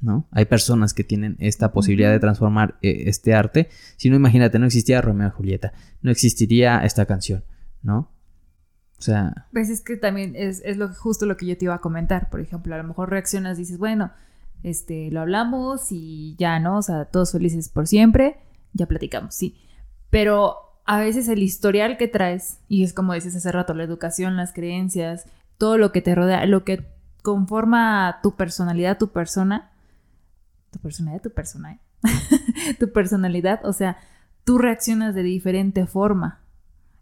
¿no? 0.00 0.26
Hay 0.30 0.46
personas 0.46 0.94
que 0.94 1.04
tienen 1.04 1.36
esta 1.38 1.72
posibilidad 1.72 2.10
de 2.10 2.18
transformar 2.18 2.78
eh, 2.82 3.04
este 3.06 3.34
arte. 3.34 3.68
Si 3.96 4.08
no, 4.08 4.16
imagínate, 4.16 4.58
no 4.58 4.66
existía 4.66 5.02
Romeo 5.02 5.28
y 5.28 5.30
Julieta, 5.30 5.72
no 6.00 6.10
existiría 6.10 6.84
esta 6.84 7.06
canción, 7.06 7.44
¿no? 7.82 8.10
O 8.98 9.02
sea... 9.02 9.46
Pues 9.52 9.68
es 9.70 9.82
que 9.82 9.96
también 9.96 10.34
es, 10.36 10.62
lo, 10.76 10.88
justo 10.88 11.26
lo 11.26 11.36
que 11.36 11.46
yo 11.46 11.56
te 11.56 11.66
iba 11.66 11.74
a 11.74 11.80
comentar. 11.80 12.30
Por 12.30 12.40
ejemplo, 12.40 12.74
a 12.74 12.78
lo 12.78 12.84
mejor 12.84 13.10
reaccionas 13.10 13.58
y 13.58 13.62
dices, 13.62 13.78
bueno, 13.78 14.12
este, 14.62 15.10
lo 15.10 15.20
hablamos 15.20 15.88
y 15.90 16.36
ya, 16.38 16.58
¿no? 16.60 16.78
O 16.78 16.82
sea, 16.82 17.06
todos 17.06 17.32
felices 17.32 17.68
por 17.68 17.86
siempre, 17.86 18.36
ya 18.72 18.86
platicamos, 18.86 19.34
sí. 19.34 19.56
Pero 20.10 20.56
a 20.84 20.98
veces 20.98 21.28
el 21.28 21.42
historial 21.42 21.96
que 21.96 22.08
traes, 22.08 22.58
y 22.68 22.82
es 22.84 22.92
como 22.92 23.14
dices 23.14 23.36
hace 23.36 23.52
rato, 23.52 23.74
la 23.74 23.84
educación, 23.84 24.36
las 24.36 24.52
creencias, 24.52 25.26
todo 25.58 25.78
lo 25.78 25.92
que 25.92 26.02
te 26.02 26.14
rodea, 26.14 26.44
lo 26.46 26.64
que 26.64 26.86
conforma 27.22 28.18
tu 28.22 28.34
personalidad, 28.34 28.98
tu 28.98 29.08
persona, 29.08 29.70
tu 30.70 30.78
personalidad, 30.78 31.22
tu 31.22 31.30
persona, 31.30 31.72
¿eh? 31.72 31.80
tu 32.78 32.92
personalidad, 32.92 33.64
o 33.64 33.72
sea, 33.72 33.98
tú 34.44 34.58
reaccionas 34.58 35.14
de 35.14 35.22
diferente 35.22 35.86
forma. 35.86 36.40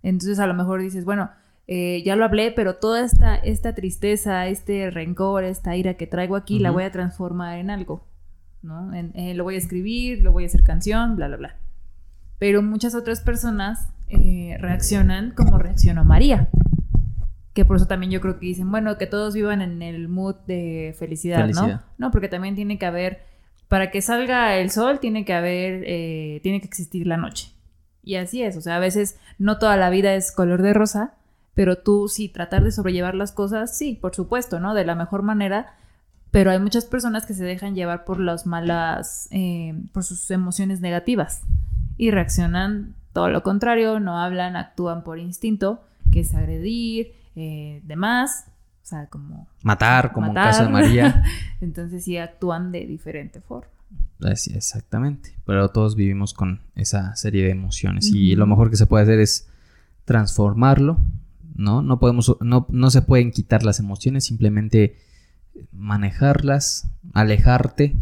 Entonces 0.03 0.39
a 0.39 0.47
lo 0.47 0.55
mejor 0.55 0.81
dices, 0.81 1.05
bueno, 1.05 1.31
eh, 1.67 2.03
ya 2.05 2.17
lo 2.17 2.25
hablé, 2.25 2.51
pero 2.51 2.77
toda 2.77 3.05
esta, 3.05 3.37
esta 3.37 3.75
tristeza, 3.75 4.47
este 4.47 4.91
rencor, 4.91 5.45
esta 5.45 5.77
ira 5.77 5.95
que 5.95 6.07
traigo 6.07 6.35
aquí, 6.35 6.59
la 6.59 6.71
voy 6.71 6.85
a 6.85 6.91
transformar 6.91 7.59
en 7.59 7.71
algo, 7.71 8.07
¿no? 8.63 8.93
Eh, 8.95 9.35
lo 9.35 9.45
voy 9.45 9.55
a 9.55 9.59
escribir, 9.59 10.23
lo 10.23 10.33
voy 10.33 10.45
a 10.45 10.47
hacer 10.47 10.65
canción, 10.65 11.17
bla, 11.17 11.29
bla, 11.29 11.37
bla. 11.37 11.57
Pero 12.39 12.63
muchas 12.63 12.95
otras 12.95 13.21
personas 13.21 13.89
eh, 14.09 14.57
reaccionan 14.61 15.33
como 15.33 15.59
reaccionó 15.59 16.05
María. 16.05 16.49
Que 17.53 17.65
por 17.65 17.77
eso 17.77 17.87
también 17.87 18.13
yo 18.13 18.21
creo 18.21 18.39
que 18.39 18.47
dicen, 18.47 18.71
bueno, 18.71 18.99
que 18.99 19.07
todos 19.07 19.35
vivan 19.35 19.61
en 19.61 19.83
el 19.83 20.09
mood 20.09 20.37
de 20.47 20.95
felicidad, 20.99 21.49
¿no? 21.49 21.81
No, 21.99 22.11
porque 22.11 22.29
también 22.29 22.55
tiene 22.55 22.79
que 22.79 22.87
haber, 22.87 23.23
para 23.67 23.91
que 23.91 24.01
salga 24.01 24.57
el 24.57 24.71
sol, 24.71 25.01
tiene 25.01 25.25
que 25.25 25.33
haber, 25.33 25.83
eh, 25.87 26.41
tiene 26.43 26.61
que 26.61 26.69
existir 26.69 27.07
la 27.07 27.17
noche. 27.17 27.53
Y 28.05 28.15
así 28.15 28.43
es, 28.43 28.57
o 28.57 28.61
sea, 28.61 28.77
a 28.77 28.81
veces 28.81 29.19
no 29.39 29.59
toda 29.59 29.77
la 29.77 29.91
vida 29.91 30.15
es 30.15 30.31
color 30.31 30.63
de 30.63 30.73
rosa, 30.73 31.15
pero 31.55 31.77
tú 31.79 32.07
sí, 32.07 32.29
tratar 32.29 32.63
de 32.63 32.71
sobrellevar 32.71 33.17
las 33.17 33.33
cosas, 33.33 33.77
sí, 33.77 33.99
por 34.01 34.15
supuesto, 34.15 34.61
¿no? 34.61 34.75
De 34.75 34.85
la 34.85 34.95
mejor 34.95 35.23
manera, 35.23 35.75
pero 36.31 36.51
hay 36.51 36.59
muchas 36.59 36.85
personas 36.85 37.27
que 37.27 37.35
se 37.35 37.45
dejan 37.45 37.75
llevar 37.75 38.05
por 38.05 38.21
las 38.21 38.47
malas, 38.47 39.29
eh, 39.31 39.75
por 39.93 40.05
sus 40.05 40.31
emociones 40.31 40.81
negativas 40.81 41.43
y 41.97 42.11
reaccionan 42.11 42.95
todo 43.13 43.31
lo 43.31 43.43
contrario, 43.43 43.99
no 44.01 44.19
hablan, 44.19 44.57
actúan 44.57 45.03
por 45.03 45.19
instinto, 45.19 45.83
que 46.13 46.21
es 46.21 46.35
agredir, 46.35 47.13
eh, 47.35 47.81
demás, 47.85 48.47
o 48.83 48.87
sea, 48.87 49.07
como... 49.07 49.49
Matar, 49.63 50.13
como 50.13 50.29
en 50.29 50.35
caso 50.35 50.63
de 50.65 50.69
María. 50.69 51.25
Entonces 51.61 52.05
sí 52.05 52.17
actúan 52.17 52.73
de 52.73 52.87
diferente 52.87 53.41
forma. 53.41 53.69
Así, 54.23 54.53
exactamente, 54.55 55.35
pero 55.47 55.69
todos 55.71 55.97
vivimos 55.97 56.35
con 56.35 56.61
esa 56.75 57.15
serie 57.17 57.45
de 57.45 57.51
emociones 57.51 58.11
y 58.13 58.35
lo 58.35 58.47
mejor 58.47 58.71
que 58.71 58.77
se 58.77 58.87
puede 58.87 59.05
hacer 59.05 59.21
es 59.21 59.49
transformarlo, 60.05 60.99
¿no? 61.55 61.83
No 61.83 61.99
podemos, 61.99 62.37
no, 62.41 62.67
no 62.69 62.91
se 62.91 63.03
pueden 63.03 63.31
quitar 63.31 63.63
las 63.63 63.79
emociones, 63.79 64.25
simplemente 64.25 64.97
manejarlas, 65.73 66.91
alejarte 67.15 67.97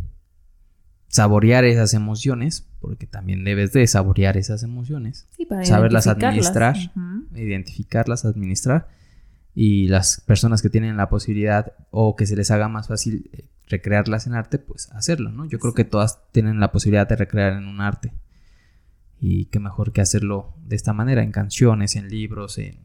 saborear 1.08 1.64
esas 1.64 1.94
emociones, 1.94 2.66
porque 2.80 3.06
también 3.06 3.44
debes 3.44 3.72
de 3.72 3.86
saborear 3.86 4.36
esas 4.36 4.62
emociones, 4.62 5.26
saberlas 5.64 6.06
administrar, 6.06 6.76
identificarlas, 7.34 8.24
administrar, 8.24 8.88
y 9.54 9.88
las 9.88 10.20
personas 10.20 10.60
que 10.60 10.68
tienen 10.68 10.98
la 10.98 11.08
posibilidad 11.08 11.72
o 11.90 12.16
que 12.16 12.26
se 12.26 12.36
les 12.36 12.50
haga 12.50 12.68
más 12.68 12.88
fácil 12.88 13.30
eh, 13.32 13.48
recrearlas 13.68 14.26
en 14.26 14.34
arte, 14.34 14.58
pues 14.58 14.92
hacerlo, 14.92 15.30
¿no? 15.30 15.46
Yo 15.46 15.58
creo 15.58 15.72
que 15.72 15.84
todas 15.84 16.30
tienen 16.32 16.60
la 16.60 16.70
posibilidad 16.70 17.08
de 17.08 17.16
recrear 17.16 17.54
en 17.54 17.66
un 17.66 17.80
arte. 17.80 18.12
Y 19.18 19.46
qué 19.46 19.58
mejor 19.58 19.92
que 19.92 20.02
hacerlo 20.02 20.54
de 20.66 20.76
esta 20.76 20.92
manera, 20.92 21.22
en 21.22 21.32
canciones, 21.32 21.96
en 21.96 22.08
libros, 22.10 22.58
en, 22.58 22.80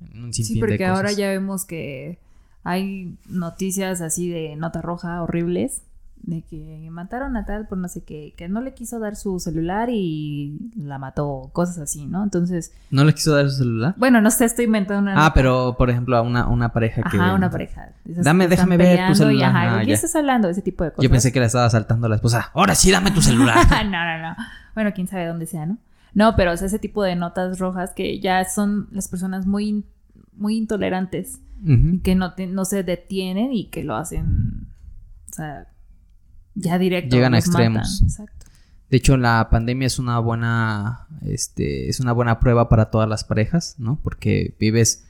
un 0.00 0.32
sinfín 0.32 0.54
Sí, 0.54 0.60
porque 0.60 0.86
ahora 0.86 1.12
ya 1.12 1.28
vemos 1.28 1.66
que 1.66 2.18
hay 2.64 3.16
noticias 3.28 4.00
así 4.00 4.28
de 4.28 4.56
nota 4.56 4.82
roja 4.82 5.22
horribles 5.22 5.82
de 6.26 6.42
que 6.42 6.88
mataron 6.90 7.36
a 7.36 7.44
tal 7.44 7.66
por 7.66 7.78
no 7.78 7.88
sé 7.88 8.02
qué, 8.02 8.32
que 8.36 8.48
no 8.48 8.60
le 8.60 8.72
quiso 8.72 8.98
dar 8.98 9.14
su 9.14 9.38
celular 9.40 9.90
y 9.90 10.70
la 10.76 10.98
mató, 10.98 11.50
cosas 11.52 11.78
así, 11.78 12.06
¿no? 12.06 12.22
Entonces... 12.22 12.72
¿No 12.90 13.04
le 13.04 13.12
quiso 13.12 13.34
dar 13.34 13.48
su 13.50 13.56
celular? 13.58 13.94
Bueno, 13.98 14.20
no 14.20 14.30
sé, 14.30 14.46
estoy 14.46 14.64
inventando 14.64 15.02
una... 15.02 15.26
Ah, 15.26 15.34
pero 15.34 15.76
por 15.76 15.90
ejemplo 15.90 16.16
a 16.16 16.22
una, 16.22 16.48
una 16.48 16.72
pareja 16.72 17.02
que... 17.10 17.18
Ajá, 17.18 17.34
una 17.34 17.50
pareja. 17.50 17.90
Dame, 18.04 18.48
déjame 18.48 18.76
ver 18.76 19.06
tu 19.08 19.14
celular. 19.14 19.38
Y, 19.38 19.42
ajá, 19.42 19.84
¿qué 19.84 19.92
estás 19.92 20.16
hablando? 20.16 20.48
Ese 20.48 20.62
tipo 20.62 20.84
de 20.84 20.90
cosas. 20.90 21.02
Yo 21.02 21.10
pensé 21.10 21.30
que 21.32 21.40
le 21.40 21.46
estaba 21.46 21.68
saltando 21.68 22.06
a 22.06 22.10
la 22.10 22.16
esposa. 22.16 22.50
Ahora 22.54 22.74
sí, 22.74 22.90
dame 22.90 23.10
tu 23.10 23.20
celular. 23.20 23.58
no, 23.84 23.90
no, 23.90 24.18
no. 24.18 24.36
Bueno, 24.74 24.92
quién 24.94 25.06
sabe 25.06 25.26
dónde 25.26 25.46
sea, 25.46 25.66
¿no? 25.66 25.78
No, 26.14 26.36
pero 26.36 26.52
ese 26.52 26.78
tipo 26.78 27.02
de 27.02 27.16
notas 27.16 27.58
rojas 27.58 27.92
que 27.92 28.20
ya 28.20 28.44
son 28.44 28.88
las 28.92 29.08
personas 29.08 29.46
muy, 29.46 29.84
muy 30.36 30.56
intolerantes, 30.56 31.40
y 31.66 32.00
que 32.00 32.14
no, 32.14 32.34
no 32.48 32.64
se 32.64 32.82
detienen 32.82 33.52
y 33.52 33.66
que 33.70 33.84
lo 33.84 33.96
hacen... 33.96 34.68
O 35.30 35.32
sea, 35.34 35.66
ya 36.54 36.78
directo. 36.78 37.16
Llegan 37.16 37.34
a 37.34 37.38
extremos. 37.38 38.02
Exacto. 38.02 38.46
De 38.90 38.98
hecho, 38.98 39.16
la 39.16 39.48
pandemia 39.50 39.86
es 39.86 39.98
una 39.98 40.18
buena, 40.18 41.08
este, 41.22 41.88
es 41.88 42.00
una 42.00 42.12
buena 42.12 42.38
prueba 42.38 42.68
para 42.68 42.90
todas 42.90 43.08
las 43.08 43.24
parejas, 43.24 43.76
¿no? 43.78 43.98
Porque 44.02 44.54
vives 44.60 45.04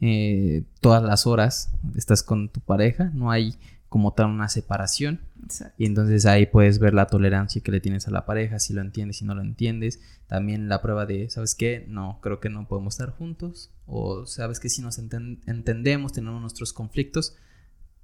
eh, 0.00 0.64
todas 0.80 1.02
las 1.02 1.26
horas, 1.26 1.72
estás 1.96 2.22
con 2.22 2.48
tu 2.48 2.60
pareja, 2.60 3.10
no 3.14 3.30
hay 3.30 3.56
como 3.88 4.12
tal 4.12 4.26
una 4.26 4.48
separación. 4.48 5.20
Exacto. 5.50 5.74
Y 5.78 5.86
entonces 5.86 6.26
ahí 6.26 6.46
puedes 6.46 6.78
ver 6.78 6.94
la 6.94 7.06
tolerancia 7.06 7.62
que 7.62 7.72
le 7.72 7.80
tienes 7.80 8.06
a 8.08 8.10
la 8.10 8.26
pareja, 8.26 8.58
si 8.58 8.72
lo 8.72 8.80
entiendes, 8.80 9.18
si 9.18 9.24
no 9.24 9.34
lo 9.34 9.42
entiendes. 9.42 10.00
También 10.26 10.68
la 10.68 10.80
prueba 10.80 11.06
de, 11.06 11.28
¿sabes 11.30 11.54
qué? 11.54 11.84
No, 11.88 12.18
creo 12.22 12.40
que 12.40 12.48
no 12.48 12.68
podemos 12.68 12.94
estar 12.94 13.10
juntos. 13.10 13.70
O 13.86 14.26
sabes 14.26 14.60
que 14.60 14.68
si 14.68 14.82
nos 14.82 14.98
entendemos, 14.98 16.12
tenemos 16.12 16.40
nuestros 16.40 16.72
conflictos, 16.72 17.36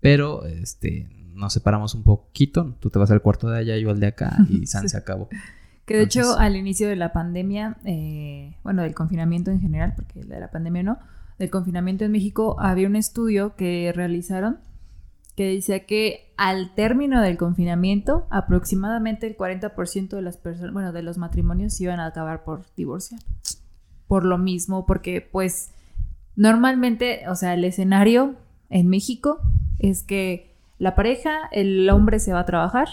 pero 0.01 0.45
este, 0.45 1.09
nos 1.35 1.53
separamos 1.53 1.95
un 1.95 2.03
poquito, 2.03 2.75
tú 2.81 2.91
te 2.91 2.99
vas 2.99 3.11
al 3.11 3.23
cuarto 3.23 3.49
de 3.49 3.59
allá, 3.59 3.77
yo 3.77 3.91
al 3.91 4.01
de 4.01 4.09
acá 4.09 4.37
y 4.49 4.67
San 4.67 4.89
se 4.89 4.97
acabó. 4.97 5.29
Que 5.85 5.97
de 5.97 6.03
hecho 6.03 6.37
al 6.37 6.57
inicio 6.57 6.89
de 6.89 6.97
la 6.97 7.13
pandemia, 7.13 7.77
eh, 7.85 8.57
bueno, 8.65 8.83
del 8.83 8.95
confinamiento 8.95 9.53
en 9.53 9.61
general, 9.61 9.93
porque 9.95 10.25
de 10.25 10.41
la 10.41 10.51
pandemia 10.51 10.83
no, 10.83 10.99
del 11.39 11.51
confinamiento 11.51 12.05
en 12.05 12.13
México 12.13 12.57
había 12.59 12.89
un 12.89 12.97
estudio 12.97 13.55
que 13.55 13.93
realizaron 13.95 14.59
que 15.37 15.47
decía 15.47 15.85
que 15.85 16.33
al 16.39 16.75
término 16.75 17.21
del 17.21 17.37
confinamiento 17.37 18.27
aproximadamente 18.31 19.27
el 19.27 19.37
40% 19.37 20.09
de 20.09 20.23
las 20.23 20.39
personas, 20.39 20.73
bueno, 20.73 20.93
de 20.93 21.03
los 21.03 21.19
matrimonios 21.19 21.81
iban 21.81 22.01
a 22.01 22.07
acabar 22.07 22.43
por 22.43 22.65
divorciar. 22.75 23.21
Por 24.09 24.25
lo 24.25 24.39
mismo, 24.39 24.87
porque 24.87 25.21
pues 25.21 25.71
normalmente, 26.37 27.29
o 27.29 27.35
sea, 27.35 27.55
el 27.55 27.65
escenario 27.65 28.35
en 28.71 28.89
México 28.89 29.41
es 29.79 30.03
que 30.03 30.55
la 30.79 30.95
pareja, 30.95 31.49
el 31.53 31.89
hombre 31.91 32.19
se 32.19 32.33
va 32.33 32.41
a 32.41 32.47
trabajar 32.47 32.89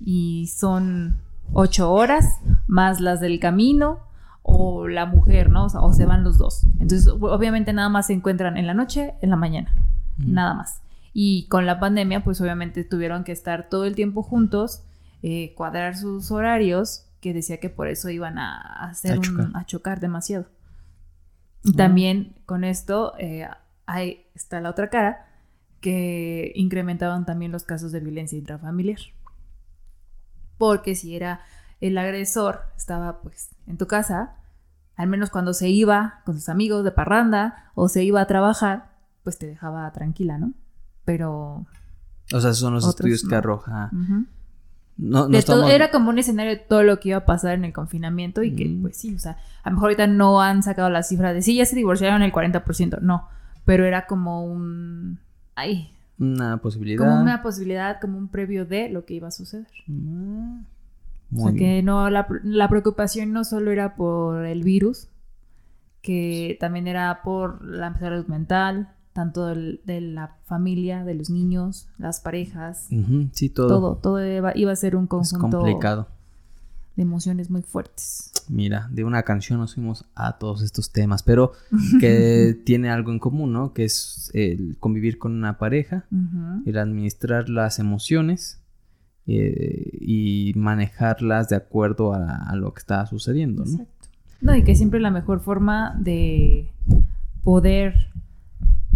y 0.00 0.46
son 0.48 1.18
ocho 1.52 1.92
horas 1.92 2.40
más 2.66 3.00
las 3.00 3.20
del 3.20 3.38
camino 3.38 4.00
o 4.42 4.88
la 4.88 5.06
mujer, 5.06 5.50
¿no? 5.50 5.66
O, 5.66 5.92
se 5.92 6.06
van 6.06 6.24
los 6.24 6.38
dos. 6.38 6.64
Entonces, 6.78 7.08
obviamente 7.08 7.72
nada 7.72 7.88
más 7.88 8.06
se 8.06 8.12
encuentran 8.12 8.56
en 8.56 8.66
la 8.66 8.74
noche, 8.74 9.14
en 9.20 9.30
la 9.30 9.36
mañana, 9.36 9.72
nada 10.16 10.54
más. 10.54 10.80
Y 11.18 11.48
con 11.48 11.64
la 11.64 11.80
pandemia, 11.80 12.22
pues 12.22 12.42
obviamente 12.42 12.84
tuvieron 12.84 13.24
que 13.24 13.32
estar 13.32 13.70
todo 13.70 13.86
el 13.86 13.94
tiempo 13.94 14.22
juntos, 14.22 14.82
eh, 15.22 15.54
cuadrar 15.54 15.96
sus 15.96 16.30
horarios, 16.30 17.06
que 17.22 17.32
decía 17.32 17.58
que 17.58 17.70
por 17.70 17.88
eso 17.88 18.10
iban 18.10 18.36
a, 18.36 18.60
hacer 18.86 19.18
a, 19.54 19.64
chocar. 19.64 19.98
demasiado. 19.98 20.44
Y 21.64 21.72
también 21.72 22.36
con 22.44 22.64
esto, 22.64 23.14
eh, 23.18 23.48
ahí 23.86 24.26
está 24.34 24.60
la 24.60 24.68
otra 24.68 24.90
cara, 24.90 25.26
que 25.80 26.52
incrementaban 26.54 27.24
también 27.24 27.50
los 27.50 27.64
casos 27.64 27.92
de 27.92 28.00
violencia 28.00 28.36
intrafamiliar. 28.36 29.00
Porque 30.58 30.94
si 30.94 31.16
era 31.16 31.40
el 31.80 31.96
agresor, 31.96 32.60
estaba 32.76 33.22
pues 33.22 33.56
en 33.66 33.78
tu 33.78 33.86
casa, 33.86 34.36
al 34.96 35.08
menos 35.08 35.30
cuando 35.30 35.54
se 35.54 35.70
iba 35.70 36.20
con 36.26 36.34
sus 36.34 36.50
amigos 36.50 36.84
de 36.84 36.90
parranda 36.90 37.70
o 37.74 37.88
se 37.88 38.04
iba 38.04 38.20
a 38.20 38.26
trabajar, 38.26 38.90
pues 39.24 39.38
te 39.38 39.46
dejaba 39.46 39.90
tranquila, 39.92 40.36
¿no? 40.36 40.52
Pero... 41.06 41.64
O 42.32 42.40
sea, 42.40 42.50
esos 42.50 42.58
son 42.58 42.74
los 42.74 42.86
estudios 42.86 43.26
que 43.26 43.34
arroja. 43.34 43.90
no, 44.98 45.28
era 45.68 45.90
como 45.90 46.10
un 46.10 46.18
escenario 46.18 46.52
de 46.52 46.58
todo 46.58 46.82
lo 46.82 47.00
que 47.00 47.10
iba 47.10 47.18
a 47.18 47.24
pasar 47.24 47.54
en 47.54 47.64
el 47.64 47.72
confinamiento 47.72 48.42
y 48.42 48.54
que, 48.54 48.66
mm. 48.66 48.82
pues 48.82 48.98
sí, 48.98 49.14
o 49.14 49.18
sea, 49.18 49.38
a 49.62 49.70
lo 49.70 49.76
mejor 49.76 49.86
ahorita 49.86 50.06
no 50.08 50.42
han 50.42 50.62
sacado 50.62 50.90
la 50.90 51.02
cifra 51.02 51.32
de 51.32 51.40
sí, 51.40 51.56
ya 51.56 51.64
se 51.64 51.76
divorciaron 51.76 52.20
el 52.20 52.32
40%, 52.32 53.00
no, 53.00 53.26
pero 53.64 53.86
era 53.86 54.06
como 54.06 54.44
un... 54.44 55.18
Ay, 55.54 55.96
una 56.18 56.56
posibilidad. 56.58 57.04
Como 57.04 57.20
una 57.20 57.42
posibilidad, 57.42 58.00
como 58.00 58.18
un 58.18 58.28
previo 58.28 58.64
de 58.64 58.88
lo 58.88 59.04
que 59.04 59.14
iba 59.14 59.28
a 59.28 59.32
suceder. 59.32 59.66
Mm, 59.86 60.60
o 61.34 61.42
sea 61.42 61.52
que 61.52 61.82
no, 61.82 62.08
la, 62.08 62.68
preocupación 62.68 63.32
no 63.32 63.44
solo 63.44 63.70
era 63.70 63.96
por 63.96 64.46
el 64.46 64.62
virus, 64.62 65.08
que 66.00 66.56
también 66.60 66.86
era 66.86 67.22
por 67.22 67.64
la 67.64 67.96
salud 67.98 68.26
mental, 68.26 68.94
tanto 69.16 69.46
de 69.46 70.00
la 70.02 70.36
familia, 70.44 71.02
de 71.02 71.14
los 71.14 71.30
niños, 71.30 71.88
las 71.96 72.20
parejas. 72.20 72.88
sí, 73.32 73.48
todo. 73.48 73.68
Todo, 73.68 73.96
todo 73.96 74.54
iba, 74.54 74.70
a 74.70 74.76
ser 74.76 74.94
un 74.94 75.06
conjunto 75.06 75.58
complicado. 75.58 76.08
de 76.96 77.02
emociones 77.02 77.48
muy 77.48 77.62
fuertes. 77.62 78.30
Mira, 78.50 78.90
de 78.92 79.04
una 79.04 79.22
canción 79.22 79.58
nos 79.58 79.74
fuimos 79.74 80.04
a 80.14 80.36
todos 80.36 80.60
estos 80.60 80.92
temas, 80.92 81.22
pero 81.22 81.52
que 82.00 82.60
tiene 82.64 82.90
algo 82.90 83.10
en 83.10 83.18
común, 83.18 83.54
¿no? 83.54 83.72
Que 83.72 83.84
es 83.84 84.30
el 84.34 84.76
convivir 84.80 85.16
con 85.16 85.32
una 85.32 85.56
pareja, 85.56 86.04
el 86.66 86.76
administrar 86.76 87.48
las 87.48 87.78
emociones 87.78 88.60
eh, 89.26 89.96
y 89.98 90.52
manejarlas 90.56 91.48
de 91.48 91.56
acuerdo 91.56 92.12
a, 92.12 92.54
lo 92.54 92.74
que 92.74 92.80
está 92.80 93.06
sucediendo, 93.06 93.64
¿no? 93.64 93.70
Exacto. 93.70 94.08
No, 94.42 94.54
y 94.54 94.62
que 94.62 94.76
siempre 94.76 95.00
la 95.00 95.10
mejor 95.10 95.40
forma 95.40 95.96
de 95.98 96.70
poder 97.42 98.10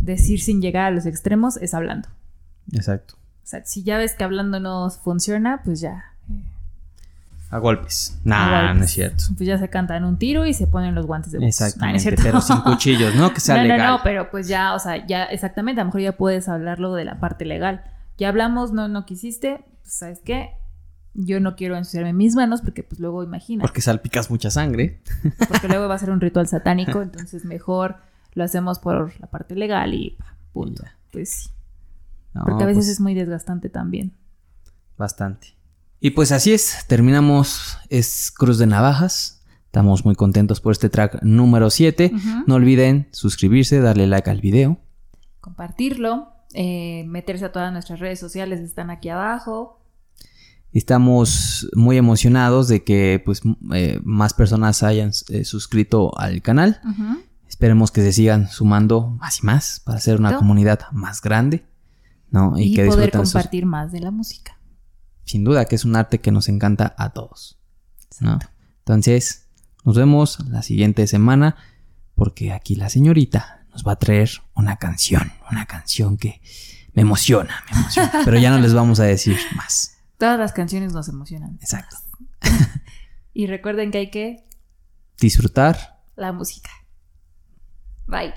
decir 0.01 0.41
sin 0.41 0.61
llegar 0.61 0.87
a 0.87 0.91
los 0.91 1.07
extremos 1.07 1.57
es 1.57 1.75
hablando. 1.75 2.09
Exacto. 2.73 3.15
O 3.15 3.47
sea, 3.51 3.65
si 3.65 3.83
ya 3.83 3.99
ves 3.99 4.15
que 4.15 4.25
hablando 4.25 4.61
no 4.61 4.91
funciona, 4.91 5.63
pues 5.65 5.81
ya. 5.81 6.05
A 7.51 7.59
golpes. 7.59 8.17
Nah, 8.23 8.75
no 8.75 8.85
es 8.85 8.93
cierto. 8.93 9.25
Pues 9.37 9.49
ya 9.49 9.59
se 9.59 9.69
cantan 9.69 10.05
un 10.05 10.19
tiro 10.19 10.47
y 10.47 10.55
se 10.55 10.69
ponen 10.69 10.95
los 10.95 11.07
guantes 11.07 11.33
de 11.33 11.39
box. 11.39 11.49
Exactamente, 11.49 12.15
pero 12.23 12.41
sin 12.41 12.61
cuchillos, 12.61 13.17
¿no? 13.17 13.35
Que 13.35 13.41
sea 13.41 13.57
no, 13.57 13.63
legal. 13.63 13.79
No, 13.79 13.97
no, 13.97 14.03
pero 14.05 14.31
pues 14.31 14.47
ya, 14.47 14.73
o 14.75 14.79
sea, 14.79 15.05
ya 15.05 15.25
exactamente, 15.25 15.81
a 15.81 15.85
lo 15.85 15.89
mejor 15.89 16.01
ya 16.01 16.13
puedes 16.13 16.49
hablarlo 16.49 16.95
de 16.95 17.05
la 17.05 17.19
parte 17.19 17.45
legal. 17.45 17.83
Ya 18.19 18.29
hablamos, 18.29 18.73
no, 18.73 18.87
no 18.87 19.05
quisiste, 19.05 19.65
pues 19.83 19.95
¿sabes 19.95 20.21
qué? 20.25 20.51
Yo 21.15 21.41
no 21.41 21.57
quiero 21.57 21.77
ensuciarme 21.77 22.13
mis 22.13 22.37
manos 22.37 22.63
porque 22.63 22.85
pues 22.85 23.01
luego 23.01 23.25
imagina. 23.25 23.63
Porque 23.63 23.81
salpicas 23.81 24.31
mucha 24.31 24.53
sangre. 24.53 25.01
Porque 25.49 25.67
luego 25.67 25.89
va 25.89 25.97
a 25.97 25.99
ser 25.99 26.13
un 26.13 26.21
ritual 26.21 26.47
satánico, 26.47 27.03
entonces 27.03 27.45
mejor 27.45 27.97
lo 28.35 28.45
hacemos 28.45 28.79
por 28.79 29.19
la 29.21 29.27
parte 29.27 29.55
legal 29.55 29.95
y 29.95 30.17
punto. 30.53 30.85
Pues 31.13 31.31
sí. 31.31 31.51
Porque 32.33 32.63
a 32.63 32.67
veces 32.67 32.85
pues 32.85 32.89
es 32.89 33.01
muy 33.01 33.15
desgastante 33.15 33.69
también. 33.69 34.13
Bastante. 34.97 35.49
Y 35.99 36.11
pues 36.11 36.33
así 36.33 36.53
es, 36.53 36.85
terminamos 36.89 37.79
es 37.89 38.31
Cruz 38.31 38.59
de 38.59 38.67
Navajas. 38.67 39.43
Estamos 39.67 40.05
muy 40.05 40.15
contentos 40.15 40.61
por 40.61 40.73
este 40.73 40.89
track 40.89 41.23
número 41.23 41.71
7. 41.71 42.13
No 42.47 42.57
olviden 42.57 43.09
suscribirse, 43.13 43.81
darle 43.81 44.07
like 44.07 44.29
al 44.29 44.41
video. 44.41 44.79
Compartirlo, 45.41 46.33
eh, 46.55 47.05
meterse 47.07 47.45
a 47.45 47.53
todas 47.53 47.73
nuestras 47.73 48.01
redes 48.01 48.19
sociales, 48.19 48.61
están 48.61 48.91
aquí 48.91 49.11
abajo. 49.11 49.81
Estamos 50.73 51.69
muy 51.75 51.97
emocionados 51.97 52.69
de 52.69 52.83
que 52.83 53.23
pues 53.25 53.43
eh, 53.75 54.01
más 54.03 54.35
personas 54.35 54.83
hayan 54.83 55.11
eh, 55.29 55.45
suscrito 55.45 56.17
al 56.19 56.43
canal. 56.43 56.81
Esperemos 57.61 57.91
que 57.91 58.01
se 58.01 58.15
sigan 58.15 58.49
sumando 58.49 59.11
más 59.21 59.41
y 59.41 59.43
más 59.45 59.83
para 59.85 59.99
hacer 59.99 60.19
una 60.19 60.39
comunidad 60.39 60.91
más 60.93 61.21
grande, 61.21 61.67
¿no? 62.31 62.55
Y, 62.57 62.75
que 62.75 62.87
poder 62.87 63.11
compartir 63.11 63.67
más 63.67 63.93
de 63.93 64.01
la 64.01 64.11
música. 64.11 64.59
Sin 65.27 65.45
duda 65.45 65.67
que 65.67 65.75
es 65.75 65.85
un 65.85 65.95
arte 65.95 66.23
que 66.23 66.33
nos 66.33 66.49
encanta 66.49 66.95
a 66.97 67.11
todos, 67.11 67.61
¿no? 68.19 68.39
Entonces, 68.79 69.51
nos 69.85 69.95
vemos 69.95 70.41
la 70.49 70.63
siguiente 70.63 71.07
semana 71.07 71.57
porque 72.15 72.55
aquí 72.55 72.77
la 72.77 72.89
señorita 72.89 73.67
nos 73.73 73.87
va 73.87 73.93
a 73.93 73.97
traer 73.97 74.31
una 74.55 74.77
canción, 74.77 75.31
una 75.51 75.67
canción 75.67 76.17
que 76.17 76.41
me 76.95 77.03
emociona, 77.03 77.63
me 77.71 77.79
emociona, 77.79 78.11
pero 78.25 78.39
ya 78.39 78.51
no 78.53 78.59
les 78.59 78.73
vamos 78.73 79.01
a 79.01 79.05
decir 79.05 79.37
más. 79.55 79.99
Todas 80.17 80.39
las 80.39 80.55
canciones 80.55 80.95
nos 80.95 81.11
emocionan. 81.11 81.59
Exacto. 81.61 81.97
y 83.35 83.49
recuerden 83.49 83.91
que 83.91 83.99
hay 83.99 84.11
que 84.11 84.49
disfrutar 85.19 86.01
la 86.17 86.33
música. 86.33 86.71
Bye. 88.11 88.35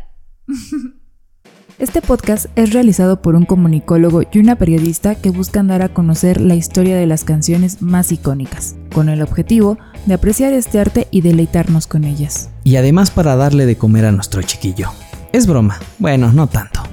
Este 1.80 2.02
podcast 2.04 2.46
es 2.56 2.72
realizado 2.72 3.24
por 3.24 3.34
un 3.34 3.46
comunicólogo 3.46 4.22
y 4.32 4.38
una 4.38 4.56
periodista 4.56 5.16
que 5.16 5.32
buscan 5.32 5.68
dar 5.68 5.82
a 5.82 5.90
conocer 5.90 6.40
la 6.40 6.54
historia 6.54 6.96
de 6.96 7.08
las 7.08 7.24
canciones 7.24 7.82
más 7.82 8.12
icónicas, 8.12 8.76
con 8.94 9.10
el 9.10 9.24
objetivo 9.24 9.80
de 10.06 10.14
apreciar 10.14 10.54
este 10.54 10.80
arte 10.80 11.08
y 11.10 11.22
deleitarnos 11.22 11.88
con 11.88 12.04
ellas. 12.04 12.52
Y 12.64 12.76
además 12.76 13.10
para 13.10 13.36
darle 13.36 13.66
de 13.66 13.76
comer 13.76 14.06
a 14.06 14.12
nuestro 14.12 14.44
chiquillo. 14.44 14.92
Es 15.32 15.48
broma, 15.48 15.80
bueno, 15.98 16.32
no 16.32 16.46
tanto. 16.46 16.93